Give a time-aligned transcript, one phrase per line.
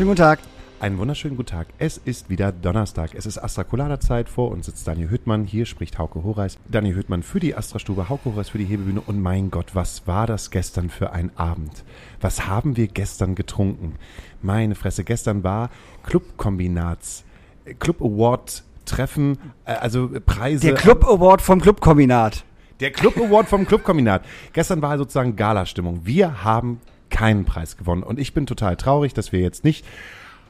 [0.00, 0.38] Schönen guten Tag.
[0.80, 1.66] Einen wunderschönen guten Tag.
[1.76, 3.14] Es ist wieder Donnerstag.
[3.14, 4.30] Es ist Astra Colada Zeit.
[4.30, 5.44] Vor uns sitzt Daniel Hüttmann.
[5.44, 6.58] Hier spricht Hauke Horeis.
[6.70, 9.02] Daniel Hüttmann für die Astra Stube, Hauke Horeis für die Hebebühne.
[9.02, 11.84] Und mein Gott, was war das gestern für ein Abend?
[12.22, 13.96] Was haben wir gestern getrunken?
[14.40, 15.68] Meine Fresse, gestern war
[16.04, 17.24] Clubkombinats,
[17.66, 19.36] äh, Club Award Treffen,
[19.66, 20.68] äh, also Preise.
[20.68, 22.42] Der Club Award vom Clubkombinat.
[22.80, 24.24] Der Club Award vom Clubkombinat.
[24.54, 26.00] Gestern war sozusagen Galastimmung.
[26.04, 26.80] Wir haben
[27.10, 28.02] keinen Preis gewonnen.
[28.02, 29.84] Und ich bin total traurig, dass wir jetzt nicht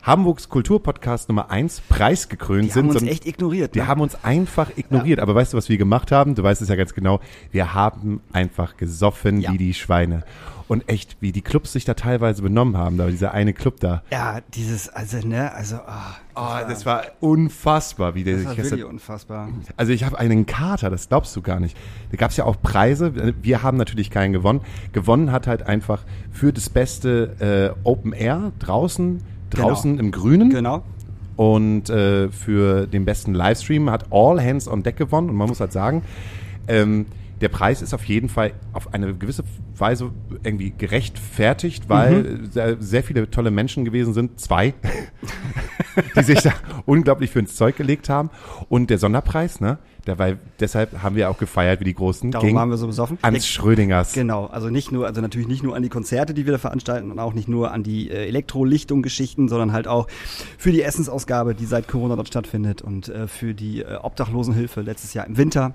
[0.03, 2.89] Hamburgs Kulturpodcast Nummer 1 preisgekrönt Die sind.
[2.89, 3.75] haben uns echt ignoriert.
[3.75, 3.87] die ne?
[3.87, 5.21] haben uns einfach ignoriert.
[5.21, 6.35] Aber weißt du, was wir gemacht haben?
[6.35, 7.21] Du weißt es ja ganz genau.
[7.53, 9.53] Wir haben einfach gesoffen Ja.
[9.53, 10.25] wie die Schweine.
[10.71, 12.97] Und echt, wie die Clubs sich da teilweise benommen haben.
[12.97, 14.05] Da war dieser eine Club da.
[14.13, 18.55] ja, dieses, also, ne, also, ah, Oh, das war unfassbar, wie der das sich war
[18.55, 19.49] gestern wirklich unfassbar.
[19.77, 21.77] Also ich habe einen Kater, das glaubst du gar nicht.
[22.13, 23.35] Da gab es ja auch Preise.
[23.43, 24.61] Wir haben natürlich keinen gewonnen.
[24.93, 30.51] Gewonnen hat halt einfach für das beste äh, Open Air draußen, draußen im Grünen.
[30.51, 30.83] Genau.
[31.37, 35.31] Und äh, für den besten Livestream hat All Hands on Deck gewonnen.
[35.31, 36.03] Und man muss halt sagen,
[36.69, 37.07] ähm,
[37.41, 39.45] der Preis ist auf jeden Fall auf eine gewisse
[39.77, 40.11] Weise
[40.43, 44.39] irgendwie gerechtfertigt, weil sehr, sehr viele tolle Menschen gewesen sind.
[44.39, 44.75] Zwei,
[46.17, 46.53] die sich da
[46.87, 48.31] unglaublich für ins Zeug gelegt haben.
[48.69, 49.79] Und der Sonderpreis, ne?
[50.07, 52.33] War, deshalb haben wir auch gefeiert wie die Großen.
[52.33, 53.19] Darum waren wir so besoffen.
[53.23, 54.13] ans Schrödingers.
[54.13, 57.13] Genau, also nicht nur, also natürlich nicht nur an die Konzerte, die wir da veranstalten
[57.13, 60.09] und auch nicht nur an die äh, Elektrolichtung-Geschichten, sondern halt auch
[60.59, 65.15] für die Essensausgabe, die seit Corona dort stattfindet und äh, für die äh, Obdachlosenhilfe letztes
[65.15, 65.75] Jahr im Winter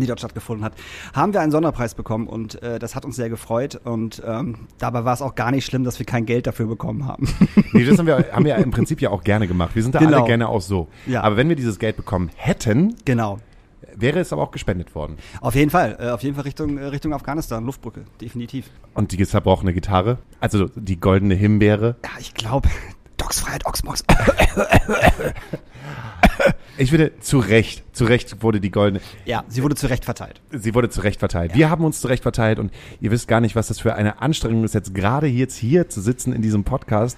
[0.00, 0.72] die dort stattgefunden hat,
[1.14, 5.04] haben wir einen Sonderpreis bekommen und äh, das hat uns sehr gefreut und ähm, dabei
[5.04, 7.28] war es auch gar nicht schlimm, dass wir kein Geld dafür bekommen haben.
[7.72, 9.74] Nee, das haben wir, haben wir im Prinzip ja auch gerne gemacht.
[9.74, 10.18] Wir sind da Genau.
[10.18, 10.88] alle gerne auch so.
[11.06, 11.22] Ja.
[11.22, 13.38] Aber wenn wir dieses Geld bekommen hätten, genau.
[13.96, 15.16] wäre es aber auch gespendet worden.
[15.40, 18.70] Auf jeden Fall, äh, auf jeden Fall Richtung, äh, Richtung Afghanistan, Luftbrücke, definitiv.
[18.94, 21.96] Und die zerbrochene Gitarre, also die goldene Himbeere.
[22.04, 22.68] Ja, ich glaube,
[23.16, 24.04] Docsfreiheit, Oxmox.
[26.76, 30.40] Ich finde, zu Recht, zu Recht wurde die goldene, ja, sie wurde zu Recht verteilt.
[30.50, 31.54] sie wurde zu Recht verteilt.
[31.54, 34.20] Wir haben uns zu Recht verteilt und ihr wisst gar nicht, was das für eine
[34.20, 37.16] Anstrengung ist, jetzt gerade jetzt hier zu sitzen in diesem Podcast.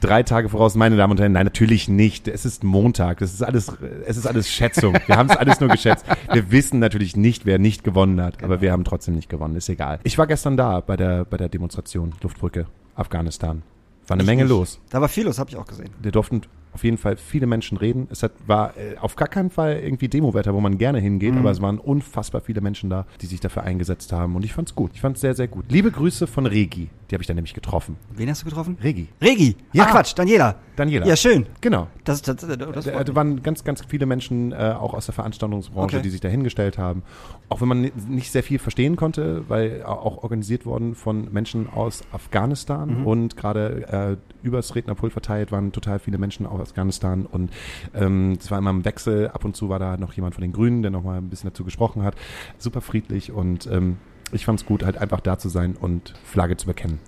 [0.00, 2.26] Drei Tage voraus, meine Damen und Herren, nein, natürlich nicht.
[2.26, 3.18] Es ist Montag.
[3.18, 3.70] Das ist alles,
[4.06, 4.96] es ist alles Schätzung.
[5.06, 6.06] Wir haben es alles nur geschätzt.
[6.32, 9.56] Wir wissen natürlich nicht, wer nicht gewonnen hat, aber wir haben trotzdem nicht gewonnen.
[9.56, 10.00] Ist egal.
[10.02, 13.62] Ich war gestern da bei der, bei der Demonstration Luftbrücke, Afghanistan.
[14.06, 14.80] War eine Menge Ich- los.
[14.88, 15.90] Da war viel los, habe ich auch gesehen.
[16.02, 16.40] Da durften
[16.72, 18.08] auf jeden Fall viele Menschen reden.
[18.10, 21.50] Es hat, war äh, auf gar keinen Fall irgendwie Demowetter, wo man gerne hingeht, aber
[21.50, 24.36] es waren unfassbar viele Menschen da, die sich dafür eingesetzt haben.
[24.36, 24.92] Und ich fand's gut.
[24.94, 25.66] Ich fand's sehr, sehr gut.
[25.68, 26.88] Liebe Grüße von Regi.
[27.10, 27.96] Die habe ich dann nämlich getroffen.
[28.14, 28.78] Wen hast du getroffen?
[28.82, 29.08] Regi.
[29.20, 29.56] Regi.
[29.72, 29.86] Ja.
[29.88, 30.54] Ach Quatsch, Daniela.
[30.76, 31.06] Daniela.
[31.06, 31.44] Ja, schön.
[31.60, 31.88] Genau.
[32.04, 33.14] Das, das, das, das Da, freut da mich.
[33.16, 36.02] waren ganz, ganz viele Menschen äh, auch aus der Veranstaltungsbranche, Okay.
[36.02, 37.02] die sich da hingestellt haben.
[37.48, 41.68] Auch wenn man ni- nicht sehr viel verstehen konnte, weil auch organisiert worden von Menschen
[41.68, 43.06] aus Afghanistan Mhm.
[43.06, 47.50] und gerade äh, übers Rednerpult verteilt waren total viele Menschen aus Afghanistan und
[47.94, 49.28] ähm, es war immer im Wechsel.
[49.28, 51.50] Ab und zu war da noch jemand von den Grünen, der noch mal ein bisschen
[51.50, 52.14] dazu gesprochen hat.
[52.56, 53.98] Super friedlich und ähm,
[54.32, 56.98] ich fand es gut, halt einfach da zu sein und Flagge zu bekennen.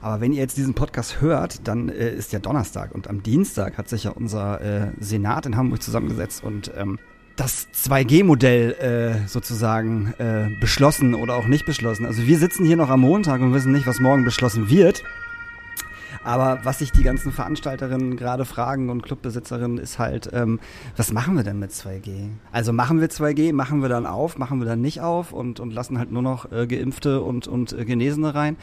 [0.00, 3.78] Aber wenn ihr jetzt diesen Podcast hört, dann äh, ist ja Donnerstag und am Dienstag
[3.78, 6.98] hat sich ja unser äh, Senat in Hamburg zusammengesetzt und ähm,
[7.36, 12.04] das 2G-Modell äh, sozusagen äh, beschlossen oder auch nicht beschlossen.
[12.06, 15.02] Also wir sitzen hier noch am Montag und wissen nicht, was morgen beschlossen wird.
[16.24, 20.60] Aber was sich die ganzen Veranstalterinnen gerade fragen und Clubbesitzerinnen ist halt, ähm,
[20.96, 22.28] was machen wir denn mit 2G?
[22.52, 25.72] Also machen wir 2G, machen wir dann auf, machen wir dann nicht auf und, und
[25.72, 28.56] lassen halt nur noch äh, Geimpfte und, und äh, Genesene rein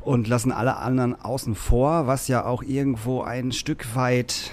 [0.00, 4.50] und lassen alle anderen außen vor, was ja auch irgendwo ein Stück weit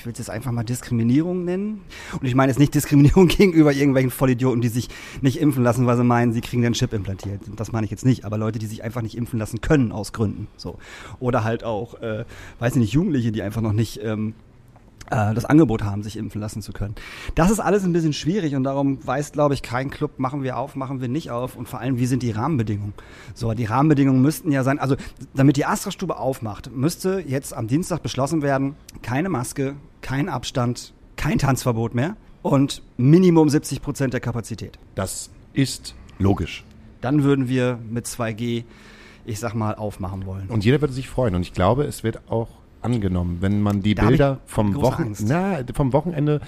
[0.00, 1.82] ich will es jetzt einfach mal Diskriminierung nennen.
[2.18, 4.88] Und ich meine jetzt nicht Diskriminierung gegenüber irgendwelchen Vollidioten, die sich
[5.20, 7.42] nicht impfen lassen, weil sie meinen, sie kriegen den Chip implantiert.
[7.56, 8.24] Das meine ich jetzt nicht.
[8.24, 10.48] Aber Leute, die sich einfach nicht impfen lassen können aus Gründen.
[10.56, 10.78] So.
[11.18, 12.24] Oder halt auch, äh,
[12.60, 14.49] weiß ich nicht, Jugendliche, die einfach noch nicht ähm, äh,
[15.10, 16.94] das Angebot haben, sich impfen lassen zu können.
[17.34, 20.56] Das ist alles ein bisschen schwierig und darum weiß, glaube ich, kein Club, machen wir
[20.56, 22.94] auf, machen wir nicht auf und vor allem, wie sind die Rahmenbedingungen?
[23.34, 24.94] So, die Rahmenbedingungen müssten ja sein, also
[25.34, 31.38] damit die Astra-Stube aufmacht, müsste jetzt am Dienstag beschlossen werden, keine Maske, kein Abstand, kein
[31.38, 34.78] Tanzverbot mehr und Minimum 70 Prozent der Kapazität.
[34.94, 36.64] Das ist logisch.
[37.00, 38.64] Dann würden wir mit 2G,
[39.24, 40.48] ich sag mal, aufmachen wollen.
[40.48, 41.34] Und jeder würde sich freuen.
[41.34, 45.60] Und ich glaube, es wird auch angenommen, wenn man die Da Bilder vom, Wochen na,
[45.74, 46.40] vom Wochenende,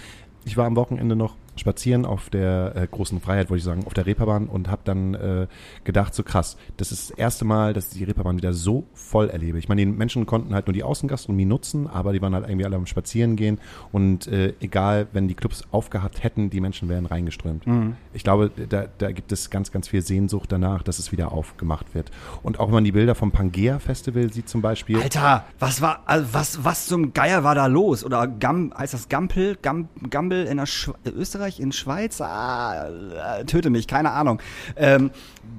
[0.45, 3.95] ich war am Wochenende noch spazieren auf der äh, großen Freiheit, wollte ich sagen, auf
[3.95, 5.47] der Reeperbahn und habe dann äh,
[5.85, 9.29] gedacht, so krass, das ist das erste Mal, dass ich die Reeperbahn wieder so voll
[9.29, 9.59] erlebe.
[9.59, 12.65] Ich meine, die Menschen konnten halt nur die Außengastronomie nutzen, aber die waren halt irgendwie
[12.65, 13.59] alle am Spazieren gehen
[13.93, 17.67] und äh, egal, wenn die Clubs aufgehabt hätten, die Menschen wären reingeströmt.
[17.67, 17.97] Mhm.
[18.13, 21.95] Ich glaube, da, da gibt es ganz, ganz viel Sehnsucht danach, dass es wieder aufgemacht
[21.95, 22.11] wird.
[22.43, 25.01] Und auch wenn man die Bilder vom Pangea Festival sieht zum Beispiel.
[25.01, 28.05] Alter, was war, also was, was zum Geier war da los?
[28.05, 29.57] Oder Gam, heißt das Gampel?
[29.61, 32.21] Gam, Gambel in der Schwe Österreich, in Schweiz?
[32.21, 34.41] Ah, äh, töte mich, keine Ahnung.
[34.77, 35.11] Ähm,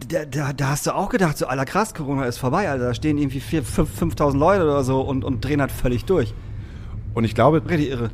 [0.07, 2.85] da, da, da hast du auch gedacht, so, aller krass, Corona ist vorbei, Alter.
[2.85, 6.33] Da stehen irgendwie 5.000 Leute oder so und, und drehen halt völlig durch.
[7.13, 7.61] Und ich glaube,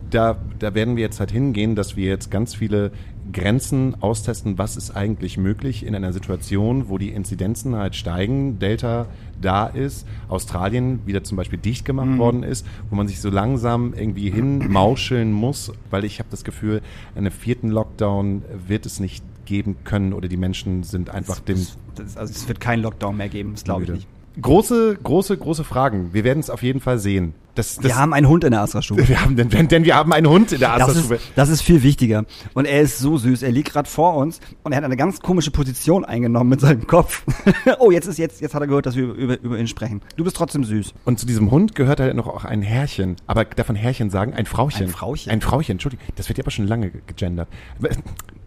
[0.10, 2.92] da, da werden wir jetzt halt hingehen, dass wir jetzt ganz viele
[3.31, 9.07] Grenzen austesten, was ist eigentlich möglich in einer Situation, wo die Inzidenzen halt steigen, Delta
[9.41, 13.93] da ist, Australien wieder zum Beispiel dicht gemacht worden ist, wo man sich so langsam
[13.93, 16.81] irgendwie hinmauscheln muss, weil ich habe das Gefühl,
[17.15, 21.65] einen vierten Lockdown wird es nicht geben können oder die Menschen sind einfach dem
[21.95, 24.07] Das, also es wird keinen Lockdown mehr geben, das glaube ich nicht.
[24.41, 26.13] Große, große, große Fragen.
[26.13, 27.33] Wir werden es auf jeden Fall sehen.
[27.55, 29.05] Das, das, Wir haben einen Hund in der Astra-Stube.
[29.09, 31.15] wir haben denn, denn wir haben einen Hund in der Das Astra-Stube.
[31.15, 32.23] ist, das ist viel wichtiger.
[32.53, 33.41] Und er ist so süß.
[33.43, 36.87] Er liegt gerade vor uns und er hat eine ganz komische Position eingenommen mit seinem
[36.87, 37.23] Kopf.
[37.79, 40.01] oh, jetzt ist jetzt, jetzt hat er gehört, dass wir über, über, ihn sprechen.
[40.15, 40.93] Du bist trotzdem süß.
[41.03, 43.17] Und zu diesem Hund gehört halt noch auch ein Herrchen.
[43.27, 44.83] Aber davon Herrchen sagen, ein Frauchen.
[44.83, 45.29] Ein Frauchen.
[45.29, 46.05] Ein Frauchen, Entschuldigung.
[46.15, 47.49] Das wird ja aber schon lange ge- gegendert.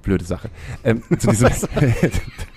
[0.02, 0.49] Blöde Sache.
[0.84, 1.49] Ähm, zu, diesem,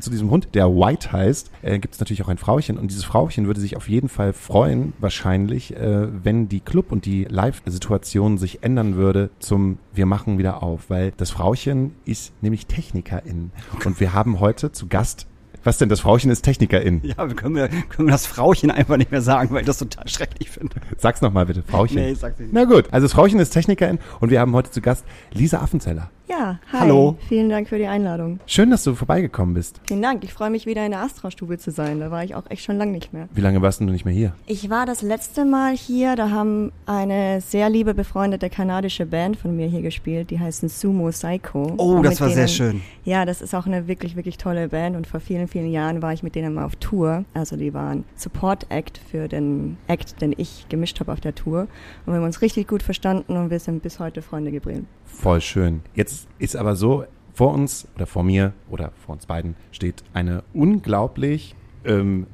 [0.00, 2.78] zu diesem Hund, der White heißt, äh, gibt es natürlich auch ein Frauchen.
[2.78, 7.04] Und dieses Frauchen würde sich auf jeden Fall freuen, wahrscheinlich, äh, wenn die Club- und
[7.06, 10.90] die Live-Situation sich ändern würde zum Wir machen wieder auf.
[10.90, 13.50] Weil das Frauchen ist nämlich Technikerin.
[13.84, 15.26] Und wir haben heute zu Gast,
[15.64, 17.00] was denn, das Frauchen ist Technikerin.
[17.04, 20.08] Ja, wir können, wir, können das Frauchen einfach nicht mehr sagen, weil ich das total
[20.08, 20.74] schrecklich finde.
[20.98, 21.94] Sag's nochmal bitte, Frauchen.
[21.94, 22.52] Nee, ich sag's nicht.
[22.52, 26.10] Na gut, also das Frauchen ist Technikerin und wir haben heute zu Gast Lisa Affenzeller.
[26.32, 26.78] Ja, hi.
[26.80, 27.18] Hallo.
[27.28, 28.40] Vielen Dank für die Einladung.
[28.46, 29.82] Schön, dass du vorbeigekommen bist.
[29.86, 30.24] Vielen Dank.
[30.24, 32.00] Ich freue mich wieder in der Astra-Stube zu sein.
[32.00, 33.28] Da war ich auch echt schon lange nicht mehr.
[33.34, 34.32] Wie lange warst denn du nicht mehr hier?
[34.46, 36.16] Ich war das letzte Mal hier.
[36.16, 40.30] Da haben eine sehr liebe befreundete kanadische Band von mir hier gespielt.
[40.30, 41.74] Die heißen Sumo Psycho.
[41.76, 42.82] Oh, das war sehr denen- schön.
[43.04, 44.96] Ja, das ist auch eine wirklich, wirklich tolle Band.
[44.96, 47.26] Und vor vielen, vielen Jahren war ich mit denen mal auf Tour.
[47.34, 51.66] Also die waren Support-Act für den Act, den ich gemischt habe auf der Tour.
[52.06, 54.86] Und wir haben uns richtig gut verstanden und wir sind bis heute Freunde geblieben.
[55.04, 55.82] Voll schön.
[55.94, 57.04] Jetzt ist aber so,
[57.34, 61.54] vor uns oder vor mir oder vor uns beiden steht eine unglaublich,
[61.84, 62.26] ähm,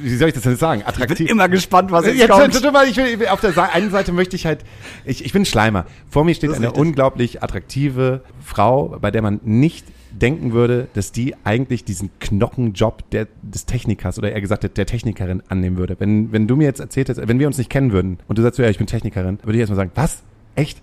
[0.00, 1.30] wie soll ich das denn sagen, Ich bin attraktiv.
[1.30, 2.72] immer gespannt, was jetzt Ja, kommt.
[2.72, 4.64] mal, ich will, auf der einen Seite möchte ich halt,
[5.04, 5.86] ich, ich bin Schleimer.
[6.10, 6.80] Vor mir steht eine richtig.
[6.82, 13.28] unglaublich attraktive Frau, bei der man nicht denken würde, dass die eigentlich diesen Knochenjob der,
[13.42, 15.94] des Technikers oder eher gesagt der, der Technikerin annehmen würde.
[16.00, 18.42] Wenn, wenn du mir jetzt erzählt hättest, wenn wir uns nicht kennen würden und du
[18.42, 20.22] sagst, so, ja, ich bin Technikerin, würde ich erstmal sagen, was?
[20.56, 20.82] Echt?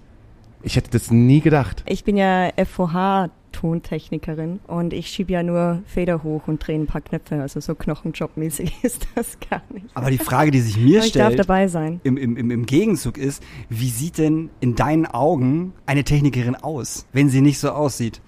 [0.66, 1.84] Ich hätte das nie gedacht.
[1.88, 7.02] Ich bin ja FOH-Tontechnikerin und ich schiebe ja nur Feder hoch und drehe ein paar
[7.02, 7.40] Knöpfe.
[7.40, 9.86] Also so Knochenjob-mäßig ist das gar nicht.
[9.94, 12.02] Aber die Frage, die sich mir ich darf stellt, dabei sein.
[12.04, 17.30] im, im, im, Gegenzug ist, wie sieht denn in deinen Augen eine Technikerin aus, wenn
[17.30, 18.22] sie nicht so aussieht?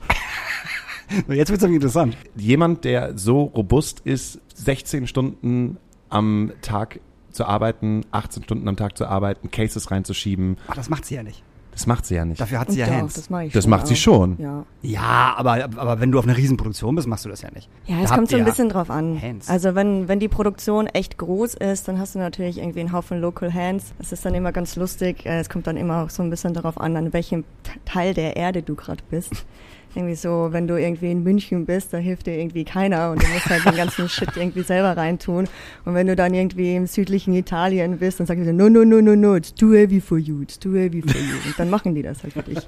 [1.28, 2.18] Jetzt wird's nämlich interessant.
[2.36, 5.78] Jemand, der so robust ist, 16 Stunden
[6.10, 7.00] am Tag
[7.32, 11.24] zu arbeiten, 18 Stunden am Tag zu arbeiten, Cases reinzuschieben, Ach, das macht sie ja
[11.24, 11.44] nicht.
[11.78, 12.42] Das macht sie ja nicht.
[12.42, 13.14] Dafür hat Und sie ja doch, Hands.
[13.14, 14.36] das mache ich Das schon macht sie schon.
[14.40, 17.70] Ja, Ja, aber, aber wenn du auf einer Riesenproduktion bist, machst du das ja nicht.
[17.86, 19.22] ja Da es habt kommt so ein ihr bisschen drauf an.
[19.22, 19.48] Hands.
[19.48, 23.22] Also wenn, wenn die Produktion echt groß ist, dann hast du natürlich irgendwie einen Haufen
[23.22, 23.84] Local Hands.
[24.00, 25.26] Das ist dann immer ganz lustig.
[25.26, 28.14] Äh, Es kommt dann immer auch so ein bisschen darauf an, an welchem T- Teil
[28.16, 29.46] der Erde du gerade bist.
[29.98, 33.28] Irgendwie so, wenn du irgendwie in München bist, da hilft dir irgendwie keiner und du
[33.30, 35.46] musst halt den ganzen Shit irgendwie selber reintun.
[35.86, 39.02] Und wenn du dann irgendwie im südlichen Italien bist, dann die so, no, no, no,
[39.02, 41.36] no, no, it's too heavy for you, it's too heavy for you.
[41.48, 42.60] Und dann machen die das halt für dich.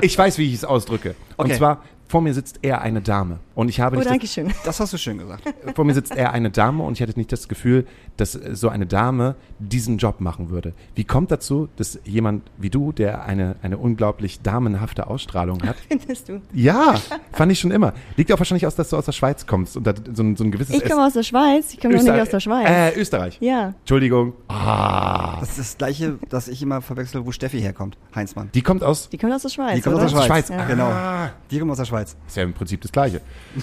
[0.00, 1.14] Ich weiß, wie ich es ausdrücke.
[1.36, 1.58] Und Okay.
[1.58, 3.38] zwar, vor mir sitzt eher eine Dame.
[3.54, 4.52] Und ich habe Oh, nicht danke schön.
[4.64, 5.44] Das hast du schön gesagt.
[5.64, 7.86] das, vor mir sitzt eher eine Dame und ich hatte nicht das Gefühl,
[8.16, 10.72] dass so eine Dame diesen Job machen würde.
[10.96, 16.28] Wie kommt dazu, dass jemand wie du, der eine, eine unglaublich damenhafte Ausstrahlung hat, Findest
[16.28, 16.42] du?
[16.52, 16.96] ja,
[17.30, 17.92] fand ich schon immer.
[18.16, 20.42] Liegt auch wahrscheinlich aus, dass du aus der Schweiz kommst und da so ein, so
[20.42, 22.68] ein gewisses Ich komme aus der Schweiz, ich komme noch nicht aus der Schweiz.
[22.68, 23.38] Äh, Österreich.
[23.40, 23.74] Ja.
[23.78, 24.32] Entschuldigung.
[24.48, 25.38] Ah.
[25.38, 27.96] Das ist das Gleiche, das ich immer verwechsel, wo Steffi herkommt.
[28.16, 28.50] Heinzmann.
[28.52, 29.76] Die kommt aus Die kommt aus der Schweiz.
[29.76, 30.06] Die kommt oder?
[30.06, 30.48] aus der Schweiz.
[30.48, 30.64] Ja.
[30.64, 30.86] Genau.
[30.86, 31.30] Ah.
[31.52, 31.99] Die kommt aus der Schweiz.
[32.02, 33.20] Ist ja im Prinzip das Gleiche.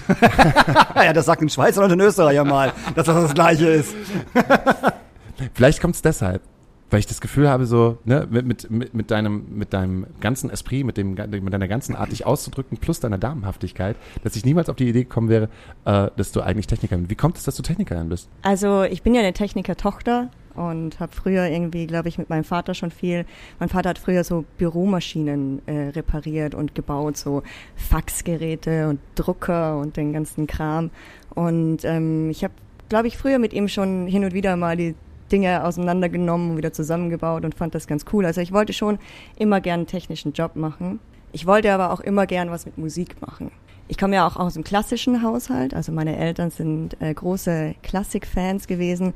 [0.94, 3.94] ja, das sagt ein Schweizer und ein Österreicher mal, dass das das Gleiche ist.
[5.54, 6.42] Vielleicht kommt es deshalb,
[6.90, 10.50] weil ich das Gefühl habe, so ne, mit, mit, mit, mit, deinem, mit deinem ganzen
[10.50, 14.68] Esprit, mit, dem, mit deiner ganzen Art, dich auszudrücken, plus deiner Damenhaftigkeit, dass ich niemals
[14.68, 15.48] auf die Idee gekommen wäre,
[15.84, 17.10] äh, dass du eigentlich Technikerin bist.
[17.10, 18.28] Wie kommt es, dass du Technikerin bist?
[18.42, 22.74] Also ich bin ja eine Techniker-Tochter und habe früher irgendwie, glaube ich, mit meinem Vater
[22.74, 23.24] schon viel.
[23.60, 27.42] Mein Vater hat früher so Büromaschinen äh, repariert und gebaut, so
[27.76, 30.90] Faxgeräte und Drucker und den ganzen Kram.
[31.34, 32.54] Und ähm, ich habe,
[32.88, 34.94] glaube ich, früher mit ihm schon hin und wieder mal die
[35.30, 38.24] Dinge auseinandergenommen und wieder zusammengebaut und fand das ganz cool.
[38.26, 38.98] Also ich wollte schon
[39.36, 41.00] immer gern einen technischen Job machen.
[41.32, 43.50] Ich wollte aber auch immer gern was mit Musik machen.
[43.88, 48.66] Ich komme ja auch aus einem klassischen Haushalt, also meine Eltern sind äh, große Klassikfans
[48.66, 49.14] gewesen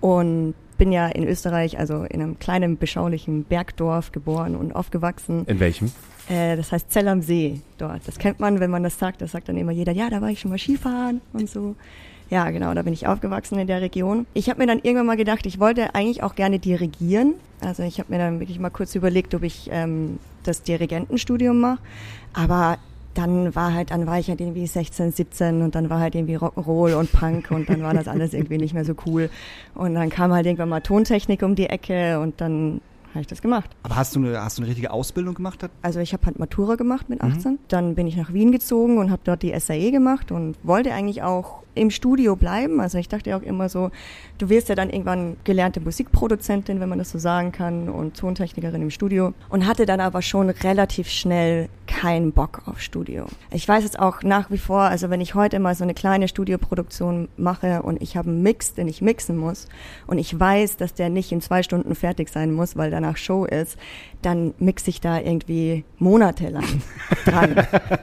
[0.00, 5.44] und bin ja in Österreich, also in einem kleinen beschaulichen Bergdorf geboren und aufgewachsen.
[5.46, 5.92] In welchem?
[6.28, 8.00] Äh, das heißt Zell am See dort.
[8.08, 9.22] Das kennt man, wenn man das sagt.
[9.22, 11.76] Das sagt dann immer jeder, ja, da war ich schon mal Skifahren und so.
[12.30, 14.26] Ja, genau, da bin ich aufgewachsen in der Region.
[14.34, 17.34] Ich habe mir dann irgendwann mal gedacht, ich wollte eigentlich auch gerne dirigieren.
[17.60, 21.78] Also ich habe mir dann wirklich mal kurz überlegt, ob ich ähm, das Dirigentenstudium mache.
[22.32, 22.78] Aber
[23.14, 26.36] dann war halt, dann war ich halt irgendwie 16, 17 und dann war halt irgendwie
[26.36, 29.30] Rock'n'Roll und Punk und dann war das alles irgendwie nicht mehr so cool.
[29.74, 33.42] Und dann kam halt irgendwann mal Tontechnik um die Ecke und dann habe ich das
[33.42, 33.70] gemacht.
[33.82, 35.68] Aber hast du eine, hast du eine richtige Ausbildung gemacht?
[35.82, 37.52] Also ich habe halt Matura gemacht mit 18.
[37.52, 37.58] Mhm.
[37.68, 41.22] Dann bin ich nach Wien gezogen und habe dort die SAE gemacht und wollte eigentlich
[41.22, 42.80] auch im Studio bleiben.
[42.80, 43.90] Also ich dachte auch immer so,
[44.38, 48.82] du wirst ja dann irgendwann gelernte Musikproduzentin, wenn man das so sagen kann, und Tontechnikerin
[48.82, 49.32] im Studio.
[49.48, 53.26] Und hatte dann aber schon relativ schnell keinen Bock auf Studio.
[53.50, 56.28] Ich weiß jetzt auch nach wie vor, also wenn ich heute mal so eine kleine
[56.28, 59.68] Studioproduktion mache und ich habe einen Mix, den ich mixen muss
[60.06, 63.44] und ich weiß, dass der nicht in zwei Stunden fertig sein muss, weil danach Show
[63.44, 63.76] ist,
[64.22, 66.82] dann mixe ich da irgendwie monatelang
[67.24, 67.56] dran.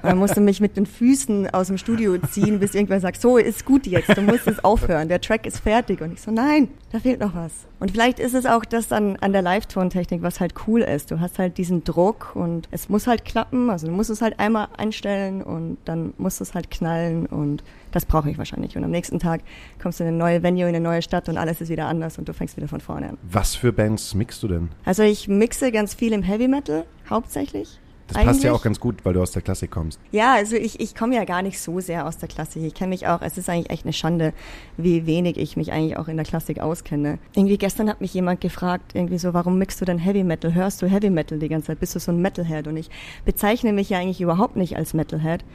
[0.03, 3.65] Man musste mich mit den Füßen aus dem Studio ziehen, bis irgendwer sagt, so ist
[3.65, 6.01] gut jetzt, du musst es aufhören, der Track ist fertig.
[6.01, 7.68] Und ich so, nein, da fehlt noch was.
[7.79, 11.11] Und vielleicht ist es auch das dann an der Live-Tontechnik, was halt cool ist.
[11.11, 14.39] Du hast halt diesen Druck und es muss halt klappen, also du musst es halt
[14.39, 18.75] einmal einstellen und dann muss es halt knallen und das brauche ich wahrscheinlich.
[18.77, 19.41] Und am nächsten Tag
[19.81, 22.17] kommst du in eine neue Venue, in eine neue Stadt und alles ist wieder anders
[22.17, 23.17] und du fängst wieder von vorne an.
[23.23, 24.69] Was für Bands mixst du denn?
[24.83, 27.79] Also ich mixe ganz viel im Heavy Metal, hauptsächlich.
[28.09, 28.27] Das Eigentlich.
[28.27, 29.99] passt ja auch ganz gut, weil du aus der Klassik kommst.
[30.11, 32.63] Ja, also ich, ich komme ja gar nicht so sehr aus der Klassik.
[32.63, 34.33] Ich kenne mich auch, es ist eigentlich echt eine Schande,
[34.77, 37.19] wie wenig ich mich eigentlich auch in der Klassik auskenne.
[37.35, 40.55] Irgendwie gestern hat mich jemand gefragt, irgendwie so, warum mixst du denn Heavy Metal?
[40.55, 41.79] Hörst du Heavy Metal die ganze Zeit?
[41.79, 42.67] Bist du so ein Metalhead?
[42.67, 42.89] Und ich
[43.25, 45.45] bezeichne mich ja eigentlich überhaupt nicht als Metalhead.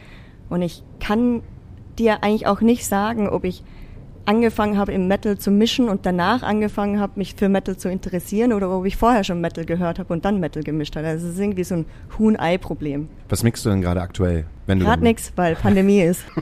[0.49, 1.43] Und ich kann
[1.99, 3.65] dir eigentlich auch nicht sagen, ob ich
[4.27, 8.53] angefangen habe, im Metal zu mischen und danach angefangen habe, mich für Metal zu interessieren
[8.53, 11.07] oder ob ich vorher schon Metal gehört habe und dann Metal gemischt habe.
[11.07, 11.87] Also es ist irgendwie so ein
[12.19, 13.09] Huhn-Ei-Problem.
[13.29, 14.47] Was mixst du denn gerade aktuell?
[14.67, 16.25] Gerade nichts, weil Pandemie ist.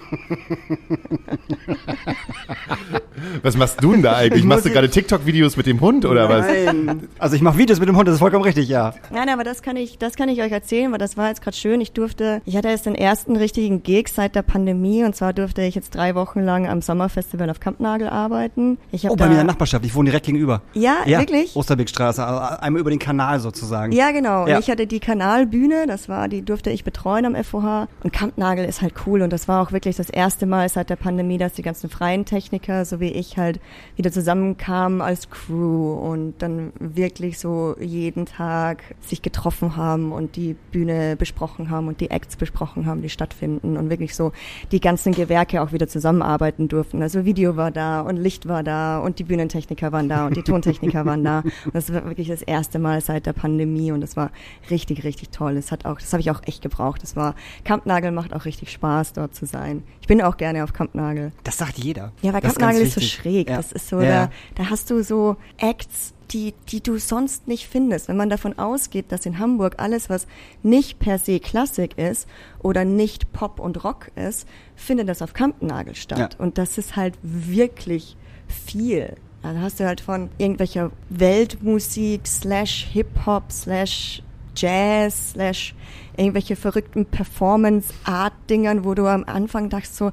[3.43, 4.45] was machst du denn da eigentlich?
[4.45, 6.87] Machst du gerade TikTok-Videos mit dem Hund oder Nein.
[6.87, 6.97] was?
[7.19, 8.95] Also ich mache Videos mit dem Hund, das ist vollkommen richtig, ja.
[9.11, 11.57] Nein, aber das kann ich, das kann ich euch erzählen, weil das war jetzt gerade
[11.57, 11.81] schön.
[11.81, 15.63] Ich durfte, ich hatte jetzt den ersten richtigen Gig seit der Pandemie und zwar durfte
[15.63, 18.79] ich jetzt drei Wochen lang am Sommerfestival auf Kampnagel arbeiten.
[18.91, 20.63] Ich oh, bei mir in der Nachbarschaft, ich wohne direkt gegenüber.
[20.75, 21.55] Ja, ja wirklich?
[21.57, 23.93] Osterwegstraße, also einmal über den Kanal sozusagen.
[23.93, 24.47] Ja, genau.
[24.47, 24.57] Ja.
[24.57, 28.65] Und ich hatte die Kanalbühne, das war, die durfte ich betreuen am FOH und Kampnagel
[28.65, 31.53] ist halt cool und das war auch wirklich das erste Mal seit der Pandemie, dass
[31.53, 33.61] die ganzen freien Techniker, so wie ich halt,
[33.97, 40.57] wieder zusammenkamen als Crew und dann wirklich so jeden Tag sich getroffen haben und die
[40.73, 44.33] Bühne besprochen haben und die Acts besprochen haben, die stattfinden und wirklich so
[44.71, 47.03] die ganzen Gewerke auch wieder zusammenarbeiten durften.
[47.03, 50.43] Also Video war da und Licht war da und die Bühnentechniker waren da und die
[50.43, 51.41] Tontechniker waren da.
[51.65, 54.31] Und das war wirklich das erste Mal seit der Pandemie und das war
[54.71, 55.55] richtig, richtig toll.
[55.55, 57.03] Das hat auch, das habe ich auch echt gebraucht.
[57.03, 59.83] Das war, Kampnagel macht auch richtig Spaß, dort zu sein.
[60.01, 61.33] Ich bin auch gerne auf Kampnagel.
[61.45, 62.13] Das sagt jeder.
[62.23, 63.49] Ja, weil das Kampnagel ist, ist, so schräg.
[63.49, 63.57] Ja.
[63.57, 64.27] Das ist so, ja.
[64.27, 68.09] da, da hast du so Acts, die, die du sonst nicht findest.
[68.09, 70.27] Wenn man davon ausgeht, dass in Hamburg alles, was
[70.63, 72.27] nicht per se Klassik ist
[72.61, 76.19] oder nicht Pop und Rock ist, findet das auf Kampnagel statt.
[76.19, 76.45] Ja.
[76.45, 78.17] Und das ist halt wirklich
[78.49, 79.17] viel.
[79.43, 84.23] Da hast du halt von irgendwelcher Weltmusik slash Hip-Hop slash
[84.55, 85.75] Jazz slash
[86.17, 90.13] irgendwelche verrückten Performance-Art-Dingern, wo du am Anfang dachtest so,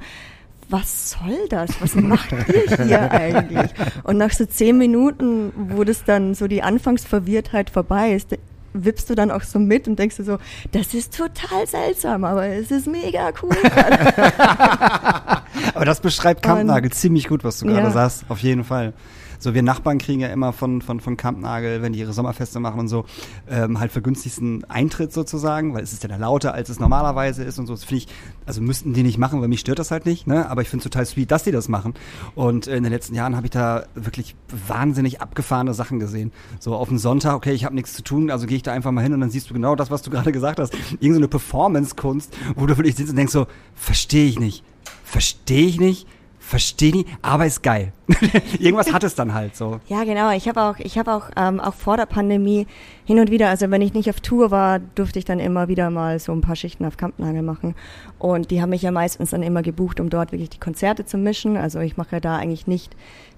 [0.69, 1.81] was soll das?
[1.81, 3.71] Was macht ihr hier eigentlich?
[4.03, 8.38] Und nach so zehn Minuten, wo das dann so die Anfangsverwirrtheit vorbei ist,
[8.73, 10.38] wippst du dann auch so mit und denkst du so,
[10.71, 13.55] das ist total seltsam, aber es ist mega cool.
[15.73, 17.91] aber das beschreibt Kampnagel ziemlich gut, was du gerade ja.
[17.91, 18.93] sagst, auf jeden Fall.
[19.41, 22.81] So, wir Nachbarn kriegen ja immer von, von, von Kampnagel, wenn die ihre Sommerfeste machen
[22.81, 23.05] und so,
[23.50, 27.58] ähm, halt für günstigsten Eintritt sozusagen, weil es ist ja lauter, als es normalerweise ist
[27.58, 27.74] und so.
[27.74, 28.08] Das finde ich,
[28.46, 30.50] also müssten die nicht machen, weil mich stört das halt nicht, ne?
[30.50, 31.93] Aber ich finde es total sweet, dass die das machen.
[32.36, 34.36] Und äh, in den letzten Jahren habe ich da wirklich
[34.67, 36.34] wahnsinnig abgefahrene Sachen gesehen.
[36.60, 38.91] So auf dem Sonntag, okay, ich habe nichts zu tun, also gehe ich da einfach
[38.91, 40.74] mal hin und dann siehst du genau das, was du gerade gesagt hast.
[41.00, 44.65] Irgend so eine Performance-Kunst, wo du wirklich sitzt und denkst so, verstehe ich nicht.
[45.05, 46.08] Verstehe ich nicht
[46.50, 47.94] Verstehe die, aber ist geil.
[48.60, 49.79] Irgendwas hat es dann halt so.
[49.88, 50.32] Ja, genau.
[50.32, 52.65] Ich habe auch, ich habe auch, ähm, auch vor der Pandemie
[53.06, 55.91] hin und wieder, also wenn ich nicht auf Tour war, durfte ich dann immer wieder
[55.91, 57.75] mal so ein paar Schichten auf Kampnagel machen.
[58.18, 61.20] Und die haben mich ja meistens dann immer gebucht, um dort wirklich die Konzerte zu
[61.20, 61.56] mischen.
[61.56, 62.96] Also ich mache ja da eigentlich nicht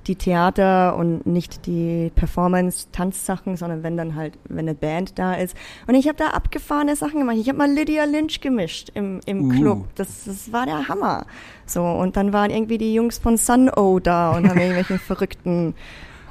[0.07, 5.55] die Theater und nicht die Performance-Tanzsachen, sondern wenn dann halt, wenn eine Band da ist.
[5.87, 7.37] Und ich habe da abgefahrene Sachen gemacht.
[7.39, 9.49] Ich habe mal Lydia Lynch gemischt im, im Uh.
[9.49, 9.87] Club.
[9.95, 11.25] Das, das war der Hammer.
[11.65, 15.75] So, und dann waren irgendwie die Jungs von Sun O da und haben irgendwelche verrückten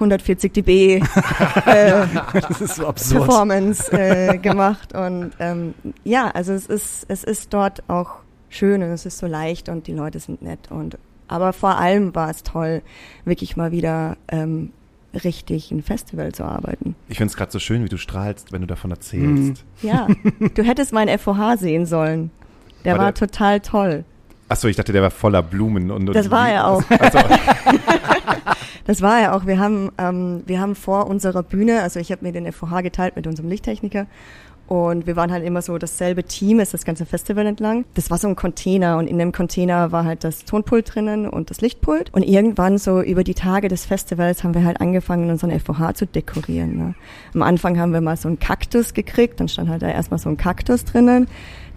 [0.01, 1.03] 140 dB
[1.67, 2.07] äh,
[2.67, 2.93] so.
[2.93, 4.95] Performance äh, gemacht.
[4.95, 5.75] Und ähm,
[6.05, 9.87] ja, also es ist, es ist dort auch schön und es ist so leicht und
[9.87, 10.71] die Leute sind nett.
[10.71, 10.99] Und
[11.31, 12.83] aber vor allem war es toll,
[13.25, 14.73] wirklich mal wieder ähm,
[15.25, 16.95] richtig ein Festival zu arbeiten.
[17.09, 18.95] Ich finde es gerade so schön, wie du strahlst, wenn du davon Mhm.
[18.97, 19.65] erzählst.
[19.83, 20.07] Ja,
[20.55, 22.31] du hättest mein FOH sehen sollen.
[22.85, 24.05] Der War war, der- total toll.
[24.49, 26.83] Achso, ich dachte, der war voller Blumen und, und Das war er auch.
[26.91, 27.19] Also,
[28.87, 29.47] Das war ja auch.
[29.47, 33.15] Wir haben, ähm, wir haben vor unserer Bühne, also ich habe mir den FOH geteilt
[33.15, 34.07] mit unserem Lichttechniker
[34.71, 37.85] und wir waren halt immer so dasselbe Team, ist das ganze Festival entlang.
[37.95, 41.51] Das war so ein Container und in dem Container war halt das Tonpult drinnen und
[41.51, 42.15] das Lichtpult.
[42.15, 46.07] Und irgendwann so über die Tage des Festivals haben wir halt angefangen, unseren FOH zu
[46.07, 46.79] dekorieren.
[46.79, 46.95] Ne?
[47.35, 50.29] Am Anfang haben wir mal so einen Kaktus gekriegt, dann stand halt da erstmal so
[50.29, 51.27] ein Kaktus drinnen.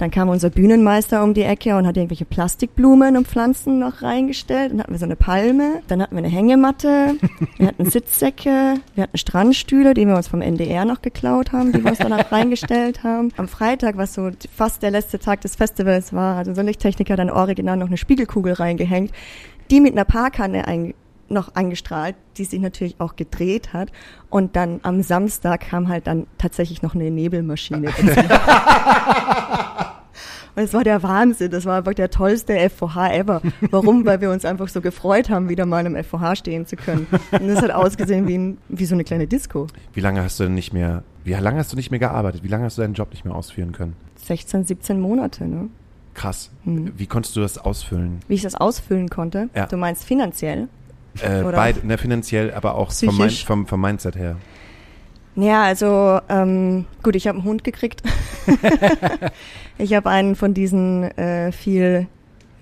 [0.03, 4.73] Dann kam unser Bühnenmeister um die Ecke und hat irgendwelche Plastikblumen und Pflanzen noch reingestellt.
[4.73, 7.15] Dann hatten wir so eine Palme, dann hatten wir eine Hängematte,
[7.57, 11.81] wir hatten Sitzsäcke, wir hatten Strandstühle, die wir uns vom NDR noch geklaut haben, die
[11.81, 13.31] wir uns danach reingestellt haben.
[13.37, 17.29] Am Freitag, was so fast der letzte Tag des Festivals war, hat unser Lichttechniker dann
[17.29, 19.13] original noch eine Spiegelkugel reingehängt,
[19.71, 20.95] die mit einer Parkkanne ein
[21.29, 23.91] noch angestrahlt, die sich natürlich auch gedreht hat.
[24.29, 27.87] Und dann am Samstag kam halt dann tatsächlich noch eine Nebelmaschine.
[30.55, 31.51] Und es war der Wahnsinn.
[31.51, 33.41] Das war einfach der tollste FOH ever.
[33.71, 34.05] Warum?
[34.05, 37.07] Weil wir uns einfach so gefreut haben, wieder mal im FOH stehen zu können.
[37.31, 39.67] Und das hat ausgesehen wie, ein, wie so eine kleine Disco.
[39.93, 42.43] wie lange hast du denn nicht mehr, wie lange hast du nicht mehr gearbeitet?
[42.43, 43.95] Wie lange hast du deinen Job nicht mehr ausführen können?
[44.17, 45.69] 16, 17 Monate, ne?
[46.13, 46.51] Krass.
[46.63, 46.93] Hm.
[46.95, 48.19] Wie konntest du das ausfüllen?
[48.27, 49.49] Wie ich das ausfüllen konnte.
[49.55, 49.65] Ja.
[49.65, 50.67] Du meinst finanziell?
[51.21, 54.37] Äh, beid, ne, finanziell, aber auch vom, vom, vom Mindset her.
[55.35, 58.03] Ja, also ähm, gut, ich habe einen Hund gekriegt.
[59.77, 62.07] ich habe einen von diesen äh, viel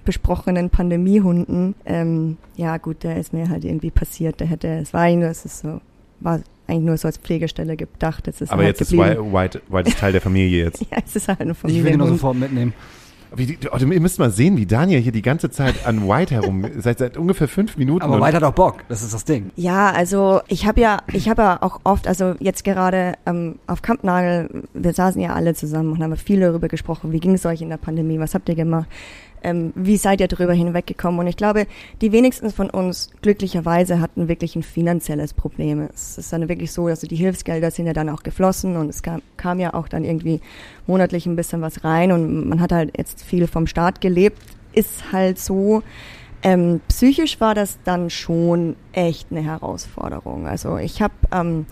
[0.06, 1.76] besprochenen Pandemiehunden.
[1.86, 4.40] Ähm, ja, gut, der ist mir halt irgendwie passiert.
[4.40, 5.82] Der hätte, es war eigentlich nur, es ist so,
[6.22, 8.28] war eigentlich nur so als Pflegestelle gedacht.
[8.28, 9.34] Es ist Aber halt jetzt ist geblieben.
[9.34, 10.86] White, White, White ist Teil der Familie jetzt.
[10.92, 12.74] Ja, es ist halt eine Ich will ihn nur sofort mitnehmen.
[13.34, 16.36] Wie, die- oh, ihr müsst mal sehen, wie Daniel hier die ganze Zeit an White
[16.36, 18.04] herum, seit, seit ungefähr fünf Minuten.
[18.04, 19.52] Aber White hat auch Bock, das ist das Ding.
[19.56, 23.82] Ja, also ich habe ja, ich habe ja auch oft, also jetzt gerade ähm, auf
[23.82, 27.62] Kampnagel, wir saßen ja alle zusammen und haben viel darüber gesprochen, wie ging es euch
[27.62, 28.88] in der Pandemie, was habt ihr gemacht,
[29.44, 31.20] ähm, wie seid ihr darüber hinweggekommen?
[31.20, 31.68] Und ich glaube,
[32.02, 35.88] die wenigsten von uns glücklicherweise hatten wirklich ein finanzielles Problem.
[35.94, 39.02] Es ist dann wirklich so, also die Hilfsgelder sind ja dann auch geflossen und es
[39.02, 40.42] kam, kam ja auch dann irgendwie
[40.88, 44.38] monatlich ein bisschen was rein und man hat halt jetzt viel vom Staat gelebt.
[44.74, 45.84] Ist halt so,
[46.44, 50.48] ähm, psychisch war das dann schon echt eine Herausforderung.
[50.48, 51.66] Also ich habe ähm,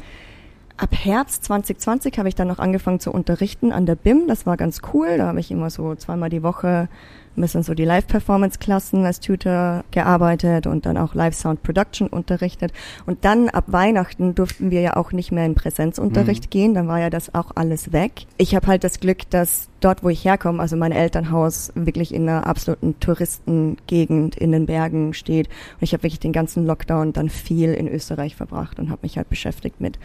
[0.78, 4.28] ab Herbst 2020 habe ich dann noch angefangen zu unterrichten an der BIM.
[4.28, 5.18] Das war ganz cool.
[5.18, 6.88] Da habe ich immer so zweimal die Woche
[7.38, 12.74] ein bisschen so die Live-Performance-Klassen als Tutor gearbeitet und dann auch Live-Sound Production unterrichtet.
[13.06, 16.74] Und dann ab Weihnachten durften wir ja auch nicht mehr in Präsenzunterricht gehen.
[16.74, 18.26] Dann war ja das auch alles weg.
[18.38, 22.28] Ich habe halt das Glück, dass dort, wo ich herkomme, also mein Elternhaus wirklich in
[22.28, 25.48] einer absoluten Touristengegend in den Bergen steht.
[25.48, 29.18] Und ich habe wirklich den ganzen Lockdown dann viel in Österreich verbracht und habe mich
[29.18, 30.00] halt beschäftigt mit.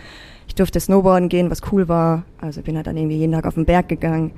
[0.46, 2.24] Ich durfte Snowboarden gehen, was cool war.
[2.40, 4.32] Also bin halt dann irgendwie jeden Tag auf den Berg gegangen.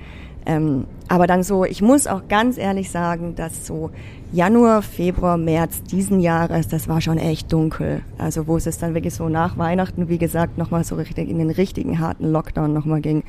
[0.47, 3.91] Ähm, aber dann so, ich muss auch ganz ehrlich sagen, dass so
[4.33, 8.03] Januar, Februar, März diesen Jahres, das war schon echt dunkel.
[8.19, 11.39] Also wo es jetzt dann wirklich so nach Weihnachten, wie gesagt, nochmal so richtig in
[11.39, 13.25] den richtigen harten Lockdown nochmal ging.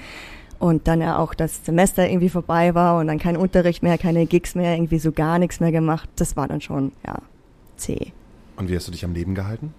[0.60, 4.26] Und dann ja auch das Semester irgendwie vorbei war und dann kein Unterricht mehr, keine
[4.26, 6.10] Gigs mehr, irgendwie so gar nichts mehr gemacht.
[6.16, 7.16] Das war dann schon, ja,
[7.78, 8.12] zäh.
[8.56, 9.74] Und wie hast du dich am Leben gehalten?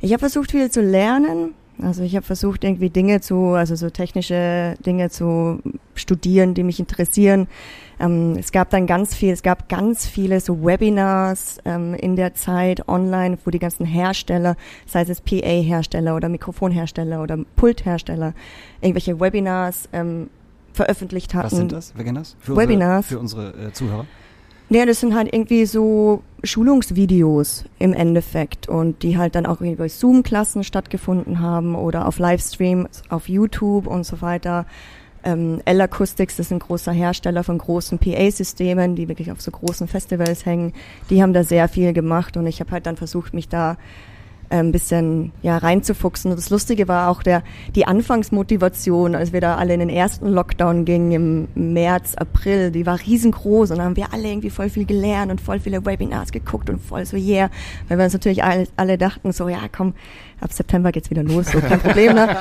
[0.00, 1.54] Ich habe versucht, viel zu lernen.
[1.82, 5.60] Also ich habe versucht, irgendwie Dinge zu, also so technische Dinge zu
[5.94, 7.48] studieren, die mich interessieren.
[7.98, 12.34] Ähm, es gab dann ganz viel, es gab ganz viele so Webinars ähm, in der
[12.34, 18.34] Zeit online, wo die ganzen Hersteller, sei es PA-Hersteller oder Mikrofonhersteller oder Pulthersteller,
[18.80, 20.30] irgendwelche Webinars ähm,
[20.72, 21.50] veröffentlicht hatten.
[21.50, 21.92] Was sind das?
[21.94, 22.36] Wer kennt das?
[22.40, 23.12] Für Webinars.
[23.12, 24.06] Unsere, für unsere äh, Zuhörer.
[24.72, 29.74] Ja, das sind halt irgendwie so Schulungsvideos im Endeffekt und die halt dann auch irgendwie
[29.74, 34.66] bei Zoom-Klassen stattgefunden haben oder auf Livestreams auf YouTube und so weiter.
[35.24, 39.88] Ähm, L Acoustics ist ein großer Hersteller von großen PA-Systemen, die wirklich auf so großen
[39.88, 40.72] Festivals hängen.
[41.10, 43.76] Die haben da sehr viel gemacht und ich habe halt dann versucht, mich da
[44.50, 46.30] ein bisschen ja reinzufuchsen.
[46.30, 47.42] Und das Lustige war auch der
[47.74, 51.12] die Anfangsmotivation, als wir da alle in den ersten Lockdown gingen
[51.54, 55.30] im März, April, die war riesengroß und dann haben wir alle irgendwie voll viel gelernt
[55.30, 57.50] und voll viele Webinars geguckt und voll so yeah,
[57.88, 59.94] weil wir uns natürlich alle, alle dachten so ja komm
[60.40, 62.14] ab September geht's wieder los, so kein Problem.
[62.14, 62.36] Ne?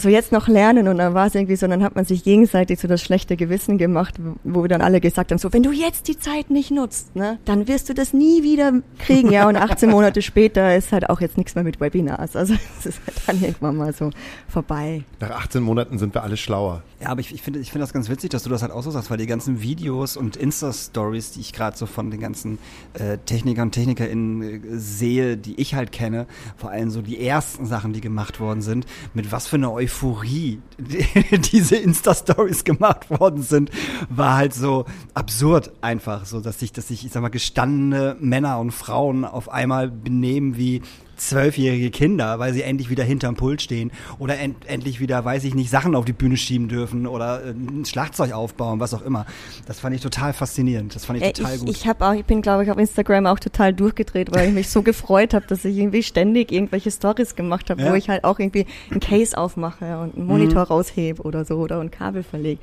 [0.00, 2.80] So jetzt noch lernen und dann war es irgendwie so, dann hat man sich gegenseitig
[2.80, 6.08] so das schlechte Gewissen gemacht, wo wir dann alle gesagt haben, so wenn du jetzt
[6.08, 9.30] die Zeit nicht nutzt, ne, dann wirst du das nie wieder kriegen.
[9.30, 12.36] Ja, und 18 Monate später ist halt auch jetzt nichts mehr mit Webinars.
[12.36, 14.10] Also es ist halt dann irgendwann mal so
[14.48, 15.04] vorbei.
[15.20, 16.82] Nach 18 Monaten sind wir alle schlauer.
[17.00, 18.82] Ja, aber ich, ich finde ich finde das ganz witzig, dass du das halt auch
[18.82, 22.58] so sagst, weil die ganzen Videos und Insta-Stories, die ich gerade so von den ganzen
[22.94, 27.66] äh, Technikern und TechnikerInnen äh, sehe, die ich halt kenne, vor allem so die ersten
[27.66, 30.60] Sachen, die gemacht worden sind, mit was für einer Euphorie
[31.52, 33.70] diese Insta-Stories gemacht worden sind,
[34.08, 38.58] war halt so absurd einfach, so dass sich, dass sich, ich sag mal, gestandene Männer
[38.58, 40.82] und Frauen auf einmal benehmen wie
[41.16, 45.54] zwölfjährige Kinder, weil sie endlich wieder hinterm Pult stehen oder end, endlich wieder, weiß ich
[45.54, 49.26] nicht, Sachen auf die Bühne schieben dürfen oder äh, ein Schlagzeug aufbauen, was auch immer.
[49.66, 50.94] Das fand ich total faszinierend.
[50.94, 51.70] Das fand ich äh, total ich, gut.
[51.70, 54.68] Ich habe auch, ich bin, glaube ich, auf Instagram auch total durchgedreht, weil ich mich
[54.68, 57.90] so gefreut habe, dass ich irgendwie ständig irgendwelche Stories gemacht habe, ja?
[57.90, 60.68] wo ich halt auch irgendwie ein Case aufmache und einen Monitor mhm.
[60.68, 62.60] raushebe oder so oder ein Kabel verlege.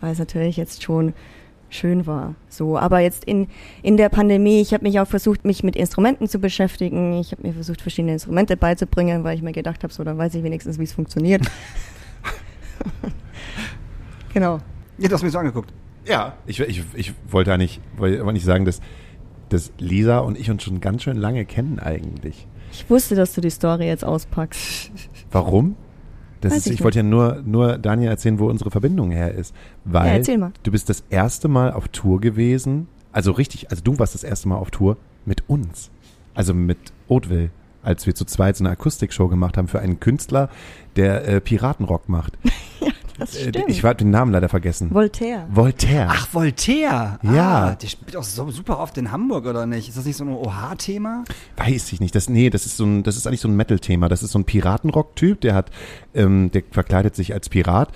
[0.00, 1.14] Weil es natürlich jetzt schon
[1.74, 2.34] schön war.
[2.48, 3.48] So, aber jetzt in,
[3.82, 7.20] in der Pandemie, ich habe mich auch versucht, mich mit Instrumenten zu beschäftigen.
[7.20, 10.34] Ich habe mir versucht, verschiedene Instrumente beizubringen, weil ich mir gedacht habe, so, dann weiß
[10.34, 11.42] ich wenigstens, wie es funktioniert.
[14.32, 14.58] genau.
[14.98, 15.72] Ja, du hast mir so angeguckt.
[16.06, 16.34] Ja.
[16.46, 18.80] Ich, ich, ich wollte eigentlich, wollte nicht sagen, dass,
[19.48, 22.46] dass Lisa und ich uns schon ganz schön lange kennen eigentlich.
[22.72, 24.90] Ich wusste, dass du die Story jetzt auspackst.
[25.30, 25.76] Warum?
[26.44, 29.54] Das ist, ich, ich wollte ja nur, nur Daniel erzählen, wo unsere Verbindung her ist.
[29.84, 32.88] Weil ja, du bist das erste Mal auf Tour gewesen.
[33.12, 35.90] Also richtig, also du warst das erste Mal auf Tour mit uns.
[36.34, 36.78] Also mit
[37.08, 37.50] Oatville,
[37.82, 40.50] als wir zu zweit so eine Akustikshow gemacht haben für einen Künstler,
[40.96, 42.34] der äh, Piratenrock macht.
[43.18, 43.68] Das äh, stimmt.
[43.68, 44.92] Ich habe den Namen leider vergessen.
[44.92, 45.46] Voltaire.
[45.50, 46.08] Voltaire.
[46.10, 47.18] Ach, Voltaire.
[47.22, 47.64] Ja.
[47.64, 49.88] Ah, der spielt auch so super oft in Hamburg, oder nicht?
[49.88, 51.24] Ist das nicht so ein OH-Thema?
[51.56, 52.14] Weiß ich nicht.
[52.14, 54.08] Das, nee, das ist so ein, das ist eigentlich so ein Metal-Thema.
[54.08, 55.70] Das ist so ein Piratenrock-Typ, der hat,
[56.14, 57.90] ähm, der verkleidet sich als Pirat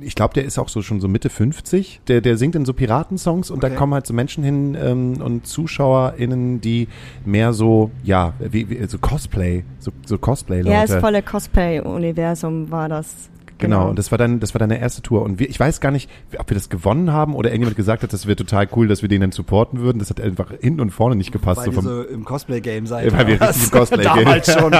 [0.00, 2.00] ich glaube, der ist auch so schon so Mitte 50.
[2.08, 3.70] Der, der singt in so Piratensongs und okay.
[3.70, 6.88] da kommen halt so Menschen hin ähm, und ZuschauerInnen, die
[7.24, 10.74] mehr so, ja, wie, wie so Cosplay, so, so Cosplay-Leute.
[10.74, 13.30] Ja, das volle Cosplay-Universum war das.
[13.58, 13.78] Genau.
[13.78, 15.22] genau, und das war dann, das war deine erste Tour.
[15.22, 18.12] Und wir, ich weiß gar nicht, ob wir das gewonnen haben oder irgendjemand gesagt hat,
[18.12, 19.98] das wäre total cool, dass wir den dann supporten würden.
[19.98, 21.58] Das hat einfach hinten und vorne nicht gepasst.
[21.58, 23.12] Weil so, vom, so im Cosplay-Game seid.
[23.12, 24.24] Weil wir richtig im Cosplay-Game.
[24.24, 24.72] Damals schon.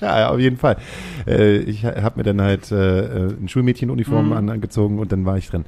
[0.00, 0.76] ja, auf jeden Fall.
[1.26, 4.50] Äh, ich habe mir dann halt äh, ein Schulmädchenuniform mhm.
[4.50, 5.64] angezogen und dann war ich drin.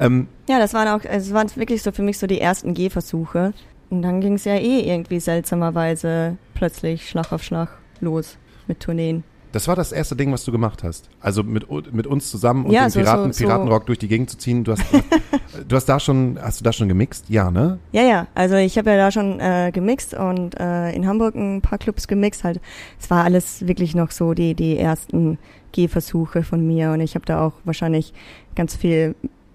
[0.00, 2.74] Ähm, ja, das waren auch, also es waren wirklich so für mich so die ersten
[2.74, 3.52] Gehversuche.
[3.90, 7.68] Und dann ging es ja eh irgendwie seltsamerweise plötzlich Schlag auf Schlag
[8.00, 9.22] los mit Tourneen.
[9.54, 11.08] Das war das erste Ding, was du gemacht hast.
[11.20, 13.86] Also mit, mit uns zusammen und ja, den so, Piraten, so, Piratenrock so.
[13.86, 14.64] durch die Gegend zu ziehen.
[14.64, 14.82] Du hast,
[15.68, 17.28] du hast da schon, hast du da schon gemixt?
[17.28, 17.78] Ja, ne?
[17.92, 18.26] Ja, ja.
[18.34, 22.08] Also ich habe ja da schon äh, gemixt und äh, in Hamburg ein paar Clubs
[22.08, 22.42] gemixt.
[22.42, 22.60] Halt,
[23.00, 25.38] es war alles wirklich noch so die die ersten
[25.70, 28.12] Gehversuche von mir und ich habe da auch wahrscheinlich
[28.56, 29.14] ganz viel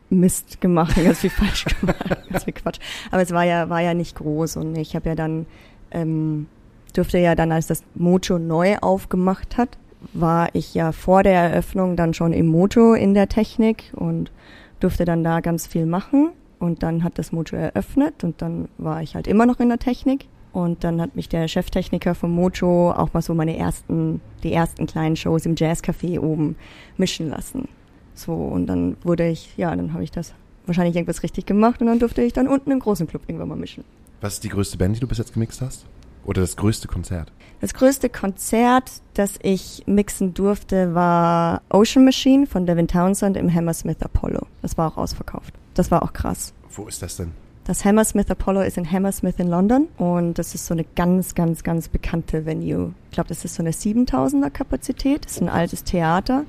[0.10, 2.80] Mist gemacht, ganz viel falsch gemacht, ganz viel Quatsch.
[3.12, 5.46] Aber es war ja war ja nicht groß und ich habe ja dann
[5.92, 6.48] ähm,
[6.94, 9.78] durfte ja dann, als das Mojo neu aufgemacht hat,
[10.14, 14.32] war ich ja vor der Eröffnung dann schon im Mojo in der Technik und
[14.80, 16.32] durfte dann da ganz viel machen.
[16.60, 19.80] Und dann hat das Mojo eröffnet und dann war ich halt immer noch in der
[19.80, 20.28] Technik.
[20.52, 24.88] Und dann hat mich der Cheftechniker vom Mojo auch mal so meine ersten, die ersten
[24.88, 26.56] kleinen Shows im Jazzcafé oben
[26.98, 27.68] mischen lassen.
[28.14, 30.34] So, und dann wurde ich, ja, dann habe ich das
[30.66, 33.56] wahrscheinlich irgendwas richtig gemacht und dann durfte ich dann unten im großen Club irgendwann mal
[33.56, 33.84] mischen.
[34.22, 35.86] Was ist die größte Band, die du bis jetzt gemixt hast?
[36.30, 37.32] Oder das größte Konzert?
[37.60, 43.98] Das größte Konzert, das ich mixen durfte, war Ocean Machine von Devin Townsend im Hammersmith
[44.02, 44.46] Apollo.
[44.62, 45.56] Das war auch ausverkauft.
[45.74, 46.54] Das war auch krass.
[46.70, 47.32] Wo ist das denn?
[47.64, 51.64] Das Hammersmith Apollo ist in Hammersmith in London und das ist so eine ganz, ganz,
[51.64, 52.94] ganz bekannte Venue.
[53.10, 55.26] Ich glaube, das ist so eine 7000er Kapazität.
[55.26, 56.44] Das ist ein altes Theater.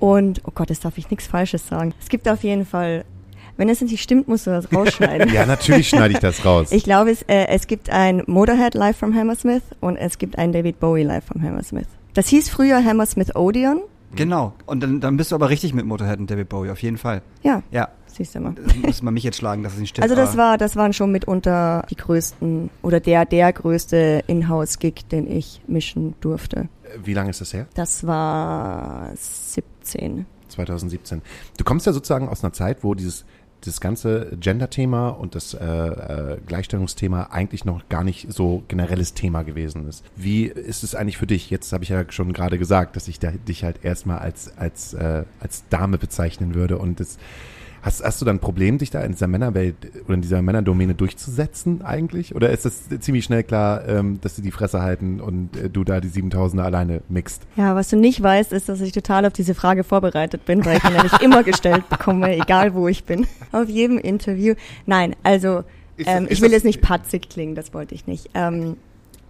[0.00, 1.94] Und, oh Gott, jetzt darf ich nichts Falsches sagen.
[2.00, 3.04] Es gibt auf jeden Fall
[3.62, 5.32] wenn es nicht stimmt, musst du das rausschneiden.
[5.32, 6.72] ja, natürlich schneide ich das raus.
[6.72, 10.50] Ich glaube, es, äh, es gibt ein Motorhead live from Hammersmith und es gibt ein
[10.50, 11.86] David Bowie live from Hammersmith.
[12.12, 13.82] Das hieß früher Hammersmith Odeon.
[14.16, 14.52] Genau.
[14.66, 17.22] Und dann, dann bist du aber richtig mit Motorhead und David Bowie, auf jeden Fall.
[17.44, 17.62] Ja.
[17.70, 17.88] Ja.
[18.06, 18.54] Siehst du mal.
[18.56, 20.02] Das muss man mich jetzt schlagen, dass es nicht stimmt.
[20.02, 25.30] Also das war, das waren schon mitunter die größten oder der, der größte Inhouse-Gig, den
[25.30, 26.68] ich mischen durfte.
[27.04, 27.68] Wie lange ist das her?
[27.74, 30.26] Das war 17.
[30.52, 31.22] 2017.
[31.56, 33.24] Du kommst ja sozusagen aus einer Zeit, wo dieses
[33.66, 39.42] das ganze Gender-Thema und das äh, äh, Gleichstellungsthema eigentlich noch gar nicht so generelles Thema
[39.42, 40.04] gewesen ist.
[40.16, 41.50] Wie ist es eigentlich für dich?
[41.50, 44.94] Jetzt habe ich ja schon gerade gesagt, dass ich da, dich halt erstmal als als
[44.94, 47.18] äh, als Dame bezeichnen würde und das
[47.82, 50.94] Hast, hast du dann ein Problem, dich da in dieser Männerwelt oder in dieser Männerdomäne
[50.94, 52.32] durchzusetzen eigentlich?
[52.34, 55.82] Oder ist das ziemlich schnell klar, ähm, dass sie die Fresse halten und äh, du
[55.82, 57.42] da die 7000er alleine mixt?
[57.56, 60.76] Ja, was du nicht weißt, ist, dass ich total auf diese Frage vorbereitet bin, weil
[60.76, 63.26] ich die nämlich immer gestellt bekomme, egal wo ich bin.
[63.50, 64.54] Auf jedem Interview.
[64.86, 65.64] Nein, also
[65.96, 68.30] ist, ähm, ist ich will jetzt nicht patzig klingen, das wollte ich nicht.
[68.34, 68.76] Ähm,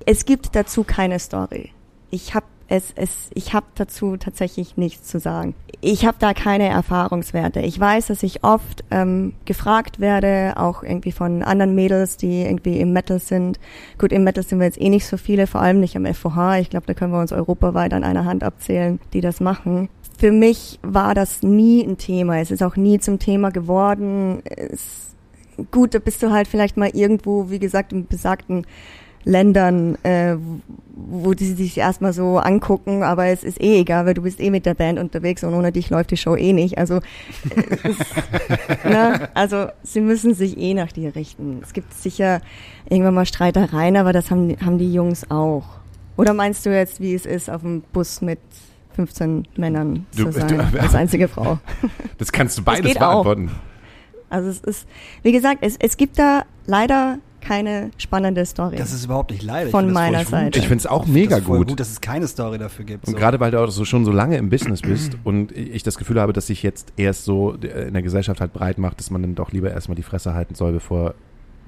[0.05, 1.71] es gibt dazu keine Story.
[2.11, 5.55] Ich habe es, es, ich habe dazu tatsächlich nichts zu sagen.
[5.83, 7.61] Ich habe da keine Erfahrungswerte.
[7.61, 12.81] Ich weiß, dass ich oft ähm, gefragt werde, auch irgendwie von anderen Mädels, die irgendwie
[12.81, 13.61] im Metal sind.
[13.99, 16.61] Gut, im Metal sind wir jetzt eh nicht so viele, vor allem nicht am FOH.
[16.61, 19.91] Ich glaube, da können wir uns europaweit an einer Hand abzählen, die das machen.
[20.17, 22.39] Für mich war das nie ein Thema.
[22.39, 24.41] Es ist auch nie zum Thema geworden.
[24.47, 25.15] Es,
[25.71, 28.67] gut, da bist du halt vielleicht mal irgendwo, wie gesagt, im besagten
[29.25, 30.37] Ländern, äh,
[30.95, 34.51] wo die sich erstmal so angucken, aber es ist eh egal, weil du bist eh
[34.51, 36.79] mit der Band unterwegs und ohne dich läuft die Show eh nicht.
[36.79, 37.01] Also,
[37.83, 39.29] es, ne?
[39.35, 41.61] also sie müssen sich eh nach dir richten.
[41.63, 42.41] Es gibt sicher
[42.89, 45.65] irgendwann mal Streitereien, aber das haben, haben die Jungs auch.
[46.17, 48.41] Oder meinst du jetzt, wie es ist, auf dem Bus mit
[48.95, 51.59] 15 Männern du, zu sein, du, als einzige Frau?
[52.19, 53.49] Das kannst du beides beantworten.
[53.49, 53.73] Auch.
[54.33, 54.89] Also es ist,
[55.23, 58.77] wie gesagt, es, es gibt da leider keine spannende Story.
[58.77, 59.71] Das ist überhaupt nicht leider.
[59.71, 60.59] Von meiner Seite.
[60.59, 61.69] Ich finde es auch mega das gut.
[61.69, 63.07] gut, dass es keine Story dafür gibt.
[63.07, 63.19] Und so.
[63.19, 66.21] gerade weil du auch so schon so lange im Business bist und ich das Gefühl
[66.21, 69.35] habe, dass sich jetzt erst so in der Gesellschaft halt breit macht, dass man dann
[69.35, 71.15] doch lieber erstmal die Fresse halten soll, bevor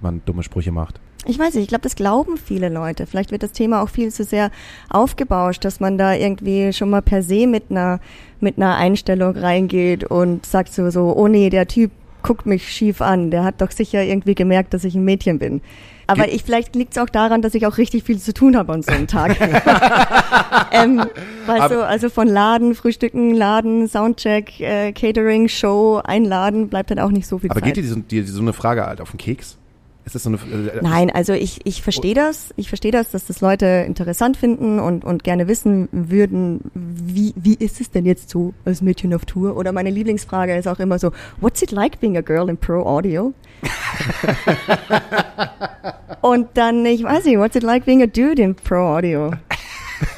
[0.01, 1.01] man dumme Sprüche macht.
[1.27, 3.07] Ich weiß nicht, ich glaube, das glauben viele Leute.
[3.07, 4.51] Vielleicht wird das Thema auch viel zu sehr
[4.91, 7.99] aufgebauscht, dass man da irgendwie schon mal per se mit einer,
[8.41, 11.91] mit einer Einstellung reingeht und sagt so, so, oh nee, der Typ
[12.25, 13.31] guckt mich schief an.
[13.31, 15.61] Der hat doch sicher irgendwie gemerkt, dass ich ein Mädchen bin.
[16.07, 18.73] Aber ich, vielleicht liegt es auch daran, dass ich auch richtig viel zu tun habe
[18.73, 19.41] an so einem Tag.
[20.73, 21.03] ähm,
[21.47, 27.11] weißt du, also von Laden, Frühstücken, Laden, Soundcheck, äh, Catering, Show, Einladen, bleibt dann auch
[27.11, 27.71] nicht so viel Aber Zeit.
[27.71, 29.57] Aber geht dir, dir so eine Frage halt auf den Keks?
[30.05, 32.53] Ist das so eine, äh, Nein, also ich, ich verstehe das.
[32.57, 37.55] Ich verstehe das, dass das Leute interessant finden und, und gerne wissen würden, wie, wie
[37.55, 39.57] ist es denn jetzt so als Mädchen auf Tour?
[39.57, 42.85] Oder meine Lieblingsfrage ist auch immer so, what's it like being a girl in Pro
[42.85, 43.33] Audio?
[46.21, 49.33] und dann, ich weiß nicht, what's it like being a dude in Pro Audio?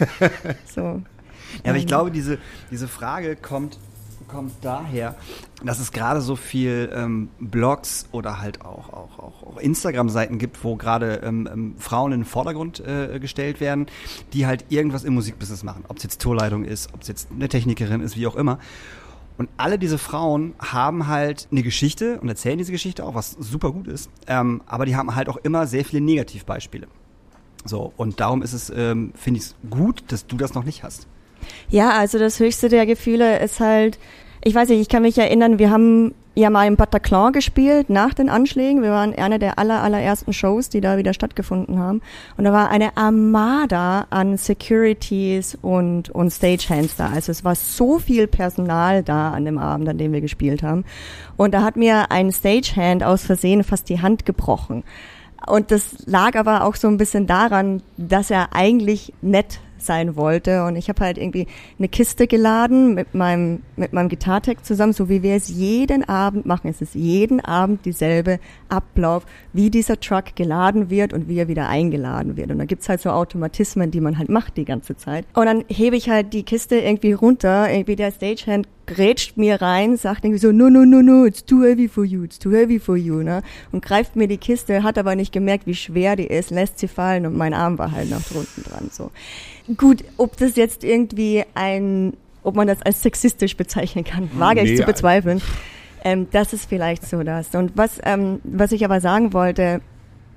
[0.67, 1.01] so.
[1.65, 2.39] Ja, aber ich glaube, diese,
[2.73, 3.79] diese Frage kommt
[4.37, 5.15] kommt daher,
[5.65, 10.77] dass es gerade so viel ähm, Blogs oder halt auch, auch, auch, Instagram-Seiten gibt, wo
[10.77, 13.87] gerade ähm, ähm, Frauen in den Vordergrund äh, gestellt werden,
[14.35, 15.85] die halt irgendwas im Musikbusiness machen.
[15.89, 18.59] Ob es jetzt Tourleitung ist, ob es jetzt eine Technikerin ist, wie auch immer.
[19.39, 23.73] Und alle diese Frauen haben halt eine Geschichte und erzählen diese Geschichte auch, was super
[23.73, 24.11] gut ist.
[24.27, 26.89] Ähm, aber die haben halt auch immer sehr viele Negativbeispiele.
[27.65, 30.83] So, und darum ist es, ähm, finde ich es gut, dass du das noch nicht
[30.83, 31.07] hast.
[31.69, 33.99] Ja, also das höchste der Gefühle ist halt,
[34.47, 38.15] ich weiß nicht, ich kann mich erinnern, wir haben ja mal im Bataclan gespielt nach
[38.15, 38.81] den Anschlägen.
[38.81, 42.01] Wir waren eine der aller, allerersten Shows, die da wieder stattgefunden haben.
[42.37, 47.09] Und da war eine Armada an Securities und, und Stagehands da.
[47.09, 50.85] Also es war so viel Personal da an dem Abend, an dem wir gespielt haben.
[51.37, 54.85] Und da hat mir ein Stagehand aus Versehen fast die Hand gebrochen.
[55.49, 60.65] Und das lag aber auch so ein bisschen daran, dass er eigentlich nett sein wollte.
[60.65, 61.47] Und ich habe halt irgendwie
[61.79, 66.47] eine Kiste geladen mit meinem, mit meinem Gitartech zusammen, so wie wir es jeden Abend
[66.47, 66.69] machen.
[66.69, 71.69] Es ist jeden Abend dieselbe Ablauf, wie dieser Truck geladen wird und wie er wieder
[71.69, 72.51] eingeladen wird.
[72.51, 75.25] Und da gibt's halt so Automatismen, die man halt macht die ganze Zeit.
[75.35, 79.97] Und dann hebe ich halt die Kiste irgendwie runter, irgendwie der Stagehand grätscht mir rein,
[79.97, 82.79] sagt irgendwie so, no, no, no, no, it's too heavy for you, it's too heavy
[82.79, 83.43] for you, ne?
[83.73, 86.89] Und greift mir die Kiste, hat aber nicht gemerkt, wie schwer die ist, lässt sie
[86.89, 89.11] fallen und mein Arm war halt nach drunten dran, so.
[89.77, 94.73] Gut, ob das jetzt irgendwie ein, ob man das als sexistisch bezeichnen kann, wage nee,
[94.73, 95.43] ich zu bezweifeln.
[96.05, 97.55] Ähm, das ist vielleicht so das.
[97.55, 99.81] Und was, ähm, was ich aber sagen wollte,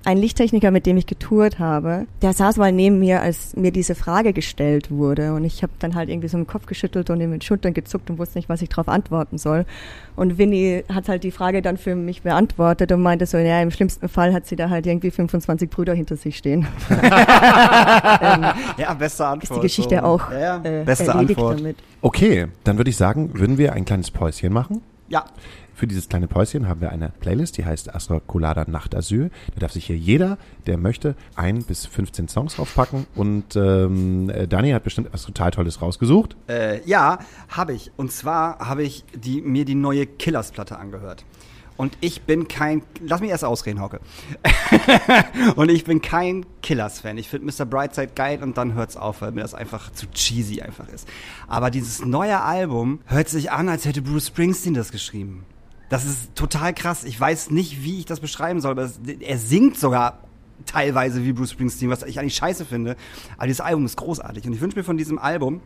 [0.06, 3.96] ein Lichttechniker, mit dem ich getourt habe, der saß mal neben mir, als mir diese
[3.96, 5.34] Frage gestellt wurde.
[5.34, 8.10] Und ich habe dann halt irgendwie so im Kopf geschüttelt und in den Schultern gezuckt
[8.10, 9.66] und wusste nicht, was ich darauf antworten soll.
[10.16, 13.72] Und Winnie hat halt die Frage dann für mich beantwortet und meinte so, ja, im
[13.72, 16.68] schlimmsten Fall hat sie da halt irgendwie 25 Brüder hinter sich stehen.
[16.90, 18.46] ähm,
[18.78, 19.44] ja, beste Antwort.
[19.44, 20.02] Ist die Geschichte so.
[20.02, 20.64] auch ja, ja.
[20.64, 21.60] Äh, beste Antwort.
[21.60, 21.78] Damit.
[22.02, 25.26] Okay, dann würde ich sagen, würden wir ein kleines Päuschen machen Ja.
[25.80, 29.32] Für dieses kleine Päuschen haben wir eine Playlist, die heißt Astra Colada Nacht Asyl.
[29.54, 30.38] Da darf sich hier jeder,
[30.68, 33.08] der möchte, ein bis 15 Songs draufpacken.
[33.16, 36.36] Und ähm, äh, Dani hat bestimmt etwas total Tolles rausgesucht.
[36.50, 37.94] Äh, ja, habe ich.
[37.96, 41.24] Und zwar habe ich die, mir die neue Killers-Platte angehört.
[41.78, 42.82] Und ich bin kein.
[43.00, 44.02] Lass mich erst ausreden, Hauke.
[45.56, 47.18] und ich bin kein Killers-Fan.
[47.18, 47.66] Ich finde Mr.
[47.66, 51.08] Brightside geil und dann hört's auf, weil mir das einfach zu cheesy einfach ist.
[51.48, 55.46] Aber dieses neue Album hört sich an, als hätte Bruce Springsteen das geschrieben.
[55.90, 57.04] Das ist total krass.
[57.04, 60.20] Ich weiß nicht, wie ich das beschreiben soll, aber es, er singt sogar
[60.66, 62.96] teilweise wie Bruce Springsteen, was ich eigentlich scheiße finde.
[63.38, 64.46] Aber dieses Album ist großartig.
[64.46, 65.62] Und ich wünsche mir von diesem Album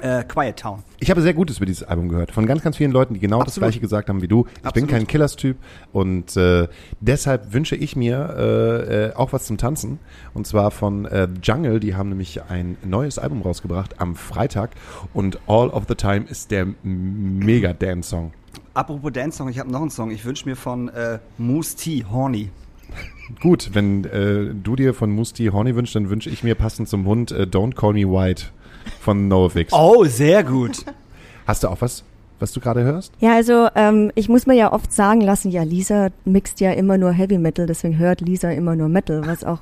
[0.00, 0.82] äh, Quiet Town.
[0.98, 2.32] Ich habe sehr Gutes über dieses Album gehört.
[2.32, 3.68] Von ganz, ganz vielen Leuten, die genau das Absolut.
[3.68, 4.46] gleiche gesagt haben wie du.
[4.46, 4.90] Ich bin Absolut.
[4.90, 5.56] kein Killers-Typ
[5.92, 6.68] und äh,
[7.00, 9.98] deshalb wünsche ich mir äh, äh, auch was zum Tanzen.
[10.32, 11.80] Und zwar von äh, Jungle.
[11.80, 14.70] Die haben nämlich ein neues Album rausgebracht am Freitag
[15.12, 18.32] und All of the Time ist der Mega-Dance-Song.
[18.72, 20.10] Apropos Dance-Song, ich habe noch einen Song.
[20.10, 22.50] Ich wünsche mir von äh, Moose T, Horny.
[23.40, 27.06] Gut, wenn äh, du dir von Musti Horny wünschst, dann wünsche ich mir passend zum
[27.06, 28.46] Hund äh, Don't Call Me White
[29.00, 29.72] von NoFX.
[29.72, 30.84] Oh, sehr gut.
[31.46, 32.04] Hast du auch was,
[32.38, 33.12] was du gerade hörst?
[33.20, 36.96] Ja, also ähm, ich muss mir ja oft sagen lassen, ja, Lisa mixt ja immer
[36.96, 39.60] nur Heavy Metal, deswegen hört Lisa immer nur Metal, was auch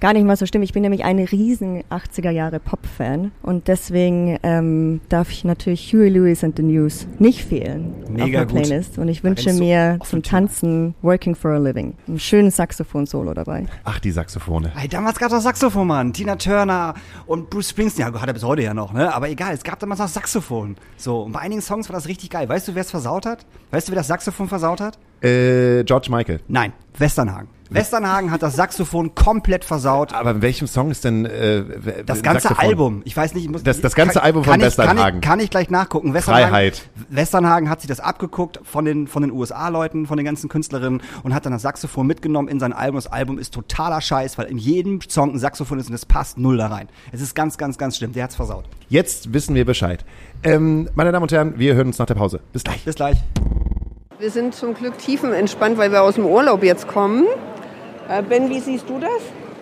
[0.00, 0.64] gar nicht mal so stimmt.
[0.64, 6.08] Ich bin nämlich ein riesen 80er Jahre Pop-Fan und deswegen ähm, darf ich natürlich Huey
[6.08, 8.54] Lewis and the News nicht fehlen Mega auf der gut.
[8.56, 8.98] Playlist.
[8.98, 10.22] Und ich wünsche mir zum.
[10.22, 11.94] Tanzen Working for a Living.
[12.08, 13.66] Ein schönes Saxophon-Solo dabei.
[13.84, 14.72] Ach, die Saxophone.
[14.74, 16.12] Hey, damals gab es noch Saxophon, Mann.
[16.12, 16.94] Tina Turner
[17.26, 18.12] und Bruce Springsteen.
[18.12, 19.14] Ja, hat er bis heute ja noch, ne?
[19.14, 20.76] Aber egal, es gab damals noch Saxophon.
[20.96, 22.48] So, und bei einigen Songs war das richtig geil.
[22.48, 23.46] Weißt du, wer es versaut hat?
[23.70, 24.98] Weißt du, wer das Saxophon versaut hat?
[25.22, 26.40] Äh, George Michael.
[26.48, 27.55] Nein, Westernhagen.
[27.70, 30.12] Westernhagen hat das Saxophon komplett versaut.
[30.12, 31.64] Aber in welchem Song ist denn äh,
[32.04, 32.68] Das ganze Saxophon?
[32.70, 33.02] Album.
[33.04, 33.62] Ich weiß nicht, ich muss.
[33.62, 34.98] Das- das ganze Album von kann ich, Westernhagen.
[35.00, 36.14] Kann ich, kann ich gleich nachgucken.
[36.14, 36.88] Westernhagen, Freiheit.
[37.08, 41.34] Westernhagen hat sich das abgeguckt von den, von den USA-Leuten, von den ganzen Künstlerinnen und
[41.34, 42.96] hat dann das Saxophon mitgenommen in sein Album.
[42.96, 46.38] Das Album ist totaler Scheiß, weil in jedem Song ein Saxophon ist und es passt
[46.38, 46.88] null da rein.
[47.12, 48.12] Es ist ganz, ganz, ganz schlimm.
[48.12, 48.64] Der hat's versaut.
[48.88, 50.04] Jetzt wissen wir Bescheid.
[50.42, 52.40] Ähm, meine Damen und Herren, wir hören uns nach der Pause.
[52.52, 52.84] Bis gleich.
[52.84, 53.16] Bis gleich.
[54.18, 57.24] Wir sind zum Glück tiefenentspannt, weil wir aus dem Urlaub jetzt kommen.
[58.08, 59.10] Äh, ben, wie siehst du das?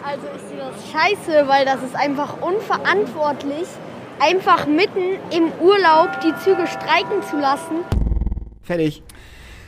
[0.05, 3.67] Also ich sehe das scheiße, weil das ist einfach unverantwortlich,
[4.21, 7.77] einfach mitten im Urlaub die Züge streiken zu lassen.
[8.63, 9.03] Fertig.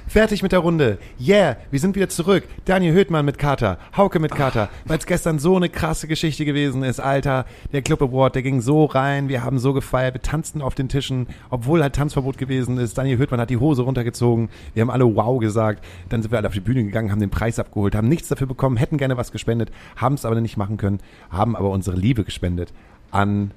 [0.08, 0.98] Fertig mit der Runde.
[1.20, 2.44] Yeah, wir sind wieder zurück.
[2.64, 6.84] Daniel Höhtmann mit Kater, Hauke mit Kater, weil es gestern so eine krasse Geschichte gewesen
[6.84, 7.44] ist, Alter.
[7.72, 10.88] Der Club Award, der ging so rein, wir haben so gefeiert, wir tanzten auf den
[10.88, 12.96] Tischen, obwohl halt Tanzverbot gewesen ist.
[12.96, 15.84] Daniel Höhtmann hat die Hose runtergezogen, wir haben alle wow gesagt.
[16.08, 18.46] Dann sind wir alle auf die Bühne gegangen, haben den Preis abgeholt, haben nichts dafür
[18.46, 22.22] bekommen, hätten gerne was gespendet, haben es aber nicht machen können, haben aber unsere Liebe
[22.22, 22.72] gespendet
[23.10, 23.50] an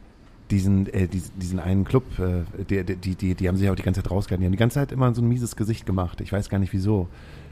[0.51, 3.83] diesen, äh, diesen, diesen einen Club, äh, die, die, die, die haben sich auch die
[3.83, 4.41] ganze Zeit rausgehalten.
[4.41, 6.21] Die haben die ganze Zeit immer so ein mieses Gesicht gemacht.
[6.21, 7.07] Ich weiß gar nicht wieso.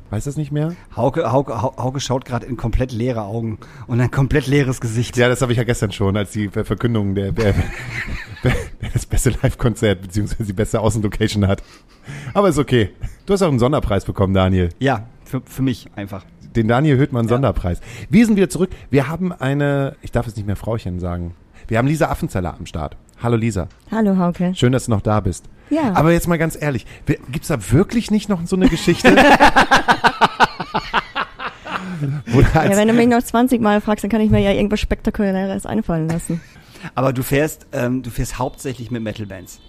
[0.09, 0.73] Weißt du das nicht mehr?
[0.95, 3.57] Hauke, Hauke, Hau- Hauke schaut gerade in komplett leere Augen
[3.87, 5.17] und ein komplett leeres Gesicht.
[5.17, 7.53] Ja, das habe ich ja gestern schon, als die Ver- Verkündung der, der,
[8.43, 8.53] der
[8.93, 11.61] das beste Live-Konzert beziehungsweise die beste Außenlocation hat.
[12.33, 12.91] Aber ist okay.
[13.25, 14.69] Du hast auch einen Sonderpreis bekommen, Daniel.
[14.79, 16.23] Ja, für, für mich einfach.
[16.55, 17.81] Den Daniel Höhtmann Sonderpreis.
[18.09, 18.69] Wir sind wieder zurück.
[18.89, 21.33] Wir haben eine, ich darf jetzt nicht mehr Frauchen sagen.
[21.67, 22.95] Wir haben Lisa Affenzeller am Start.
[23.21, 23.67] Hallo Lisa.
[23.91, 24.53] Hallo Hauke.
[24.55, 25.45] Schön, dass du noch da bist.
[25.69, 25.93] Ja.
[25.95, 29.15] Aber jetzt mal ganz ehrlich, wer- gibt's da wirklich nicht noch so eine Geschichte?
[32.53, 35.65] Ja, wenn du mich noch 20 Mal fragst, dann kann ich mir ja irgendwas Spektakuläres
[35.65, 36.41] einfallen lassen.
[36.93, 39.59] Aber du fährst, ähm, du fährst hauptsächlich mit Metal-Bands.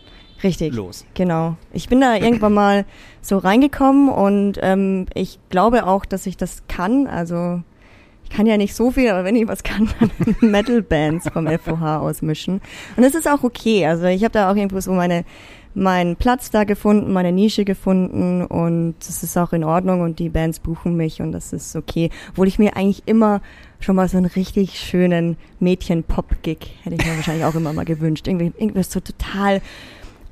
[0.42, 0.74] Richtig.
[0.74, 1.06] Los.
[1.14, 1.56] Genau.
[1.72, 2.84] Ich bin da irgendwann mal
[3.22, 7.06] so reingekommen und ähm, ich glaube auch, dass ich das kann.
[7.06, 7.62] Also
[8.28, 10.10] ich kann ja nicht so viel, aber wenn ich was kann, dann
[10.50, 12.60] Metal-Bands vom FOH ausmischen.
[12.96, 13.86] Und das ist auch okay.
[13.86, 15.24] Also ich habe da auch irgendwo so meine
[15.74, 20.28] meinen Platz da gefunden, meine Nische gefunden und das ist auch in Ordnung und die
[20.28, 22.10] Bands buchen mich und das ist okay.
[22.30, 23.40] Obwohl ich mir eigentlich immer
[23.78, 28.26] schon mal so einen richtig schönen Mädchen-Pop-Gig hätte ich mir wahrscheinlich auch immer mal gewünscht.
[28.26, 29.60] Irgendwie, irgendwas so total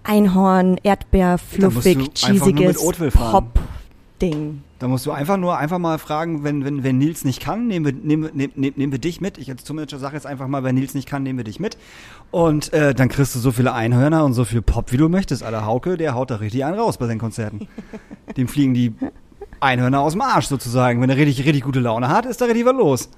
[0.03, 3.13] Einhorn, Erdbeer, fluffig, cheesiges Oatville
[4.19, 4.63] Pop-Ding.
[4.79, 7.87] Da musst du einfach nur einfach mal fragen, wenn, wenn, wenn Nils nicht kann, nehmen
[7.87, 9.39] wir, nehmen, wir- nehmen, nehmen, nehmen wir dich mit.
[9.39, 11.77] Ich als Tourmanager sage jetzt einfach mal, wenn Nils nicht kann, nehmen wir dich mit.
[12.31, 15.43] Und äh, dann kriegst du so viele Einhörner und so viel Pop, wie du möchtest.
[15.43, 17.69] Alter Hauke, der haut da richtig einen raus bei seinen Konzerten.
[18.37, 18.93] Dem fliegen die
[19.61, 21.01] Einhörner aus dem Arsch sozusagen.
[21.01, 23.09] Wenn er richtig, richtig gute Laune hat, ist da richtig was los.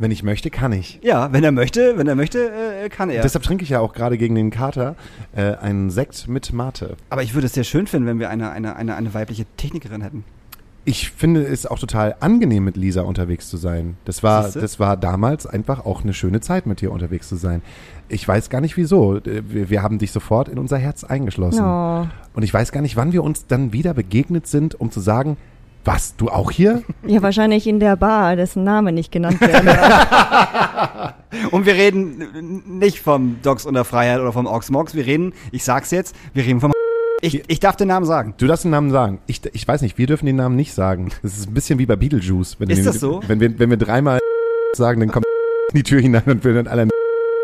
[0.00, 0.98] wenn ich möchte, kann ich.
[1.04, 3.22] Ja, wenn er möchte, wenn er möchte, äh, kann er.
[3.22, 4.96] Deshalb trinke ich ja auch gerade gegen den Kater
[5.36, 6.96] äh, einen Sekt mit Mate.
[7.10, 10.00] Aber ich würde es sehr schön finden, wenn wir eine, eine, eine, eine weibliche Technikerin
[10.00, 10.24] hätten.
[10.86, 13.96] Ich finde es auch total angenehm, mit Lisa unterwegs zu sein.
[14.04, 14.60] Das war, Siehste?
[14.60, 17.62] das war damals einfach auch eine schöne Zeit, mit dir unterwegs zu sein.
[18.08, 19.18] Ich weiß gar nicht wieso.
[19.24, 21.64] Wir, wir haben dich sofort in unser Herz eingeschlossen.
[21.64, 22.06] Oh.
[22.34, 25.38] Und ich weiß gar nicht, wann wir uns dann wieder begegnet sind, um zu sagen,
[25.86, 26.82] was, du auch hier?
[27.06, 31.14] Ja, wahrscheinlich in der Bar, dessen Name nicht genannt werden darf.
[31.50, 34.94] Und wir reden nicht vom Dogs unter Freiheit oder vom Oxmox.
[34.94, 36.72] Wir reden, ich sag's jetzt, wir reden vom
[37.24, 38.34] ich, ich darf den Namen sagen.
[38.36, 39.18] Du darfst den Namen sagen.
[39.26, 41.10] Ich, ich weiß nicht, wir dürfen den Namen nicht sagen.
[41.22, 42.60] Das ist ein bisschen wie bei Beetlejuice.
[42.60, 43.22] Wenn Ist wir, das so?
[43.26, 44.18] Wenn wir, wenn wir dreimal
[44.74, 45.24] sagen, dann kommt
[45.72, 46.93] in die Tür hinein und will dann alle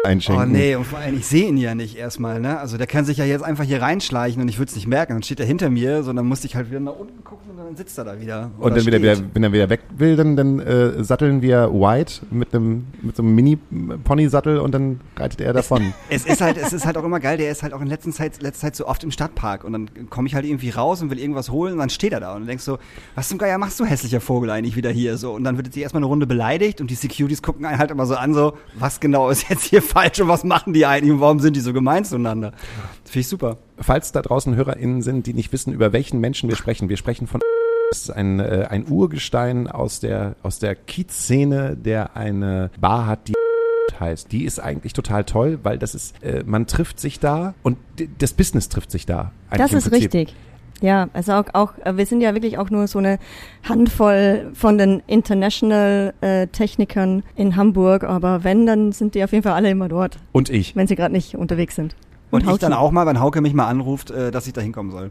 [0.05, 0.45] einschenken.
[0.45, 2.59] Oh nee, und vor allem, ich sehe ihn ja nicht erstmal, ne?
[2.59, 5.13] Also der kann sich ja jetzt einfach hier reinschleichen und ich würde es nicht merken.
[5.13, 7.77] Dann steht er hinter mir, sondern musste ich halt wieder nach unten gucken und dann
[7.77, 8.51] sitzt er da wieder.
[8.59, 9.01] Und dann wieder,
[9.35, 13.23] wenn er wieder weg will, dann, dann äh, satteln wir White mit einem mit so
[13.23, 15.93] einem Mini-Pony-Sattel und dann reitet er davon.
[16.13, 18.11] Es ist halt, es ist halt auch immer geil, der ist halt auch in letzter
[18.11, 21.11] Zeit, letzter Zeit so oft im Stadtpark und dann komme ich halt irgendwie raus und
[21.11, 22.79] will irgendwas holen und dann steht er da und denkst so,
[23.15, 25.83] was zum Geier machst du hässlicher Vogel eigentlich wieder hier so und dann wird sie
[25.83, 28.99] erstmal eine Runde beleidigt und die Securities gucken einen halt immer so an so, was
[28.99, 31.73] genau ist jetzt hier falsch und was machen die eigentlich und warum sind die so
[31.73, 32.53] gemein zueinander?
[33.03, 33.59] Das finde ich super.
[33.79, 37.27] Falls da draußen HörerInnen sind, die nicht wissen, über welchen Menschen wir sprechen, wir sprechen
[37.27, 37.41] von
[37.91, 43.29] das ist ein, äh, ein Urgestein aus der, aus der Kiez-Szene, der eine Bar hat,
[43.29, 43.35] die
[44.01, 44.33] heißt.
[44.33, 47.79] Die ist eigentlich total toll, weil das ist, äh, man trifft sich da und
[48.19, 49.33] das Business trifft sich da.
[49.51, 50.35] Das ist richtig.
[50.81, 53.19] Ja, also auch, auch, äh, wir sind ja wirklich auch nur so eine
[53.69, 59.43] Handvoll von den International äh, Technikern in Hamburg, aber wenn, dann sind die auf jeden
[59.43, 60.75] Fall alle immer dort, Und ich.
[60.77, 61.95] wenn sie gerade nicht unterwegs sind.
[62.31, 62.61] Und, ich Hauke.
[62.61, 65.11] dann auch mal, wenn Hauke mich mal anruft, äh, dass ich da hinkommen soll.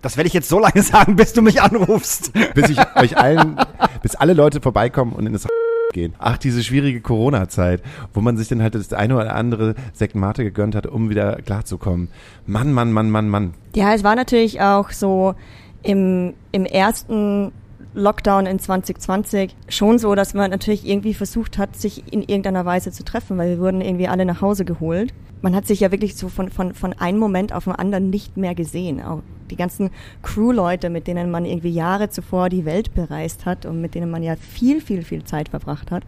[0.00, 2.32] Das werde ich jetzt so lange sagen, bis du mich anrufst.
[2.54, 3.56] bis ich euch allen,
[4.02, 5.46] bis alle Leute vorbeikommen und in das
[5.92, 6.14] gehen.
[6.18, 7.82] Ach, diese schwierige Corona-Zeit,
[8.14, 11.36] wo man sich dann halt das eine oder andere Sekt Mate gegönnt hat, um wieder
[11.42, 12.08] klarzukommen.
[12.46, 13.54] Mann, Mann, Mann, Mann, Mann.
[13.74, 15.34] Ja, es war natürlich auch so
[15.82, 17.52] im, im ersten
[17.94, 22.92] Lockdown in 2020 schon so, dass man natürlich irgendwie versucht hat, sich in irgendeiner Weise
[22.92, 25.12] zu treffen, weil wir wurden irgendwie alle nach Hause geholt.
[25.42, 28.36] Man hat sich ja wirklich so von, von, von einem Moment auf den anderen nicht
[28.36, 29.02] mehr gesehen.
[29.02, 29.90] Auch die ganzen
[30.22, 34.22] Crew-Leute, mit denen man irgendwie Jahre zuvor die Welt bereist hat und mit denen man
[34.22, 36.04] ja viel, viel, viel Zeit verbracht hat.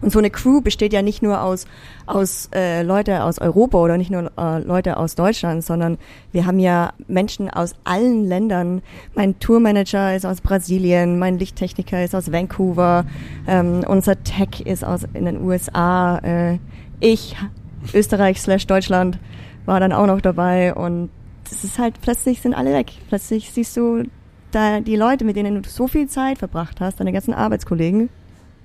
[0.00, 1.66] Und so eine Crew besteht ja nicht nur aus,
[2.06, 5.98] aus äh, Leute aus Europa oder nicht nur äh, Leute aus Deutschland, sondern
[6.32, 8.82] wir haben ja Menschen aus allen Ländern.
[9.14, 13.04] Mein Tourmanager ist aus Brasilien, mein Lichttechniker ist aus Vancouver,
[13.46, 16.58] ähm, unser Tech ist aus in den USA, äh,
[17.00, 17.36] ich
[17.92, 19.18] Österreich slash Deutschland
[19.66, 21.10] war dann auch noch dabei und
[21.44, 22.92] das ist halt plötzlich sind alle weg.
[23.08, 24.04] Plötzlich siehst du
[24.50, 28.08] da die Leute, mit denen du so viel Zeit verbracht hast, deine ganzen Arbeitskollegen,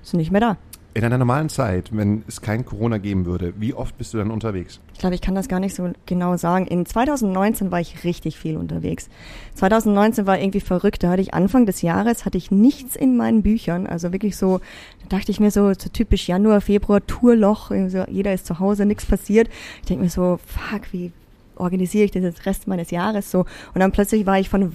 [0.02, 0.56] sind nicht mehr da.
[0.92, 4.32] In einer normalen Zeit, wenn es kein Corona geben würde, wie oft bist du dann
[4.32, 4.80] unterwegs?
[4.92, 6.66] Ich glaube, ich kann das gar nicht so genau sagen.
[6.66, 9.08] In 2019 war ich richtig viel unterwegs.
[9.54, 11.04] 2019 war irgendwie verrückt.
[11.04, 13.86] Da hatte ich Anfang des Jahres hatte ich nichts in meinen Büchern.
[13.86, 14.58] Also wirklich so,
[15.02, 17.70] da dachte ich mir so, so typisch Januar, Februar, Tourloch.
[17.88, 19.48] So, jeder ist zu Hause, nichts passiert.
[19.82, 21.12] Ich denke mir so, fuck, wie
[21.60, 23.40] organisiere ich das jetzt Rest meines Jahres so?
[23.74, 24.72] Und dann plötzlich war ich von,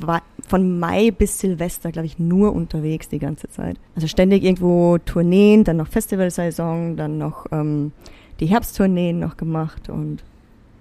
[0.47, 3.77] von Mai bis Silvester, glaube ich, nur unterwegs die ganze Zeit.
[3.95, 7.91] Also ständig irgendwo Tourneen, dann noch Festivalsaison, dann noch ähm,
[8.39, 10.23] die Herbsttourneen noch gemacht und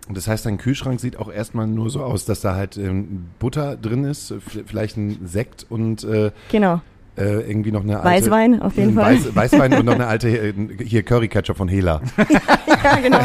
[0.08, 3.26] Und das heißt, dein Kühlschrank sieht auch erstmal nur so aus, dass da halt ähm,
[3.38, 4.34] Butter drin ist,
[4.66, 6.82] vielleicht ein Sekt und äh, genau.
[7.16, 8.26] Äh, irgendwie noch eine alte...
[8.26, 9.14] Weißwein auf jeden Fall.
[9.14, 10.54] Weiß, Weißwein und noch eine alte, äh,
[10.84, 12.00] hier Curry Ketchup von Hela.
[12.84, 13.20] ja, genau.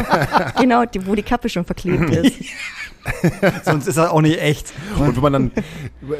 [0.58, 2.36] genau, die, wo die Kappe schon verklebt ist.
[3.64, 4.72] Sonst ist das auch nicht echt.
[4.98, 5.50] Und wo man dann,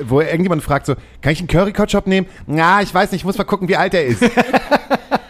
[0.07, 2.27] wo irgendjemand fragt so, kann ich einen Curry Ketchup nehmen?
[2.47, 4.23] Na, ich weiß nicht, ich muss mal gucken, wie alt er ist.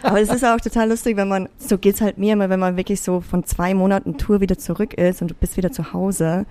[0.01, 2.77] Aber es ist auch total lustig, wenn man, so geht's halt mir immer, wenn man
[2.77, 6.45] wirklich so von zwei Monaten Tour wieder zurück ist und du bist wieder zu Hause,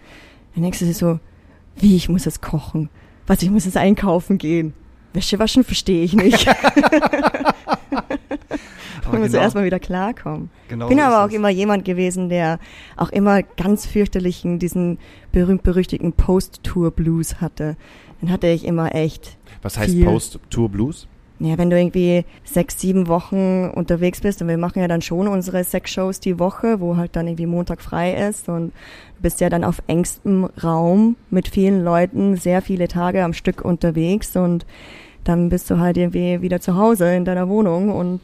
[0.55, 1.19] dann denkst du dir so,
[1.77, 2.91] wie, ich muss jetzt kochen?
[3.27, 4.75] Was, ich muss jetzt einkaufen gehen?
[5.13, 6.47] Wäsche waschen verstehe ich nicht.
[9.05, 10.51] Aber Man muss genau- erstmal wieder klarkommen.
[10.69, 11.35] genau bin so aber auch es.
[11.35, 12.59] immer jemand gewesen, der
[12.97, 14.99] auch immer ganz fürchterlichen, diesen
[15.33, 17.77] berühmt-berüchtigten Post-Tour-Blues hatte.
[18.23, 19.37] Den hatte ich immer echt.
[19.63, 20.01] Was heißt.
[20.05, 21.09] Post-Tour-Blues?
[21.43, 25.27] Ja, wenn du irgendwie sechs, sieben Wochen unterwegs bist und wir machen ja dann schon
[25.27, 28.73] unsere sechs Shows die Woche, wo halt dann irgendwie Montag frei ist und
[29.17, 33.65] du bist ja dann auf engstem Raum mit vielen Leuten sehr viele Tage am Stück
[33.65, 34.67] unterwegs und
[35.25, 38.21] dann bist du halt irgendwie wieder zu Hause in deiner Wohnung und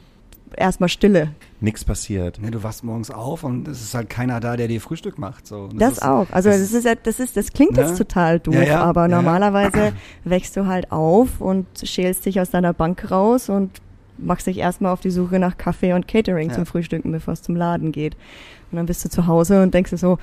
[0.56, 1.30] erstmal Stille.
[1.60, 2.40] Nix passiert.
[2.40, 5.46] Ne, du wachst morgens auf und es ist halt keiner da, der dir Frühstück macht.
[5.46, 5.62] So.
[5.70, 6.26] Und Das, ist, auch.
[6.30, 7.82] Also das das ist ja, das ist, das klingt Ne?
[7.82, 9.16] jetzt total doof, Ja, ja, aber ja, ja.
[9.16, 9.92] normalerweise
[10.24, 13.80] wächst du halt auf und schälst dich aus deiner Bank raus und
[14.18, 16.54] machst dich erstmal auf die Suche nach Kaffee und Catering Ja.
[16.54, 18.14] zum Frühstücken, bevor es zum Laden geht.
[18.70, 20.18] Und dann bist du zu Hause und denkst dir so,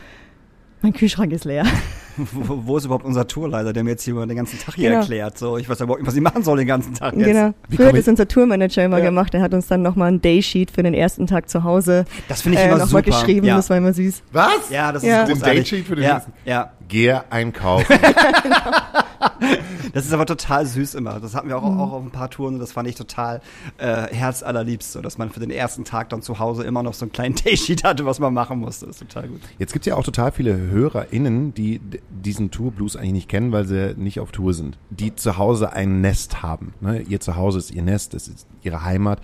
[0.83, 1.65] Mein Kühlschrank ist leer.
[2.15, 4.89] Wo, wo ist überhaupt unser Tourleiter, der mir jetzt hier über den ganzen Tag hier
[4.89, 5.01] Genau.
[5.01, 5.35] erklärt?
[5.39, 7.25] So, ich weiß überhaupt nicht, was ich machen soll den ganzen Tag jetzt.
[7.25, 7.55] Genau.
[7.69, 9.05] Wie Früher hat es unser Tourmanager immer Ja.
[9.05, 9.33] gemacht.
[9.33, 12.59] Der hat uns dann nochmal ein Daysheet für den ersten Tag zu Hause Das finde
[12.59, 13.17] ich äh, immer nochmal super.
[13.17, 13.47] geschrieben.
[13.47, 13.55] Ja.
[13.55, 14.21] Das war immer süß.
[14.31, 14.69] Was?
[14.69, 15.23] Ja, das Ja.
[15.23, 15.57] ist Den großartig.
[15.63, 17.85] Datesheet für den ja, nächsten- ja, Gehe einkaufen.
[19.93, 21.19] das ist aber total süß immer.
[21.19, 21.63] Das hatten wir Mhm.
[21.63, 23.41] auch, auch auf ein paar Touren das fand ich total
[23.77, 27.05] äh, herzallerliebst, so, dass man für den ersten Tag dann zu Hause immer noch so
[27.05, 28.85] einen kleinen Daysheet hatte, was man machen musste.
[28.87, 29.41] Das ist total gut.
[29.59, 33.65] Jetzt gibt es ja auch total viele HörerInnen, die diesen Tourblues eigentlich nicht kennen, weil
[33.65, 34.77] sie nicht auf Tour sind.
[34.89, 36.73] Die zu Hause ein Nest haben.
[36.81, 37.01] Ne?
[37.01, 39.19] Ihr Zuhause ist ihr Nest, das ist ihre Heimat.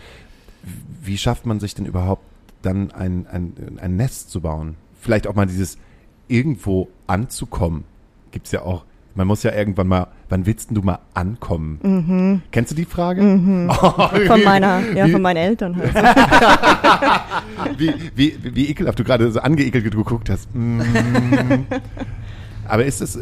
[1.01, 2.23] Wie schafft man sich denn überhaupt
[2.61, 4.75] dann ein, ein, ein Nest zu bauen?
[4.99, 5.77] Vielleicht auch mal dieses
[6.27, 7.85] irgendwo anzukommen.
[8.31, 8.83] Gibt's ja auch.
[9.19, 12.41] Man muss ja irgendwann mal, wann willst du mal ankommen?
[12.51, 13.19] Kennst du die Frage?
[13.69, 15.93] Oh, Von meiner, ja, wie, von meinen Eltern halt.
[17.77, 20.47] wie, wie, wie, ekelhaft du gerade so angeekelt geguckt hast.
[20.55, 20.79] Mm.
[22.65, 23.19] Aber ist es,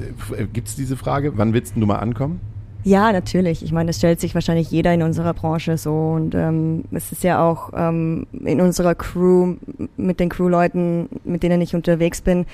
[0.53, 2.41] gibt es diese Frage, wann willst du mal ankommen?
[2.83, 3.63] Ja, natürlich.
[3.63, 7.23] Ich meine, es stellt sich wahrscheinlich jeder in unserer Branche so und ähm, es ist
[7.23, 9.55] ja auch ähm, in unserer Crew
[9.97, 12.45] mit den Crewleuten, mit denen ich unterwegs bin,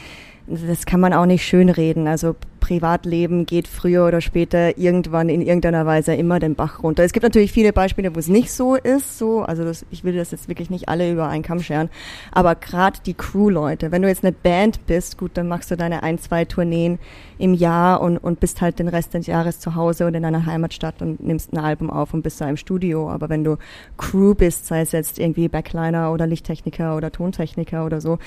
[0.47, 2.07] das kann man auch nicht schönreden.
[2.07, 7.03] Also Privatleben geht früher oder später irgendwann in irgendeiner Weise immer den Bach runter.
[7.03, 10.15] Es gibt natürlich viele Beispiele, wo es nicht so ist, so, also das, ich will
[10.15, 11.89] das jetzt wirklich nicht alle über einen Kamm scheren,
[12.31, 16.03] aber gerade die Crewleute, wenn du jetzt eine Band bist, gut, dann machst du deine
[16.03, 16.99] ein, zwei Tourneen
[17.37, 20.45] im Jahr und, und bist halt den Rest des Jahres zu Hause oder in deiner
[20.45, 23.09] Heimatstadt und nimmst ein Album auf und bist da im Studio.
[23.09, 23.57] Aber wenn du
[23.97, 28.19] Crew bist, sei es jetzt irgendwie Backliner oder Lichttechniker oder Tontechniker oder so,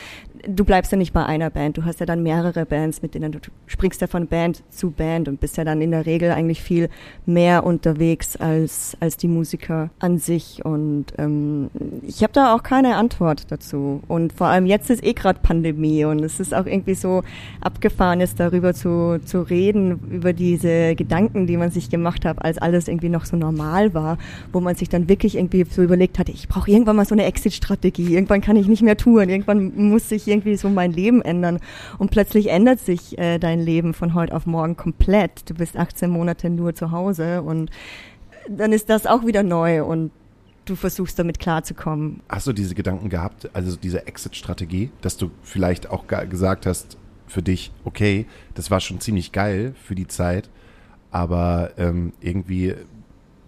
[0.47, 1.79] du bleibst ja nicht bei einer Band.
[1.79, 4.91] Du hast ja dann mehrere Bands, mit denen du, du springst ja von Band zu
[4.91, 6.89] Band und bist ja dann in der Regel eigentlich viel
[7.25, 10.65] mehr unterwegs als, als die Musiker an sich.
[10.65, 11.71] Und ähm,
[12.07, 14.03] ich habe da auch keine Antwort dazu.
[14.09, 17.23] Und vor allem jetzt ist eh gerade Pandemie und es ist auch irgendwie so
[17.61, 22.59] abgefahren, jetzt darüber zu, zu reden, über diese Gedanken, die man sich gemacht hat, als
[22.59, 24.19] alles irgendwie noch so normal war,
[24.53, 27.25] wo man sich dann wirklich irgendwie so überlegt hatte, ich brauche irgendwann mal so eine
[27.25, 31.61] Exit-Strategie, irgendwann kann ich nicht mehr touren, irgendwann muss sich irgendwie so mein Leben ändern.
[31.99, 35.49] Und plötzlich ändert sich äh, dein Leben von heute auf morgen komplett.
[35.49, 37.71] Du bist 18 Monate nur zu Hause und
[38.49, 40.11] dann ist das auch wieder neu und
[40.65, 42.21] du versuchst damit klarzukommen.
[42.29, 46.99] Hast du diese Gedanken gehabt, also diese Exit-Strategie, dass du vielleicht auch gesagt hast
[47.29, 50.51] für dich, okay, das war schon ziemlich geil für die Zeit,
[51.11, 52.75] aber ähm, irgendwie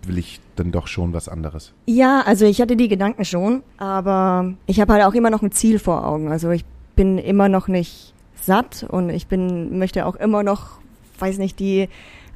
[0.02, 1.72] will ich dann doch schon was anderes.
[1.86, 5.52] Ja, also ich hatte die Gedanken schon, aber ich habe halt auch immer noch ein
[5.52, 6.30] Ziel vor Augen.
[6.30, 6.64] Also ich
[6.96, 8.14] bin immer noch nicht
[8.48, 10.80] satt und ich bin möchte auch immer noch,
[11.20, 11.88] weiß nicht, die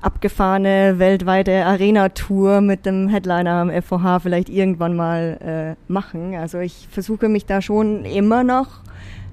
[0.02, 6.34] abgefahrene weltweite Arena-Tour mit dem Headliner am FOH vielleicht irgendwann mal äh, machen.
[6.34, 8.82] Also ich versuche mich da schon immer noch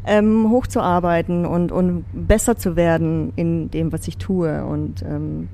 [0.06, 4.64] ähm, hochzuarbeiten und, und besser zu werden in dem, was ich tue.
[4.64, 5.50] Und ähm,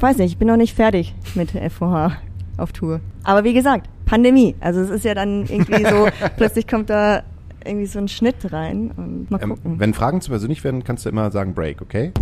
[0.00, 2.12] weiß nicht, ich bin noch nicht fertig mit FOH
[2.56, 3.00] auf Tour.
[3.24, 4.54] Aber wie gesagt, Pandemie.
[4.60, 7.22] Also es ist ja dann irgendwie so, plötzlich kommt da
[7.66, 9.78] irgendwie so ein Schnitt rein und mal Ähm, gucken.
[9.80, 12.12] wenn Fragen zu persönlich werden, kannst du immer sagen Break, okay?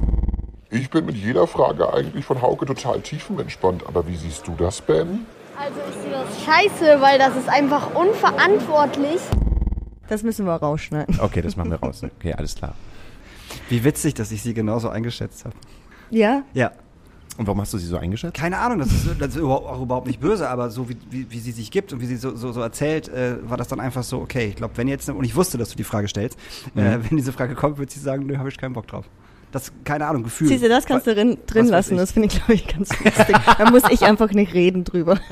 [0.70, 3.86] Ich bin mit jeder Frage eigentlich von Hauke total tiefenentspannt.
[3.86, 5.20] Aber wie siehst du das, Ben?
[5.57, 9.20] Also ich sehe das scheiße, weil das ist einfach unverantwortlich.
[10.09, 11.20] das müssen wir rausschneiden.
[11.20, 12.03] Okay, das machen wir raus.
[12.18, 12.74] Okay, alles klar.
[13.68, 15.55] Wie witzig, dass ich sie genauso eingeschätzt habe.
[16.11, 16.42] Ja?
[16.55, 16.72] Ja.
[17.37, 18.35] Und warum hast du sie so eingeschätzt?
[18.35, 21.26] Keine Ahnung, das ist, das ist überhaupt, auch überhaupt nicht böse, aber so wie, wie,
[21.30, 23.80] wie sie sich gibt und wie sie so, so, so erzählt, äh, war das dann
[23.80, 26.39] einfach so, okay, ich glaube, wenn jetzt, und ich wusste, dass du die Frage stellst,
[26.76, 29.07] äh, wenn diese Frage kommt, wird sie sagen, nö, habe ich keinen Bock drauf.
[29.51, 30.49] Das, keine Ahnung, Gefühl.
[30.49, 31.95] Siehst du, das kannst du drin, drin lassen.
[31.95, 32.01] ich.
[32.01, 33.37] Das finde ich, glaube ich, ganz lustig.
[33.59, 35.20] da muss ich einfach nicht reden drüber.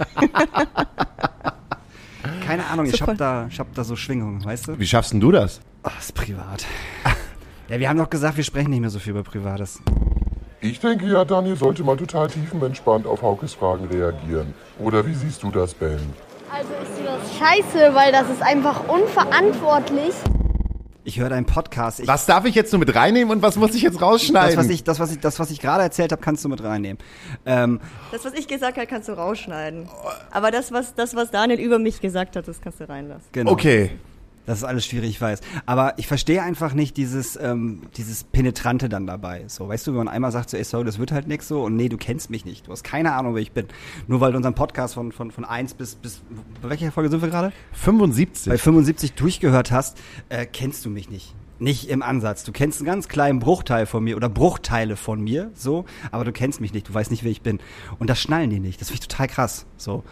[2.46, 3.12] Keine Ahnung, ich Super.
[3.12, 4.78] hab da, ich hab da so Schwingungen, weißt du?
[4.78, 5.60] Wie schaffst denn du das?
[5.82, 6.64] Oh, ist privat.
[7.68, 9.80] Ja, wir haben doch gesagt, wir sprechen nicht mehr so viel über Privates.
[10.64, 14.54] Ich denke ja, Daniel sollte mal total tiefenentspannt auf Haukes Fragen reagieren.
[14.78, 15.98] Oder wie siehst du das, Ben?
[16.52, 20.14] Also ich sehe das scheiße, weil das ist einfach unverantwortlich.
[21.02, 21.98] Ich höre deinen Podcast.
[21.98, 24.56] Ich, Was darf ich jetzt nur mit reinnehmen und was muss ich jetzt das, rausschneiden?
[24.56, 26.98] was ich, das, was ich, das, was ich gerade erzählt habe, kannst du mit reinnehmen.
[27.44, 27.80] Ähm,
[28.12, 29.88] Das, was ich gesagt habe, kannst du rausschneiden.
[30.30, 33.26] Aber das, was, das, was Daniel über mich gesagt hat, das kannst du reinlassen.
[33.32, 33.50] genau.
[33.50, 33.90] okay.
[34.44, 35.40] Das ist alles schwierig, ich weiß.
[35.66, 39.44] Aber ich verstehe einfach nicht dieses, ähm, dieses Penetrante dann dabei.
[39.46, 41.62] So, weißt du, wenn man einmal sagt so, ey, sorry, das wird halt nix so
[41.62, 42.66] und nee, du kennst mich nicht.
[42.66, 43.66] Du hast keine Ahnung, wer ich bin.
[44.08, 46.22] Nur weil du unseren Podcast von, von, von 1 bis, bis,
[46.60, 47.52] bei welcher Folge sind wir gerade?
[47.72, 48.50] 75.
[48.50, 51.34] Bei 75 durchgehört hast, äh, kennst du mich nicht.
[51.60, 52.42] Nicht im Ansatz.
[52.42, 56.32] Du kennst einen ganz kleinen Bruchteil von mir oder Bruchteile von mir, so, aber du
[56.32, 57.60] kennst mich nicht, du weißt nicht, wer ich bin.
[58.00, 58.80] Und das schnallen die nicht.
[58.80, 59.66] Das finde ich total krass.
[59.76, 60.02] So.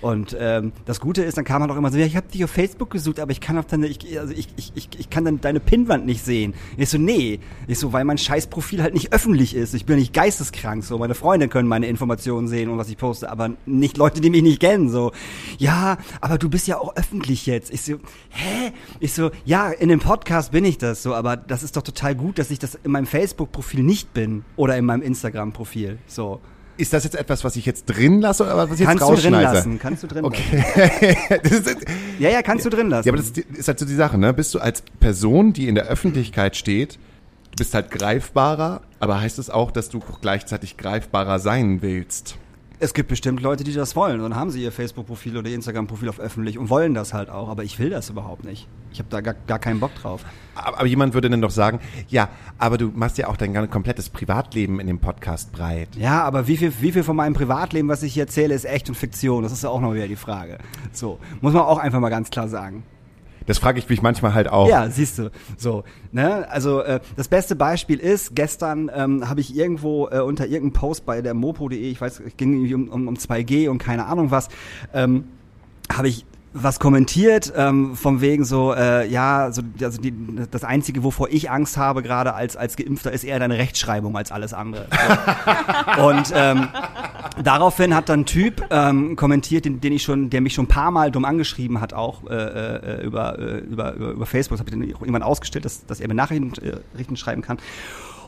[0.00, 2.42] Und ähm, das Gute ist, dann kam man auch immer so, ja, ich habe dich
[2.42, 5.24] auf Facebook gesucht, aber ich kann auf deine, ich, also ich, ich, ich, ich kann
[5.24, 6.54] dann deine Pinnwand nicht sehen.
[6.76, 7.40] Ich so, nee.
[7.66, 9.74] Ich so, weil mein Scheißprofil halt nicht öffentlich ist.
[9.74, 10.84] Ich bin nicht geisteskrank.
[10.84, 14.30] So, meine Freunde können meine Informationen sehen und was ich poste, aber nicht Leute, die
[14.30, 14.88] mich nicht kennen.
[14.88, 15.12] So,
[15.58, 17.72] ja, aber du bist ja auch öffentlich jetzt.
[17.72, 17.96] Ich so,
[18.30, 18.72] hä?
[19.00, 22.14] Ich so, ja, in dem Podcast bin ich das so, aber das ist doch total
[22.14, 25.98] gut, dass ich das in meinem Facebook-Profil nicht bin oder in meinem Instagram-Profil.
[26.06, 26.40] So.
[26.80, 29.06] Ist das jetzt etwas, was ich jetzt drin lasse oder was ich jetzt Kannst du
[29.14, 29.54] drin rausschneide?
[29.54, 30.34] lassen, kannst du drin lassen.
[30.34, 31.16] Okay.
[31.42, 31.76] das ist,
[32.18, 33.06] Ja, ja, kannst du drin lassen.
[33.06, 34.32] ja, aber das ist halt so die Sache, ne?
[34.32, 39.38] Bist du als Person, die in der Öffentlichkeit steht, du bist halt greifbarer, aber heißt
[39.38, 42.36] es auch, dass du gleichzeitig greifbarer sein willst?
[42.82, 44.22] Es gibt bestimmt Leute, die das wollen.
[44.22, 47.50] Dann haben sie ihr Facebook-Profil oder ihr Instagram-Profil auf öffentlich und wollen das halt auch.
[47.50, 48.68] Aber ich will das überhaupt nicht.
[48.90, 50.24] Ich habe da gar, gar keinen Bock drauf.
[50.54, 53.70] Aber, aber jemand würde dann doch sagen, ja, aber du machst ja auch dein ganz
[53.70, 55.90] komplettes Privatleben in dem Podcast breit.
[55.96, 58.88] Ja, aber wie viel, wie viel von meinem Privatleben, was ich hier erzähle, ist echt
[58.88, 59.42] und Fiktion?
[59.42, 60.56] Das ist ja auch noch wieder die Frage.
[60.90, 62.84] So, muss man auch einfach mal ganz klar sagen.
[63.50, 64.68] Das frage ich mich manchmal halt auch.
[64.68, 65.32] Ja, siehst du.
[65.56, 65.82] So,
[66.12, 66.48] ne?
[66.50, 71.04] Also äh, das beste Beispiel ist, gestern ähm, habe ich irgendwo äh, unter irgendeinem Post
[71.04, 74.30] bei der mopo.de, ich weiß, es ging irgendwie um, um, um 2G und keine Ahnung
[74.30, 74.50] was,
[74.94, 75.24] ähm,
[75.92, 80.12] habe ich was kommentiert, ähm, vom wegen so, äh, ja, so, also die,
[80.50, 84.32] das Einzige, wovor ich Angst habe, gerade als, als Geimpfter, ist eher deine Rechtschreibung als
[84.32, 84.86] alles andere.
[85.96, 86.08] So.
[86.08, 86.68] und ähm,
[87.42, 90.68] daraufhin hat dann ein Typ ähm, kommentiert, den, den ich schon, der mich schon ein
[90.68, 94.66] paar Mal dumm angeschrieben hat, auch äh, äh, über, äh, über, über, über Facebook, das
[94.66, 97.58] habe ich dann irgendwann ausgestellt, dass, dass er mir Nachrichten äh, schreiben kann.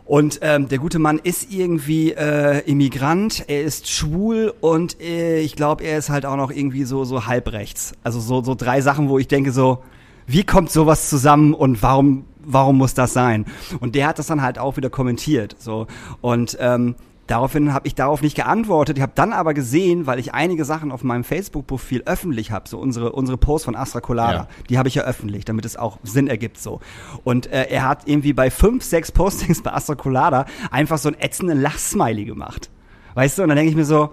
[0.04, 5.54] Und ähm, der gute Mann ist irgendwie äh, Immigrant, er ist schwul und äh, ich
[5.54, 7.92] glaube, er ist halt auch noch irgendwie so so halbrechts.
[8.02, 9.82] Also so so drei Sachen, wo ich denke so,
[10.26, 13.46] wie kommt sowas zusammen und warum warum muss das sein?
[13.80, 15.86] Und der hat das dann halt auch wieder kommentiert, so
[16.20, 16.96] und ähm,
[17.28, 18.98] Daraufhin habe ich darauf nicht geantwortet.
[18.98, 22.78] Ich habe dann aber gesehen, weil ich einige Sachen auf meinem Facebook-Profil öffentlich habe, so
[22.78, 24.48] unsere unsere Posts von Astra Colada, Ja.
[24.68, 26.80] die habe ich ja öffentlich, damit es auch Sinn ergibt so.
[27.22, 31.20] Und äh, er hat irgendwie bei fünf, sechs Postings bei Astra Colada einfach so einen
[31.20, 32.70] ätzenden Lachsmiley gemacht.
[33.14, 33.42] Weißt du?
[33.42, 34.10] Und dann denke ich mir so,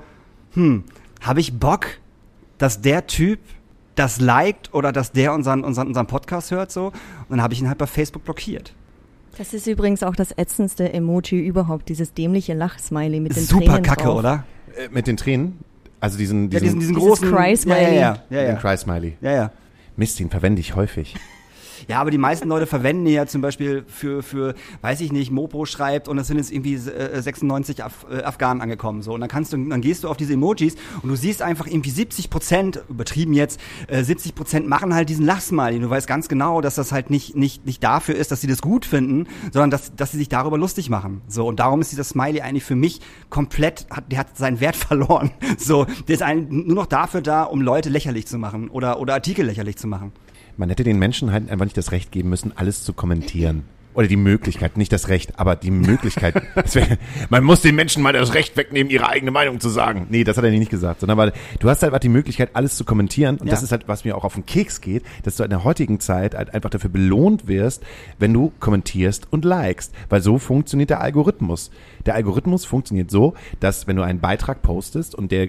[0.53, 0.83] hm,
[1.21, 1.87] habe ich Bock,
[2.59, 3.39] dass der Typ
[3.95, 6.87] das liked oder dass der unseren, unseren, unseren Podcast hört so?
[6.87, 6.93] Und
[7.29, 8.73] dann habe ich ihn halt bei Facebook blockiert.
[9.39, 13.83] Das ist übrigens auch das ätzendste Emoji überhaupt, dieses dämliche Lachsmiley mit den Super Tränen
[13.83, 14.19] kacke, drauf.
[14.19, 14.43] oder?
[14.75, 15.59] Äh, mit den Tränen?
[16.01, 17.83] Also diesen, Ja, diesen, diesen großen Cry-Smiley.
[17.83, 18.23] Ja, ja, ja.
[18.29, 18.61] ja, den ja.
[18.61, 19.13] Cry-Smiley.
[19.21, 19.51] ja, ja.
[19.95, 21.15] Mist, den verwende ich häufig.
[21.89, 25.65] Ja, aber die meisten Leute verwenden ja zum Beispiel für, für, weiß ich nicht, Mopo
[25.65, 29.01] schreibt und es sind jetzt irgendwie äh, 96 Af äh, Afghanen angekommen.
[29.01, 29.15] So.
[29.15, 31.89] Und dann kannst du, dann gehst du auf diese Emojis und du siehst einfach irgendwie
[31.89, 35.79] 70 Prozent, übertrieben jetzt, äh, 70 Prozent machen halt diesen Lachsmiley.
[35.79, 38.61] Du weißt ganz genau, dass das halt nicht, nicht, nicht dafür ist, dass sie das
[38.61, 41.23] gut finden, sondern dass, dass sie sich darüber lustig machen.
[41.27, 41.47] So.
[41.47, 45.31] Und darum ist dieser Smiley eigentlich für mich komplett, hat, der hat seinen Wert verloren.
[45.57, 45.87] So.
[46.07, 49.47] Der ist eigentlich nur noch dafür da, um Leute lächerlich zu machen oder, oder Artikel
[49.47, 50.11] lächerlich zu machen.
[50.59, 53.63] Man hätte den Menschen halt einfach nicht das Recht geben müssen, alles zu kommentieren.
[53.93, 56.35] Oder die Möglichkeit, nicht das Recht, aber die Möglichkeit.
[56.73, 56.97] Wär,
[57.29, 60.07] man muss den Menschen mal das Recht wegnehmen, ihre eigene Meinung zu sagen.
[60.09, 62.75] Nee, das hat er nicht gesagt, sondern weil du hast halt einfach die Möglichkeit, alles
[62.75, 63.37] zu kommentieren.
[63.37, 63.51] Und Ja.
[63.51, 66.01] das ist halt, was mir auch auf den Keks geht, dass du in der heutigen
[66.01, 67.81] Zeit halt einfach dafür belohnt wirst,
[68.19, 69.93] wenn du kommentierst und likest.
[70.09, 71.71] Weil so funktioniert der Algorithmus.
[72.05, 75.47] Der Algorithmus funktioniert so, dass wenn du einen Beitrag postest und der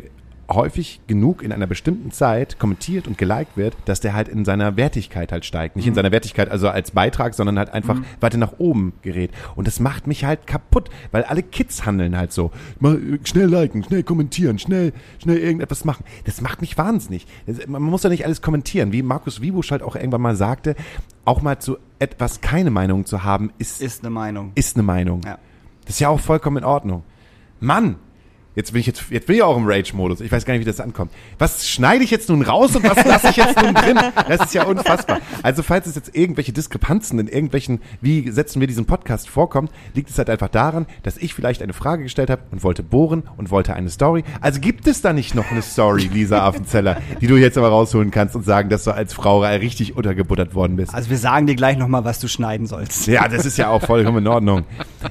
[0.53, 4.77] häufig genug in einer bestimmten Zeit kommentiert und geliked wird, dass der halt in seiner
[4.77, 5.77] Wertigkeit halt steigt.
[5.77, 9.31] Nicht in seiner Wertigkeit, also als Beitrag, sondern halt einfach weiter nach oben gerät.
[9.55, 12.51] Und das macht mich halt kaputt, weil alle Kids handeln halt so.
[12.81, 14.93] Mal, äh, Schnell liken, schnell kommentieren, schnell,
[15.23, 16.05] schnell irgendetwas machen.
[16.25, 17.27] Das macht mich wahnsinnig.
[17.47, 18.93] Das, man muss ja nicht alles kommentieren.
[18.93, 20.75] Wie Markus Wiebusch halt auch irgendwann mal sagte,
[21.25, 24.51] auch mal zu etwas keine Meinung zu haben, ist, Ist eine Meinung.
[24.57, 25.21] ist eine Meinung.
[25.25, 25.39] Ja.
[25.85, 27.05] Das ist ja auch vollkommen in Ordnung.
[27.61, 27.97] Mann!
[28.57, 30.21] Jetzt bin ich jetzt, jetzt bin ich auch im Rage-Modus.
[30.21, 31.13] Ich weiß gar nicht, wie das ankommt.
[31.39, 33.97] Was schneide ich jetzt nun raus und was lasse ich jetzt nun drin?
[34.29, 35.21] Das ist ja unfassbar.
[35.45, 40.11] Also, falls es jetzt irgendwelche Diskrepanzen in irgendwelchen, wie setzen wir diesen Podcast vorkommt, liegt
[40.11, 43.53] es halt einfach daran, dass ich vielleicht eine Frage gestellt habe und wollte bohren und
[43.53, 44.25] wollte eine Story.
[44.41, 48.11] Also gibt es da nicht noch eine Story, Lisa Affenzeller, die du jetzt aber rausholen
[48.11, 50.93] kannst und sagen, dass du als Frau richtig untergebuttert worden bist?
[50.93, 53.07] Also wir sagen dir gleich nochmal, was du schneiden sollst.
[53.07, 54.65] Ja, das ist ja auch vollkommen in Ordnung.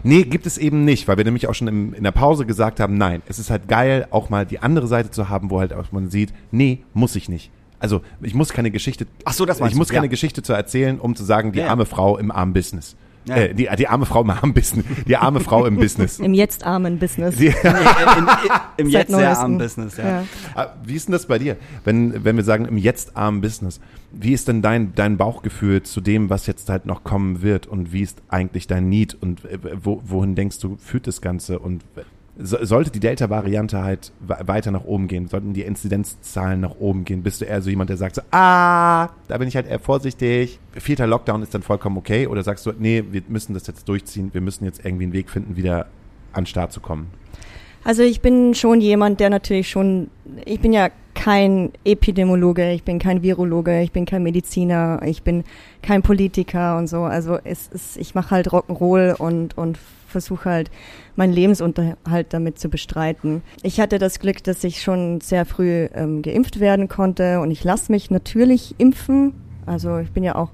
[0.03, 2.81] Nee, gibt es eben nicht, weil wir nämlich auch schon im, in der Pause gesagt
[2.81, 5.71] haben, nein, es ist halt geil, auch mal die andere Seite zu haben, wo halt
[5.71, 7.51] auch man sieht, nee, muss ich nicht.
[7.79, 10.09] Also ich muss keine Geschichte, Ach so, das ich muss du, keine ja.
[10.09, 12.95] Geschichte zu erzählen, um zu sagen, die Ja, arme Frau im armen Business.
[13.25, 13.35] Ja.
[13.35, 14.85] Äh, die, die arme Frau im armen Business.
[15.07, 16.19] Die arme Frau im Business.
[16.19, 17.35] Im jetzt armen Business.
[17.35, 17.69] Die, Nee,
[18.17, 20.23] im, im Seit jetzt sehr armen Business, ja.
[20.55, 23.79] Ah, Wie ist denn das bei dir, wenn, wenn wir sagen, im jetzt armen Business?
[24.11, 27.67] Wie ist denn dein, dein Bauchgefühl zu dem, was jetzt halt noch kommen wird?
[27.67, 29.15] Und wie ist eigentlich dein Need?
[29.21, 31.59] Und äh, wo, wohin denkst du, führt das Ganze?
[31.59, 31.83] Und
[32.41, 37.21] so, sollte die Delta-Variante halt weiter nach oben gehen, sollten die Inzidenzzahlen nach oben gehen,
[37.21, 40.59] bist du eher so jemand, der sagt so, ah, da bin ich halt eher vorsichtig.
[40.73, 44.29] Vierter Lockdown ist dann vollkommen okay oder sagst du, nee, wir müssen das jetzt durchziehen,
[44.33, 45.87] wir müssen jetzt irgendwie einen Weg finden, wieder
[46.31, 47.07] an den Start zu kommen?
[47.83, 50.09] Also ich bin schon jemand, der natürlich schon,
[50.45, 55.43] ich bin ja kein Epidemiologe, ich bin kein Virologe, ich bin kein Mediziner, ich bin
[55.81, 57.03] kein Politiker und so.
[57.03, 59.77] Also es ist, ich mache halt Rock'n'Roll und, und
[60.09, 60.71] versuche halt
[61.15, 63.41] meinen Lebensunterhalt damit zu bestreiten.
[63.63, 67.63] Ich hatte das Glück, dass ich schon sehr früh ähm, geimpft werden konnte und ich
[67.63, 69.33] lasse mich natürlich impfen.
[69.65, 70.49] Also ich bin ja auch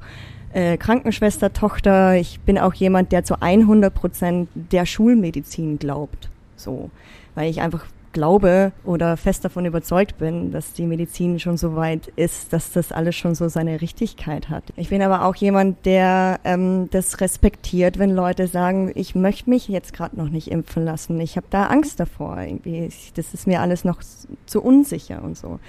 [0.53, 2.15] äh, Krankenschwester, Tochter.
[2.15, 6.29] Ich bin auch jemand, der zu 100 Prozent der Schulmedizin glaubt.
[6.55, 6.89] So,
[7.35, 7.85] weil ich einfach
[8.15, 12.91] glaube oder fest davon überzeugt bin, dass die Medizin schon so weit ist, dass das
[12.91, 14.63] alles schon so seine Richtigkeit hat.
[14.77, 19.67] Ich bin aber auch jemand, der ähm, das respektiert, wenn Leute sagen, ich möchte mich
[19.67, 21.19] jetzt gerade noch nicht impfen lassen.
[21.19, 22.39] Ich habe da Angst davor.
[22.39, 24.01] Irgendwie, das ist mir alles noch
[24.45, 25.59] zu unsicher und so.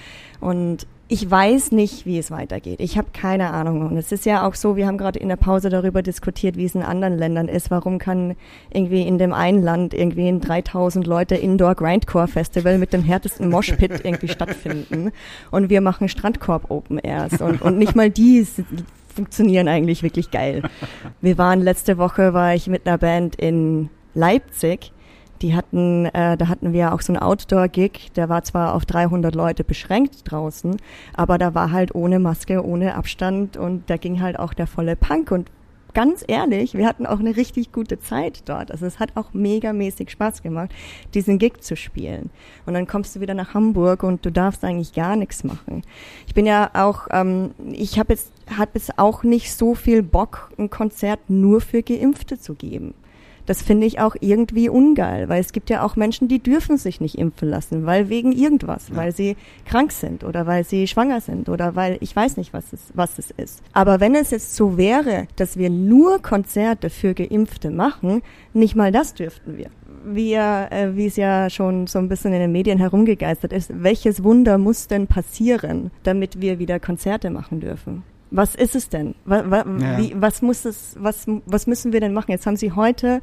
[0.41, 2.81] Und ich weiß nicht, wie es weitergeht.
[2.81, 3.87] Ich habe keine Ahnung.
[3.87, 6.65] Und es ist ja auch so, wir haben gerade in der Pause darüber diskutiert, wie
[6.65, 7.71] es in anderen Ländern ist.
[7.71, 8.35] Warum kann
[8.73, 13.49] irgendwie in dem einen Land irgendwie ein 3000 Leute Indoor Grindcore Festival mit dem härtesten
[13.49, 15.13] Moshpit irgendwie stattfinden
[15.51, 18.47] und wir machen Strandkorb Open Airs und, und nicht mal die
[19.15, 20.63] funktionieren eigentlich wirklich geil.
[21.21, 24.93] Wir waren letzte Woche, war ich mit einer Band in Leipzig
[25.43, 29.35] die hatten, äh, da hatten wir auch so einen Outdoor-Gig, der war zwar auf 300
[29.35, 30.77] Leute beschränkt draußen,
[31.15, 34.97] aber da war halt ohne Maske, ohne Abstand und da ging halt auch der volle
[34.97, 35.51] Punk und
[35.97, 38.71] ganz ehrlich, wir hatten auch eine richtig gute Zeit dort.
[38.71, 40.71] Also es hat auch megamäßig Spaß gemacht,
[41.15, 42.29] diesen Gig zu spielen.
[42.67, 45.81] Und dann kommst du wieder nach Hamburg und du darfst eigentlich gar nichts machen.
[46.27, 50.51] Ich bin ja auch, ähm, ich habe jetzt, hab jetzt auch nicht so viel Bock,
[50.59, 52.93] ein Konzert nur für Geimpfte zu geben.
[53.47, 57.01] Das finde ich auch irgendwie ungeil, weil es gibt ja auch Menschen, die dürfen sich
[57.01, 58.97] nicht impfen lassen, weil wegen irgendwas, ja.
[58.97, 62.73] weil sie krank sind oder weil sie schwanger sind oder weil ich weiß nicht, was
[62.73, 63.63] es, was es ist.
[63.73, 68.23] Aber wenn es jetzt so wäre, dass wir nur Konzerte für Geimpfte machen,
[68.53, 69.71] nicht mal das dürften wir
[70.07, 74.23] wie, äh, wie es ja schon so ein bisschen in den Medien herumgegeistert ist, welches
[74.23, 78.05] Wunder muss denn passieren, damit wir wieder Konzerte machen dürfen?
[78.31, 79.15] Was ist es denn?
[79.25, 79.99] Was, was, ja.
[79.99, 82.31] wie, was muss es, was, was müssen wir denn machen?
[82.31, 83.23] Jetzt haben sie heute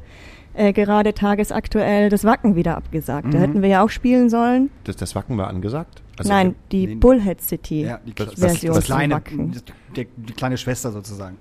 [0.54, 3.26] äh, gerade tagesaktuell das Wacken wieder abgesagt.
[3.26, 3.30] Mhm.
[3.32, 4.70] Da hätten wir ja auch spielen sollen.
[4.84, 6.02] Das, das Wacken war angesagt?
[6.16, 9.52] Also Nein, die nee, Bullhead City ja, die Version das, kleine, Wacken.
[9.96, 11.36] Die, die, kleine Schwester sozusagen.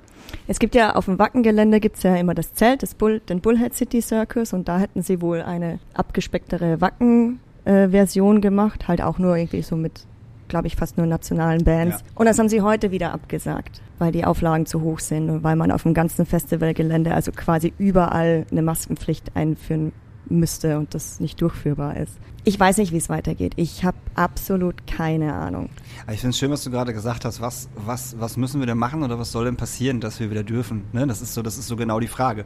[0.48, 3.76] Es gibt ja auf dem Wackengelände gibt's ja immer das Zelt, das Bull, den Bullhead
[3.76, 9.38] City Circus und da hätten sie wohl eine abgespecktere Wacken-Version äh, gemacht, halt auch nur
[9.38, 10.06] irgendwie so mit
[10.54, 12.02] glaube ich, fast nur nationalen Bands.
[12.02, 12.06] Ja.
[12.14, 15.56] Und das haben sie heute wieder abgesagt, weil die Auflagen zu hoch sind und weil
[15.56, 19.94] man auf dem ganzen Festivalgelände, also quasi überall eine Maskenpflicht einführen
[20.30, 22.20] müsste und das nicht durchführbar ist.
[22.44, 23.54] Ich weiß nicht, wie es weitergeht.
[23.56, 25.70] Ich habe absolut keine Ahnung.
[26.12, 27.42] Ich finde es schön, was du gerade gesagt hast.
[27.42, 30.44] Was, was, was müssen wir denn machen oder was soll denn passieren, dass wir wieder
[30.44, 30.84] dürfen?
[30.92, 31.08] Ne?
[31.08, 32.46] Das, ist so, das ist so genau die Frage.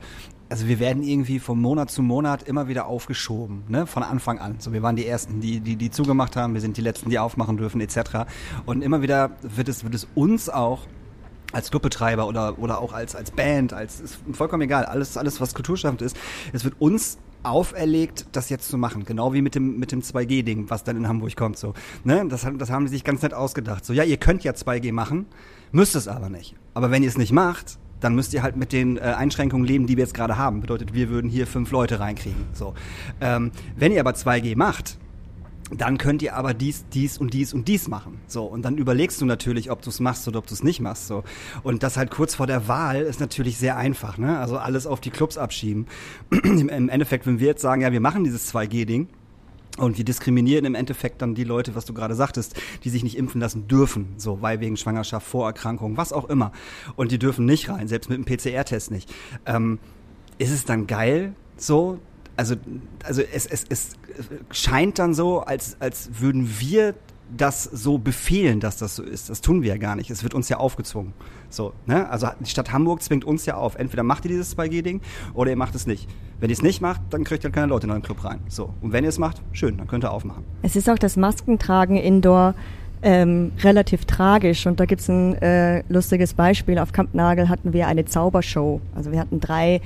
[0.50, 3.86] Also wir werden irgendwie von Monat zu Monat immer wieder aufgeschoben, ne?
[3.86, 4.56] von Anfang an.
[4.60, 7.20] So, wir waren die Ersten, die, die, die zugemacht haben, wir sind die Letzten, die
[7.20, 8.26] aufmachen dürfen, etc.
[8.66, 10.88] Und immer wieder wird es, wird es uns auch
[11.52, 15.54] als Clubbetreiber oder, oder auch als, als Band, als ist vollkommen egal, alles, alles, was
[15.54, 16.18] kulturschaffend ist,
[16.54, 19.06] es wird uns auferlegt, das jetzt zu machen.
[19.06, 21.58] Genau wie mit dem, mit dem 2G-Ding, was dann in Hamburg kommt.
[21.58, 21.74] So.
[22.04, 22.26] Ne?
[22.28, 23.86] Das, das haben sie sich ganz nett ausgedacht.
[23.86, 25.28] So, ja, ihr könnt ja 2G machen,
[25.72, 26.56] müsst es aber nicht.
[26.74, 29.88] Aber wenn ihr es nicht macht, dann müsst ihr halt mit den äh, Einschränkungen leben,
[29.88, 30.62] die wir jetzt gerade haben.
[30.62, 32.46] Bedeutet, wir würden hier fünf Leute reinkriegen.
[32.54, 32.74] So.
[33.22, 34.98] Ähm, wenn ihr aber 2G macht,
[35.76, 38.22] dann könnt ihr aber dies, dies und dies und dies machen.
[38.28, 40.80] So, und dann überlegst du natürlich, ob du es machst oder ob du es nicht
[40.80, 41.08] machst.
[41.08, 41.24] So.
[41.64, 44.40] Und das halt kurz vor der Wahl ist natürlich sehr einfach, ne?
[44.40, 45.88] Also alles auf die Clubs abschieben.
[46.32, 49.10] Im Endeffekt, wenn wir jetzt sagen, ja, wir machen dieses 2G-Ding,
[49.78, 53.18] und wir diskriminieren im Endeffekt dann die Leute, was du gerade sagtest, die sich nicht
[53.18, 56.52] impfen lassen dürfen, so, weil wegen Schwangerschaft, Vorerkrankung, was auch immer.
[56.96, 59.14] Und die dürfen nicht rein, selbst mit dem PCR-Test nicht.
[59.46, 59.80] Ähm,
[60.38, 62.00] ist es dann geil, so,
[62.36, 62.56] also,
[63.04, 63.96] also es, es, es
[64.52, 66.94] scheint dann so, als, als würden wir
[67.36, 69.30] das so befehlen, dass das so ist.
[69.30, 70.10] Das tun wir ja gar nicht.
[70.10, 71.14] Es wird uns ja aufgezwungen.
[71.50, 72.10] So, ne?
[72.10, 73.76] Also die Stadt Hamburg zwingt uns ja auf.
[73.76, 75.02] Entweder macht ihr dieses 2G-Ding
[75.34, 76.08] oder ihr macht es nicht.
[76.40, 78.40] Wenn ihr es nicht macht, dann kriegt ihr keine Leute in euren Club rein.
[78.48, 78.74] So.
[78.82, 80.44] Und wenn ihr es macht, schön, dann könnt ihr aufmachen.
[80.62, 82.54] Es ist auch das Maskentragen indoor
[83.02, 84.66] ähm, relativ tragisch.
[84.66, 86.80] Und da gibt's ein äh, lustiges Beispiel.
[86.80, 88.82] Auf Kampnagel hatten wir eine Zaubershow.
[88.96, 89.82] Also wir hatten drei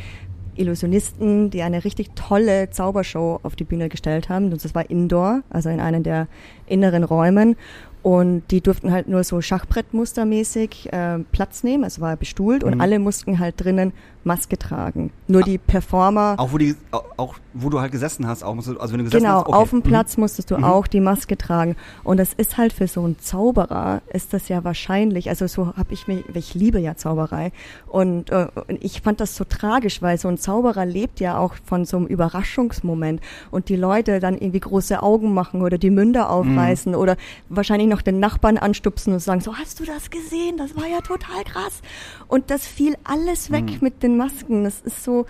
[0.56, 4.52] Illusionisten, die eine richtig tolle Zaubershow auf die Bühne gestellt haben.
[4.52, 6.28] Und das war indoor, also in einem der
[6.68, 7.56] inneren Räumen.
[8.04, 11.84] Und die durften halt nur so Schachbrettmustermäßig äh, Platz nehmen.
[11.84, 12.82] Es war bestuhlt und Mhm.
[12.82, 13.94] alle mussten halt drinnen
[14.24, 15.12] Maske tragen.
[15.28, 16.36] Nur die Performer.
[16.38, 16.76] Auch wo, die,
[17.18, 19.48] auch, wo du halt gesessen hast, auch musst du, also wenn du gesessen Genau, hast,
[19.48, 19.58] okay.
[19.58, 19.84] auf dem Mhm.
[19.84, 20.64] Platz musstest du Mhm.
[20.64, 21.76] auch die Maske tragen.
[22.04, 25.94] Und das ist halt für so einen Zauberer, ist das ja wahrscheinlich, also so habe
[25.94, 27.52] ich mich, ich liebe ja Zauberei.
[27.88, 31.56] Und, äh, und ich fand das so tragisch, weil so ein Zauberer lebt ja auch
[31.66, 33.22] von so einem Überraschungsmoment.
[33.50, 37.18] Und die Leute dann irgendwie große Augen machen oder die Münder aufreißen oder
[37.50, 40.58] wahrscheinlich noch den Nachbarn anstupsen und sagen, so hast du das gesehen?
[40.58, 41.82] Das war ja total krass.
[42.28, 44.64] Und das fiel alles weg mit den Masken.
[44.64, 45.26] Das ist so,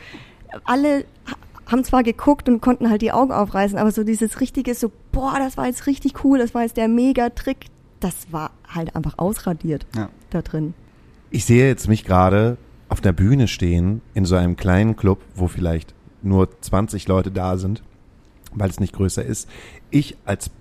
[0.65, 1.35] alle ha-
[1.71, 5.35] haben zwar geguckt und konnten halt die Augen aufreißen, aber so dieses richtige, so, boah,
[5.39, 7.65] das war jetzt richtig cool, das war jetzt der Mega-Trick,
[7.99, 10.09] das war halt einfach ausradiert Ja.
[10.31, 10.73] da drin.
[11.29, 12.57] Ich sehe jetzt mich gerade
[12.89, 17.57] auf der Bühne stehen in so einem kleinen Club, wo vielleicht nur 20 Leute da
[17.57, 17.81] sind,
[18.53, 19.47] weil es nicht größer ist.
[19.91, 20.51] Ich als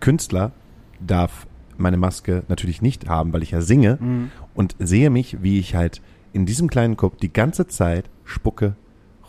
[0.00, 0.52] Künstler
[1.00, 1.46] darf
[1.78, 3.98] meine Maske natürlich nicht haben, weil ich ja singe
[4.54, 6.02] und sehe mich, wie ich halt
[6.32, 8.76] in diesem kleinen Club die ganze Zeit spucke,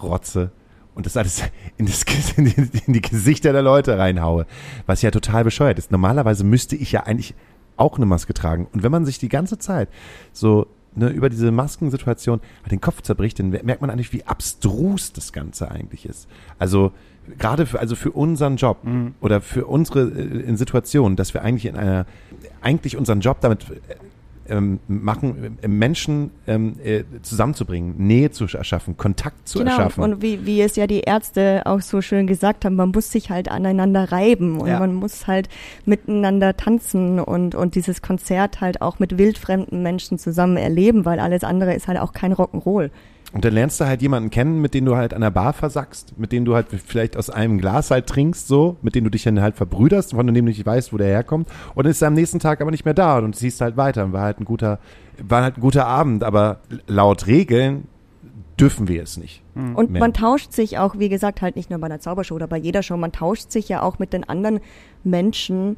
[0.01, 0.51] rotze
[0.95, 1.43] und das alles
[1.77, 2.03] in, das,
[2.37, 4.45] in, die, in die Gesichter der Leute reinhaue,
[4.85, 5.91] was ja total bescheuert ist.
[5.91, 7.35] Normalerweise müsste ich ja eigentlich
[7.77, 8.67] auch eine Maske tragen.
[8.71, 9.89] Und wenn man sich die ganze Zeit
[10.31, 12.39] so ne, über diese Maskensituation
[12.69, 16.27] den Kopf zerbricht, dann merkt man eigentlich, wie abstrus das Ganze eigentlich ist.
[16.59, 16.91] Also
[17.37, 18.85] gerade für, also für unseren Job
[19.21, 22.05] oder für unsere äh, in Situationen, dass wir eigentlich in einer,
[22.61, 23.95] eigentlich unseren Job damit äh,
[24.49, 30.03] ähm, machen, äh, Menschen ähm, äh, zusammenzubringen, Nähe zu erschaffen, Kontakt zu genau, erschaffen.
[30.03, 33.29] und wie, wie es ja die Ärzte auch so schön gesagt haben, man muss sich
[33.29, 34.79] halt aneinander reiben und Ja.
[34.79, 35.49] man muss halt
[35.85, 41.43] miteinander tanzen und, und dieses Konzert halt auch mit wildfremden Menschen zusammen erleben, weil alles
[41.43, 42.89] andere ist halt auch kein Rock'n'Roll.
[43.33, 46.19] Und dann lernst du halt jemanden kennen, mit dem du halt an der Bar versackst,
[46.19, 49.23] mit dem du halt vielleicht aus einem Glas halt trinkst, so, mit dem du dich
[49.23, 51.49] dann halt verbrüderst, von dem du nicht weißt, wo der herkommt.
[51.73, 54.05] Und dann ist er am nächsten Tag aber nicht mehr da und siehst halt weiter.
[54.05, 54.79] Und war halt ein guter,
[55.17, 57.87] war halt ein guter Abend, aber laut Regeln
[58.59, 59.41] dürfen wir es nicht.
[59.55, 59.99] Und mehr.
[59.99, 62.83] man tauscht sich auch, wie gesagt, halt nicht nur bei einer Zaubershow oder bei jeder
[62.83, 64.59] Show, man tauscht sich ja auch mit den anderen
[65.03, 65.77] Menschen,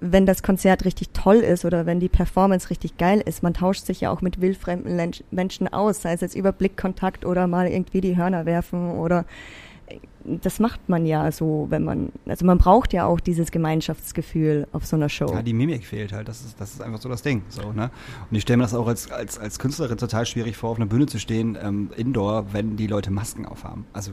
[0.00, 3.42] wenn das Konzert richtig toll ist oder wenn die Performance richtig geil ist.
[3.42, 7.46] Man tauscht sich ja auch mit wildfremden Menschen aus, sei es jetzt über Blickkontakt oder
[7.46, 9.24] mal irgendwie die Hörner werfen oder
[10.24, 14.84] das macht man ja so, wenn man, also man braucht ja auch dieses Gemeinschaftsgefühl auf
[14.84, 15.32] so einer Show.
[15.32, 16.28] Ja, die Mimik fehlt halt.
[16.28, 17.42] Das ist, das ist einfach so das Ding.
[17.48, 17.90] So, ne?
[18.30, 20.86] Und ich stelle mir das auch als, als, als Künstlerin total schwierig vor, auf einer
[20.86, 23.86] Bühne zu stehen, ähm, indoor, wenn die Leute Masken aufhaben.
[23.92, 24.12] Also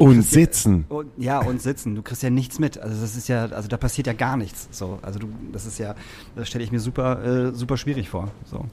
[0.00, 0.86] Und sitzen.
[0.88, 1.94] Ja, und, ja, und sitzen.
[1.94, 2.78] Du kriegst ja nichts mit.
[2.78, 4.68] Also das ist ja, also da passiert ja gar nichts.
[4.70, 5.94] So, also du, das ist ja,
[6.36, 8.30] das stelle ich mir super, äh, super schwierig vor.
[8.50, 8.64] So.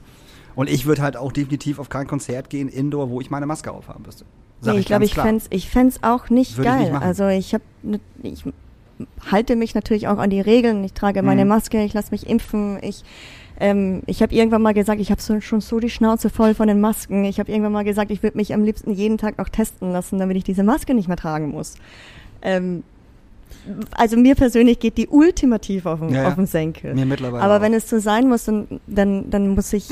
[0.54, 3.70] Und ich würde halt auch definitiv auf kein Konzert gehen, indoor, wo ich meine Maske
[3.70, 4.24] aufhaben müsste.
[4.60, 5.26] Sag Nee, ich glaube, ich klar.
[5.26, 6.92] fänd's, ich fänd's auch nicht Würde ich geil.
[6.92, 7.62] nicht also ich habe,
[8.22, 8.44] ich
[9.30, 10.82] halte mich natürlich auch an die Regeln.
[10.82, 11.50] Ich trage meine Mhm.
[11.50, 12.78] Maske, ich lasse mich impfen.
[12.82, 13.04] Ich,
[13.60, 16.68] ähm, ich habe irgendwann mal gesagt, ich habe so, schon so die Schnauze voll von
[16.68, 17.24] den Masken.
[17.24, 20.18] Ich habe irgendwann mal gesagt, ich würde mich am liebsten jeden Tag noch testen lassen,
[20.18, 21.74] damit ich diese Maske nicht mehr tragen muss.
[22.42, 22.82] Ähm,
[23.96, 26.28] also mir persönlich geht die ultimativ auf den, Ja, ja.
[26.28, 26.94] auf den Senkel.
[26.94, 27.60] Mir mittlerweile Aber auch.
[27.60, 29.88] wenn es so sein muss, dann, dann, dann muss ich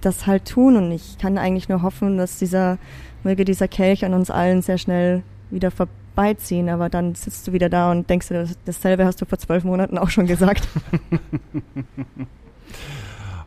[0.00, 2.78] das halt tun und ich kann eigentlich nur hoffen, dass dieser,
[3.22, 6.68] möge dieser Kelch an uns allen sehr schnell wieder vorbeiziehen.
[6.68, 9.62] Aber dann sitzt du wieder da und denkst dir, das- dasselbe hast du vor zwölf
[9.64, 10.66] Monaten auch schon gesagt.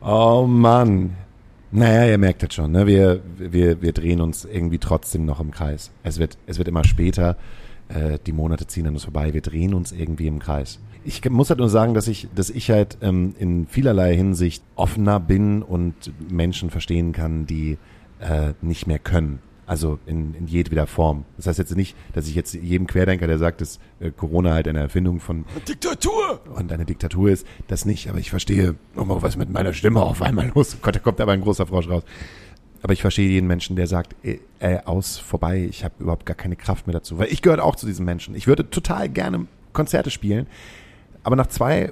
[0.01, 1.15] Oh Mann.
[1.71, 2.87] Naja, ihr merkt das schon, ne?
[2.87, 5.91] wir, wir, wir drehen uns irgendwie trotzdem noch im Kreis.
[6.03, 7.35] Es wird, es wird immer später,
[7.89, 10.79] äh, die Monate ziehen an uns vorbei, wir drehen uns irgendwie im Kreis.
[11.03, 15.19] Ich muss halt nur sagen, dass ich, dass ich halt ähm, in vielerlei Hinsicht offener
[15.19, 15.93] bin und
[16.29, 17.77] Menschen verstehen kann, die
[18.19, 19.39] äh, nicht mehr können.
[19.67, 21.25] Also in, in jedweder Form.
[21.35, 24.65] Das heißt jetzt nicht, dass ich jetzt jedem Querdenker, der sagt, dass äh, Corona halt
[24.69, 26.39] eine Erfindung von Diktatur!
[26.55, 28.09] und eine Diktatur ist, das nicht.
[28.09, 30.77] Aber ich verstehe, oh, was mit meiner Stimme auf einmal los.
[30.81, 32.03] Gott, da kommt aber ein großer Frosch raus.
[32.81, 36.35] Aber ich verstehe jeden Menschen, der sagt, äh, äh, aus, vorbei, ich habe überhaupt gar
[36.35, 37.17] keine Kraft mehr dazu.
[37.17, 38.35] Weil ich gehöre auch zu diesen Menschen.
[38.35, 40.47] Ich würde total gerne Konzerte spielen,
[41.23, 41.91] aber nach zwei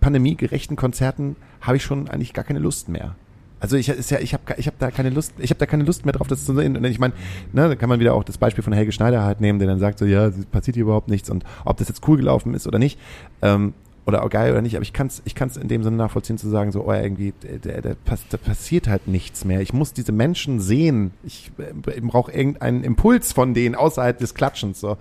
[0.00, 3.16] pandemiegerechten Konzerten habe ich schon eigentlich gar keine Lust mehr.
[3.58, 5.84] Also ich ist ja, ich habe ich hab da keine Lust, ich habe da keine
[5.84, 6.76] Lust mehr drauf, das zu sehen.
[6.76, 7.14] Und ich meine,
[7.52, 9.78] ne, da kann man wieder auch das Beispiel von Helge Schneider halt nehmen, der dann
[9.78, 12.78] sagt so, ja, passiert hier überhaupt nichts und ob das jetzt cool gelaufen ist oder
[12.78, 12.98] nicht,
[13.40, 13.72] ähm,
[14.06, 16.38] oder auch geil oder nicht, aber ich kann es ich kann's in dem Sinne nachvollziehen
[16.38, 17.32] zu sagen, so, oh, irgendwie,
[17.62, 19.60] da, da, pass, da passiert halt nichts mehr.
[19.60, 21.10] Ich muss diese Menschen sehen.
[21.24, 24.80] Ich äh, brauche irgendeinen Impuls von denen außerhalb des Klatschens.
[24.80, 24.96] So.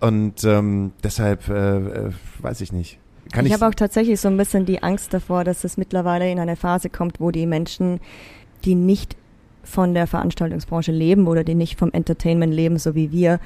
[0.00, 2.99] Und ähm, deshalb äh, äh, weiß ich nicht.
[3.32, 6.30] Kann ich ich, habe auch tatsächlich so ein bisschen die Angst davor, dass es mittlerweile
[6.30, 8.00] in eine Phase kommt, wo die Menschen,
[8.64, 9.16] die nicht
[9.62, 13.40] von der Veranstaltungsbranche leben oder die nicht vom Entertainment leben, so wie wir,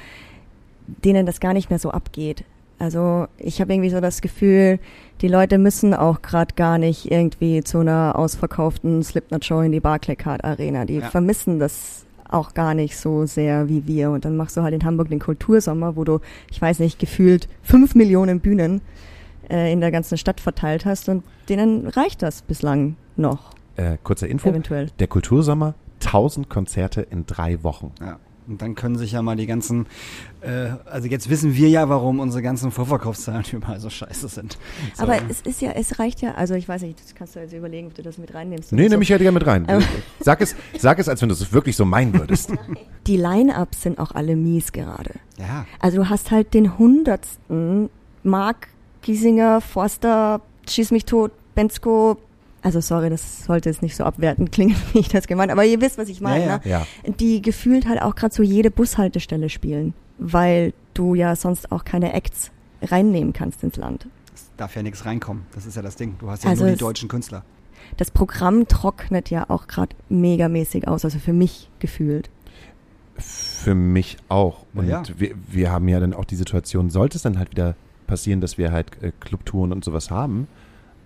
[0.86, 2.44] denen das gar nicht mehr so abgeht.
[2.78, 4.78] Also ich habe irgendwie so das Gefühl,
[5.20, 10.44] die Leute müssen auch gerade gar nicht irgendwie zu einer ausverkauften Slipknot-Show in die Barclaycard
[10.44, 10.84] Arena.
[10.84, 11.10] Die Ja.
[11.10, 14.10] vermissen das auch gar nicht so sehr wie wir.
[14.10, 16.20] Und dann machst du halt in Hamburg den Kultursommer, wo du,
[16.50, 18.80] ich weiß nicht, gefühlt fünf Millionen Bühnen
[19.50, 24.26] äh, in der ganzen Stadt verteilt hast und denen reicht das bislang noch, Äh, kurze
[24.26, 24.48] Info.
[24.50, 24.88] eventuell.
[24.98, 27.92] Der Kultursommer, 1000 Konzerte in drei Wochen.
[28.00, 28.18] Ja.
[28.46, 29.86] Und dann können sich ja mal die ganzen,
[30.42, 34.58] äh, also jetzt wissen wir ja, warum unsere ganzen Vorverkaufszahlen überall so scheiße sind.
[34.92, 35.04] So.
[35.04, 37.54] Aber es ist ja, es reicht ja, also ich weiß nicht, das kannst du jetzt
[37.54, 38.70] überlegen, ob du das mit reinnimmst.
[38.72, 38.92] Nee, oder so.
[38.92, 39.64] nehme ich ja gerne mit rein.
[39.66, 39.82] Ähm.
[40.20, 42.52] Sag es, sag es, als wenn du es wirklich so meinen würdest.
[43.06, 45.12] Die Line-Ups sind auch alle mies gerade.
[45.38, 45.64] ja.
[45.80, 47.88] Also du hast halt den hundertsten
[48.24, 48.68] Mark
[49.04, 52.16] Giesinger, Forster, Schieß mich tot, Bensko.
[52.62, 55.80] Also sorry, das sollte jetzt nicht so abwertend klingen, wie ich das gemeint, aber ihr
[55.82, 56.44] wisst, was ich meine.
[56.44, 56.78] Ja, ja.
[56.80, 56.86] Ne?
[57.08, 57.12] Ja.
[57.20, 62.14] Die gefühlt halt auch gerade so jede Bushaltestelle spielen, weil du ja sonst auch keine
[62.14, 62.50] Acts
[62.82, 64.08] reinnehmen kannst ins Land.
[64.34, 65.44] Es darf ja nichts reinkommen.
[65.54, 66.16] Das ist ja das Ding.
[66.18, 67.44] Du hast ja Also nur die deutschen Künstler.
[67.98, 72.30] Das Programm trocknet ja auch gerade megamäßig aus, also für mich gefühlt.
[73.18, 74.64] Für mich auch.
[74.74, 75.02] Und Ja.
[75.18, 77.76] wir, wir haben ja dann auch die Situation, sollte es dann halt wieder
[78.06, 80.48] passieren, dass wir halt äh, Clubtouren und sowas haben,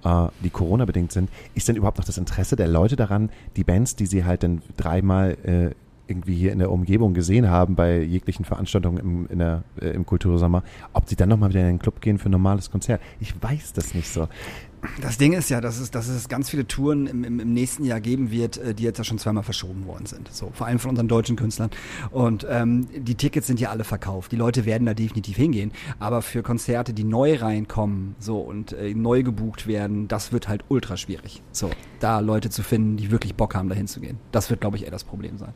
[0.04, 3.96] äh, die Corona-bedingt sind, ist denn überhaupt noch das Interesse der Leute daran, die Bands,
[3.96, 5.70] die sie halt dann dreimal äh,
[6.08, 10.06] irgendwie hier in der Umgebung gesehen haben, bei jeglichen Veranstaltungen im, in der, äh, im
[10.06, 13.00] Kultursommer, ob sie dann nochmal wieder in den Club gehen für ein normales Konzert?
[13.20, 14.28] Ich weiß das nicht so.
[15.00, 17.84] Das Ding ist ja, dass es, dass es ganz viele Touren im, im, im nächsten
[17.84, 20.28] Jahr geben wird, äh, die jetzt ja schon zweimal verschoben worden sind.
[20.32, 21.70] So, vor allem von unseren deutschen Künstlern.
[22.10, 24.32] Und ähm, die Tickets sind ja alle verkauft.
[24.32, 25.72] Die Leute werden da definitiv hingehen.
[25.98, 30.64] Aber für Konzerte, die neu reinkommen, so und äh, neu gebucht werden, das wird halt
[30.68, 31.42] ultra schwierig.
[31.52, 31.70] So,
[32.00, 34.18] da Leute zu finden, die wirklich Bock haben, da hinzugehen.
[34.32, 35.52] Das wird, glaube ich, eher das Problem sein.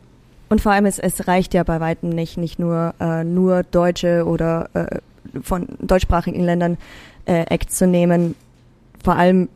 [0.49, 4.27] Und vor allem, es, es reicht ja bei weitem nicht, nicht nur, äh, nur Deutsche
[4.27, 4.99] oder äh,
[5.43, 6.77] von deutschsprachigen Ländern
[7.25, 8.35] äh, Acts zu nehmen.
[9.03, 9.49] Vor allem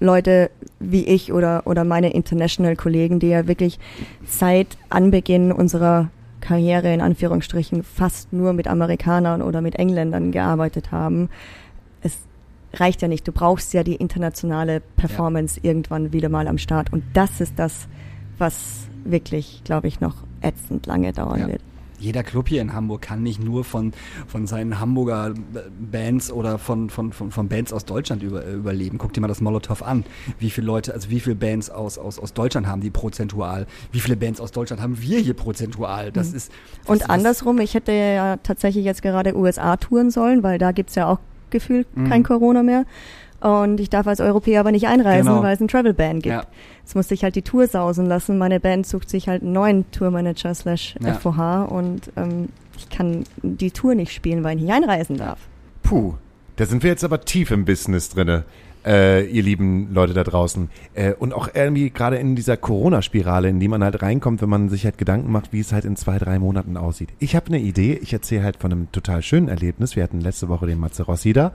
[0.00, 3.78] Leute wie ich oder, oder meine International-Kollegen, die ja wirklich
[4.26, 11.28] seit Anbeginn unserer Karriere in Anführungsstrichen fast nur mit Amerikanern oder mit Engländern gearbeitet haben.
[12.02, 12.16] Es
[12.72, 13.28] reicht ja nicht.
[13.28, 16.92] Du brauchst ja die internationale Performance irgendwann wieder mal am Start.
[16.92, 17.88] Und das ist das,
[18.38, 21.48] was wirklich, glaube ich, noch ätzend lange dauern Ja.
[21.48, 21.60] wird.
[22.00, 23.92] Jeder Club hier in Hamburg kann nicht nur von,
[24.26, 25.34] von seinen Hamburger
[25.78, 28.98] Bands oder von, von, von, von Bands aus Deutschland über, überleben.
[28.98, 30.04] Guck dir mal das Molotow an.
[30.38, 33.66] Wie viele Leute, also wie viele Bands aus, aus, aus Deutschland haben die prozentual?
[33.92, 36.10] Wie viele Bands aus Deutschland haben wir hier prozentual?
[36.10, 36.50] Das ist.
[36.82, 40.72] Das, Und das- andersrum, ich hätte ja tatsächlich jetzt gerade USA touren sollen, weil da
[40.72, 41.18] gibt's ja auch
[41.50, 42.08] gefühlt Mhm.
[42.08, 42.84] kein Corona mehr.
[43.40, 45.42] Und ich darf als Europäer aber nicht einreisen, Genau.
[45.42, 46.26] weil es einen Travel-Ban gibt.
[46.26, 46.44] Ja.
[46.82, 48.36] Jetzt musste ich halt die Tour sausen lassen.
[48.36, 51.14] Meine Band sucht sich halt einen neuen Tourmanager slash Ja.
[51.14, 55.38] FOH und ähm, ich kann die Tour nicht spielen, weil ich nicht einreisen darf.
[55.82, 56.14] Puh,
[56.56, 58.44] da sind wir jetzt aber tief im Business drinne,
[58.84, 60.70] äh, ihr lieben Leute da draußen.
[60.94, 64.68] Äh, und auch irgendwie gerade in dieser Corona-Spirale, in die man halt reinkommt, wenn man
[64.68, 67.10] sich halt Gedanken macht, wie es halt in zwei, drei Monaten aussieht.
[67.18, 69.96] Ich habe eine Idee, ich erzähle halt von einem total schönen Erlebnis.
[69.96, 71.52] Wir hatten letzte Woche den Matze Rossi da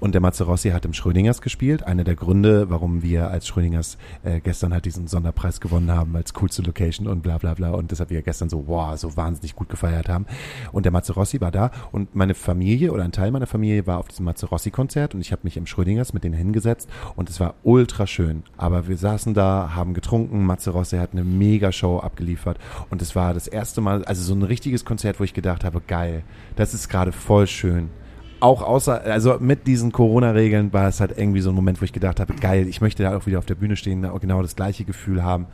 [0.00, 1.82] und der Matze Rossi hat im Schrödingers gespielt.
[1.82, 6.34] Einer der Gründe, warum wir als Schrödingers äh, gestern halt diesen Sonderpreis gewonnen haben als
[6.34, 9.68] coolste Location und bla bla bla und deshalb wir gestern so, wow, so wahnsinnig gut
[9.68, 10.26] gefeiert haben.
[10.72, 13.98] Und der Matze Rossi war da und meine Familie oder ein Teil meiner Familie war
[13.98, 16.67] auf diesem Matze Rossi Konzert und ich habe mich im Schrödingers mit denen hingesetzt
[17.16, 18.42] und es war ultra schön.
[18.56, 22.58] Aber wir saßen da, haben getrunken, Matze Rossi hat eine mega Show abgeliefert
[22.90, 25.80] und es war das erste Mal, also so ein richtiges Konzert, wo ich gedacht habe,
[25.80, 26.22] geil,
[26.56, 27.90] das ist gerade voll schön.
[28.40, 31.92] Auch außer, also mit diesen Corona-Regeln war es halt irgendwie so ein Moment, wo ich
[31.92, 34.84] gedacht habe, geil, ich möchte da auch wieder auf der Bühne stehen, genau das gleiche
[34.84, 35.46] Gefühl haben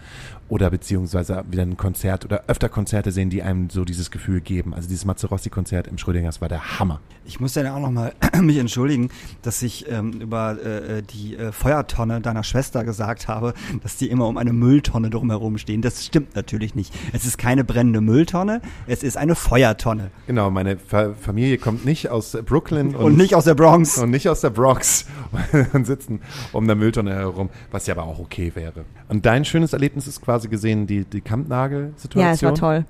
[0.51, 4.75] oder beziehungsweise wieder ein Konzert oder öfter Konzerte sehen, die einem so dieses Gefühl geben.
[4.75, 7.01] Also dieses Mazzarossi-Konzert im Schrödingers war der Hammer.
[7.27, 9.09] Ich muss ja auch nochmal mich entschuldigen,
[9.43, 14.29] dass ich ähm, über äh, die äh, Feuertonne deiner Schwester gesagt habe, dass die immer
[14.29, 15.81] um eine Mülltonne drumherum stehen.
[15.81, 16.95] Das stimmt natürlich nicht.
[17.13, 20.11] Es ist keine brennende Mülltonne, es ist eine Feuertonne.
[20.27, 23.99] Genau, meine Fa Familie kommt nicht aus Brooklyn Und, nicht aus der Bronx.
[23.99, 25.07] und nicht aus der Bronx
[25.73, 26.21] und sitzen
[26.53, 28.85] um der Mülltonne herum, was ja aber auch okay wäre.
[29.09, 32.25] Und dein schönes Erlebnis ist quasi gesehen die, die Kampnagel-Situation?
[32.25, 32.85] Ja, es war toll.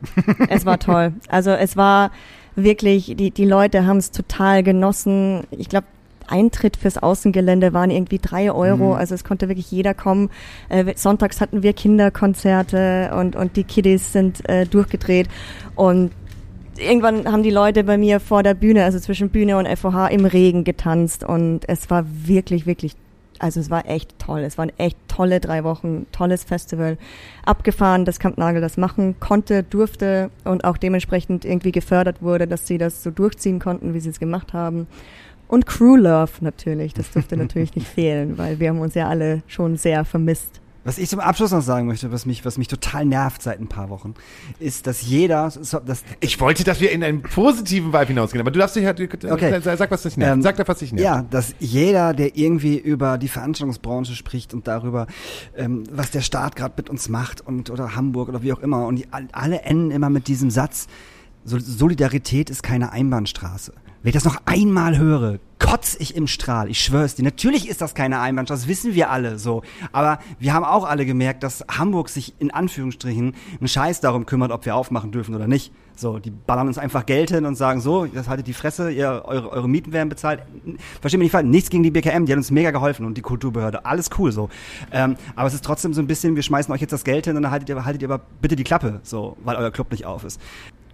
[0.49, 1.13] es war toll.
[1.29, 2.11] Also es war
[2.57, 5.45] wirklich, die, die Leute haben es total genossen.
[5.51, 5.87] Ich glaube,
[6.27, 8.99] Eintritt fürs Außengelände waren irgendwie drei Euro, Mhm.
[8.99, 10.31] also es konnte wirklich jeder kommen.
[10.69, 15.29] Äh, sonntags hatten wir Kinderkonzerte und, und die Kiddies sind äh, durchgedreht
[15.75, 16.13] und
[16.79, 20.25] irgendwann haben die Leute bei mir vor der Bühne, also zwischen Bühne und FOH im
[20.25, 22.95] Regen getanzt und es war wirklich, wirklich,
[23.41, 24.41] also es war echt toll.
[24.41, 26.99] Es waren echt tolle drei Wochen, tolles Festival.
[27.45, 32.79] Abgefahren, dass Kampnagel das machen konnte, durfte und auch dementsprechend irgendwie gefördert wurde, dass sie
[32.79, 34.87] das so durchziehen konnten, wie sie es gemacht haben.
[35.49, 39.43] Und Crew Love natürlich, das dürfte natürlich nicht fehlen, weil wir haben uns ja alle
[39.47, 40.61] schon sehr vermisst.
[40.85, 43.69] Was ich zum Abschluss noch sagen möchte, was mich, was mich total nervt seit ein
[43.69, 44.15] paar Wochen,
[44.59, 48.51] ist, dass jeder, so- das, Ich wollte, dass wir in einen positiven Vibe hinausgehen, aber
[48.51, 49.61] du darfst dich halt, Okay.
[49.63, 50.35] sag, was dich nervt.
[50.35, 51.05] Ähm, sag doch, was dich nervt.
[51.05, 55.07] Ja, dass jeder, der irgendwie über die Veranstaltungsbranche spricht und darüber,
[55.57, 58.87] ähm, was der Staat gerade mit uns macht und oder Hamburg oder wie auch immer,
[58.87, 60.87] und die, all- alle enden immer mit diesem Satz:
[61.45, 63.73] Solidarität ist keine Einbahnstraße.
[64.03, 66.69] Wenn ich das noch einmal höre, kotz ich im Strahl.
[66.71, 67.23] Ich schwör's dir.
[67.23, 69.63] Natürlich ist das keine Einbahnstraße, das wissen wir alle so.
[69.93, 74.53] Aber wir haben auch alle gemerkt, dass Hamburg sich in Anführungsstrichen einen Scheiß darum kümmert,
[74.53, 75.73] ob wir aufmachen dürfen oder nicht.
[75.97, 79.23] So, die ballern uns einfach Geld hin und sagen so, das haltet die Fresse, ihr,
[79.25, 80.43] eure, eure Mieten werden bezahlt.
[81.01, 83.23] Versteht mich nicht falsch, nichts gegen die BKM, die hat uns mega geholfen und die
[83.23, 84.49] Kulturbehörde, alles cool so.
[84.93, 87.37] Ähm, aber es ist trotzdem so ein bisschen, wir schmeißen euch jetzt das Geld hin
[87.37, 90.05] und dann haltet ihr, haltet ihr aber bitte die Klappe, so, weil euer Club nicht
[90.05, 90.41] auf ist.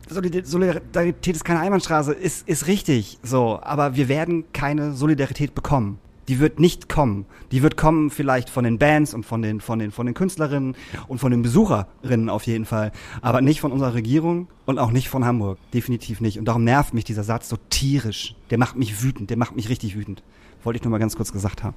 [0.08, 5.98] Solidar- Solidarität ist keine Einbahnstraße, ist, ist richtig, so, aber wir werden keine Solidarität bekommen.
[6.28, 7.26] Die wird nicht kommen.
[7.50, 10.76] Die wird kommen vielleicht von den Bands und von den, von den, von den Künstlerinnen
[11.08, 12.92] und von den Besucherinnen auf jeden Fall.
[13.20, 15.58] Aber nicht von unserer Regierung und auch nicht von Hamburg.
[15.74, 16.38] Definitiv nicht.
[16.38, 18.36] Und darum nervt mich dieser Satz so tierisch.
[18.50, 19.30] Der macht mich wütend.
[19.30, 20.22] Der macht mich richtig wütend.
[20.62, 21.74] Wollte ich nur mal ganz kurz gesagt haben.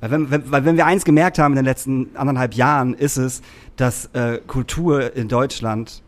[0.00, 3.16] Weil wenn, wenn, weil wenn wir eins gemerkt haben in den letzten anderthalb Jahren, ist
[3.16, 3.40] es,
[3.76, 6.02] dass äh, Kultur in Deutschland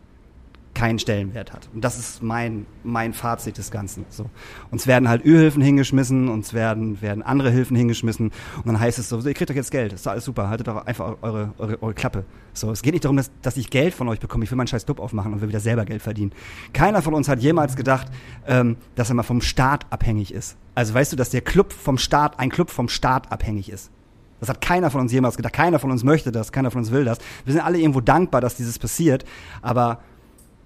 [0.78, 1.68] keinen Stellenwert hat.
[1.74, 4.04] Und das ist mein, mein Fazit des Ganzen.
[4.10, 4.30] So.
[4.70, 9.08] Uns werden halt Ölhilfen hingeschmissen, uns werden, werden andere Hilfen hingeschmissen und dann heißt es
[9.08, 11.82] so, ihr kriegt doch jetzt Geld, ist doch alles super, haltet doch einfach eure, eure,
[11.82, 12.24] eure Klappe.
[12.52, 14.68] So, es geht nicht darum, dass, dass ich Geld von euch bekomme, ich will meinen
[14.68, 16.30] scheiß Club aufmachen und will wieder selber Geld verdienen.
[16.72, 18.06] Keiner von uns hat jemals gedacht,
[18.46, 20.56] ähm, dass er mal vom Staat abhängig ist.
[20.76, 23.90] Also weißt du, dass der Club vom Staat, ein Club vom Staat abhängig ist.
[24.38, 25.54] Das hat keiner von uns jemals gedacht.
[25.54, 27.18] Keiner von uns möchte das, keiner von uns will das.
[27.44, 29.24] Wir sind alle irgendwo dankbar, dass dieses passiert,
[29.60, 29.98] aber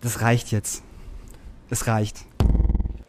[0.02, 0.82] das reicht jetzt.
[1.70, 2.26] Es reicht.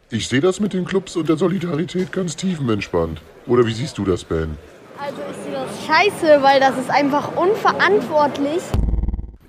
[0.09, 3.21] Ich sehe das mit den Clubs und der Solidarität ganz tiefenentspannt.
[3.47, 4.57] Oder wie siehst du das, Ben?
[4.99, 8.61] Also ich sehe das scheiße, weil das ist einfach unverantwortlich.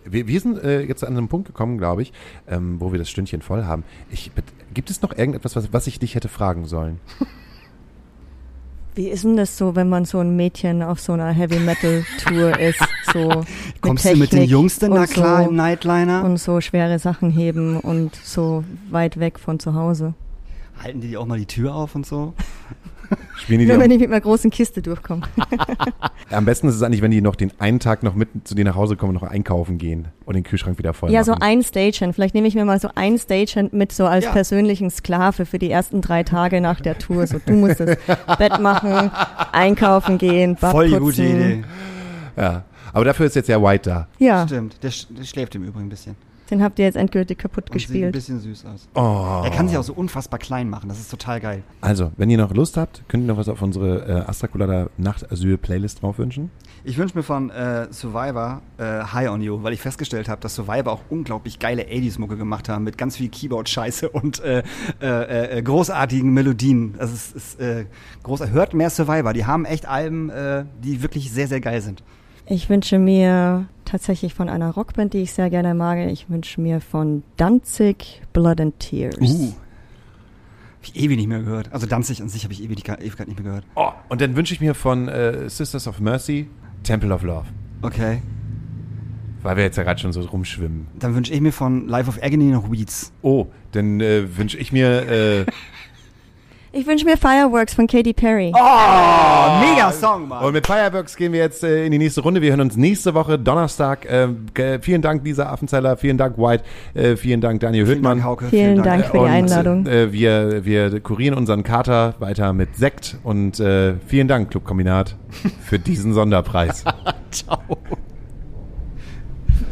[0.05, 2.13] Wir, wir sind äh, jetzt an einem Punkt gekommen, glaube ich,
[2.49, 3.85] ähm, wo wir das Stündchen voll haben.
[4.11, 4.31] Ich,
[4.73, 6.99] gibt es noch irgendetwas, was, was ich dich hätte fragen sollen?
[8.95, 12.05] Wie ist denn das so, wenn man so ein Mädchen auf so einer Heavy Metal
[12.25, 12.81] Tour ist?
[13.15, 13.45] So
[13.81, 16.25] Kommst du mit den Jungs denn da klar so, im Nightliner?
[16.25, 20.15] Und so schwere Sachen heben und so weit weg von zu Hause.
[20.83, 22.35] Halten die dir auch mal die Tür auf und so?
[23.37, 25.23] Spielen die Nur wenn ich mit einer großen Kiste durchkomme.
[26.31, 28.65] Am besten ist es eigentlich, wenn die noch den einen Tag noch mit zu dir
[28.65, 31.27] nach Hause kommen und noch einkaufen gehen und den Kühlschrank wieder voll Ja, machen.
[31.27, 32.15] so ein Stagehand.
[32.15, 34.33] Vielleicht nehme ich mir mal so ein Stagehand mit, so als Ja.
[34.33, 37.27] persönlichen Sklave für die ersten drei Tage nach der Tour.
[37.29, 37.97] So, du musst das
[38.39, 39.11] Bett machen,
[39.53, 41.05] einkaufen gehen, Bad Voll die putzen.
[41.05, 41.65] gute Idee.
[42.37, 42.65] Ja.
[42.95, 44.09] Aber dafür ist jetzt ja White da.
[44.19, 44.83] Ja, Stimmt.
[44.83, 46.15] Der, sch- der schläft im Übrigen ein bisschen.
[46.51, 48.13] den habt ihr jetzt endgültig kaputt Und sieht ein gespielt.
[48.13, 48.89] bisschen süß aus.
[48.95, 49.43] Oh.
[49.45, 50.89] Er kann sich auch so unfassbar klein machen.
[50.89, 51.63] Das ist total geil.
[51.81, 56.03] Also, wenn ihr noch Lust habt, könnt ihr noch was auf unsere äh, Astrakulada Nachtasyl-Playlist
[56.03, 56.51] drauf wünschen.
[56.87, 60.55] Ich wünsche mir von äh, Survivor äh, High on You, weil ich festgestellt habe, dass
[60.55, 64.63] Survivor auch unglaublich geile 80s-Mucke gemacht haben mit ganz viel Keyboard-Scheiße und äh,
[65.01, 66.95] äh, äh, großartigen Melodien.
[66.99, 67.87] Also es ist äh,
[68.23, 68.51] groß.
[68.51, 69.33] Hört mehr Survivor.
[69.33, 72.03] Die haben echt Alben, äh, die wirklich sehr, sehr geil sind.
[72.47, 76.81] Ich wünsche mir tatsächlich von einer Rockband, die ich sehr gerne mag, ich wünsche mir
[76.81, 79.17] von Danzig Blood and Tears.
[79.19, 79.53] Uh.
[79.53, 81.73] Hab ich ewig nicht mehr gehört.
[81.73, 83.65] Also Danzig an sich habe ich ewig, ewig nicht mehr gehört.
[83.75, 86.49] Oh, und dann wünsche ich mir von äh, Sisters of Mercy
[86.83, 87.47] Temple of Love.
[87.81, 88.21] Okay.
[89.43, 90.89] Weil wir jetzt ja gerade schon so rumschwimmen.
[90.99, 93.13] Dann wünsche ich mir von Life of Agony noch Weeds.
[93.23, 95.09] Oh, dann äh, wünsche ich mir.
[95.09, 95.47] Äh,
[96.77, 98.53] Ich wünsche mir Fireworks von Katy Perry.
[98.53, 100.45] Oh, mega Song, Mann.
[100.45, 102.43] und mit Fireworks gehen wir jetzt äh, in die nächste Runde.
[102.43, 104.07] Wir hören uns nächste Woche Donnerstag.
[104.07, 105.97] Äh, vielen Dank, Lisa Affenzeiler.
[105.97, 106.65] Vielen Dank, White.
[106.95, 108.19] Äh, vielen Dank, Daniel Vielen Hüttmann.
[108.19, 108.47] Dank, Hauke.
[108.47, 109.87] Vielen Dank für die Und, Einladung.
[109.87, 115.15] Äh, wir, wir kurieren unseren Kater weiter mit Sekt und äh, vielen Dank, Clubkombinat,
[115.65, 116.83] für diesen Sonderpreis.
[117.31, 117.59] Ciao.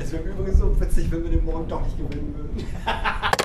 [0.01, 2.65] Es wäre übrigens so witzig, wenn wir den morgen doch nicht gewinnen würden.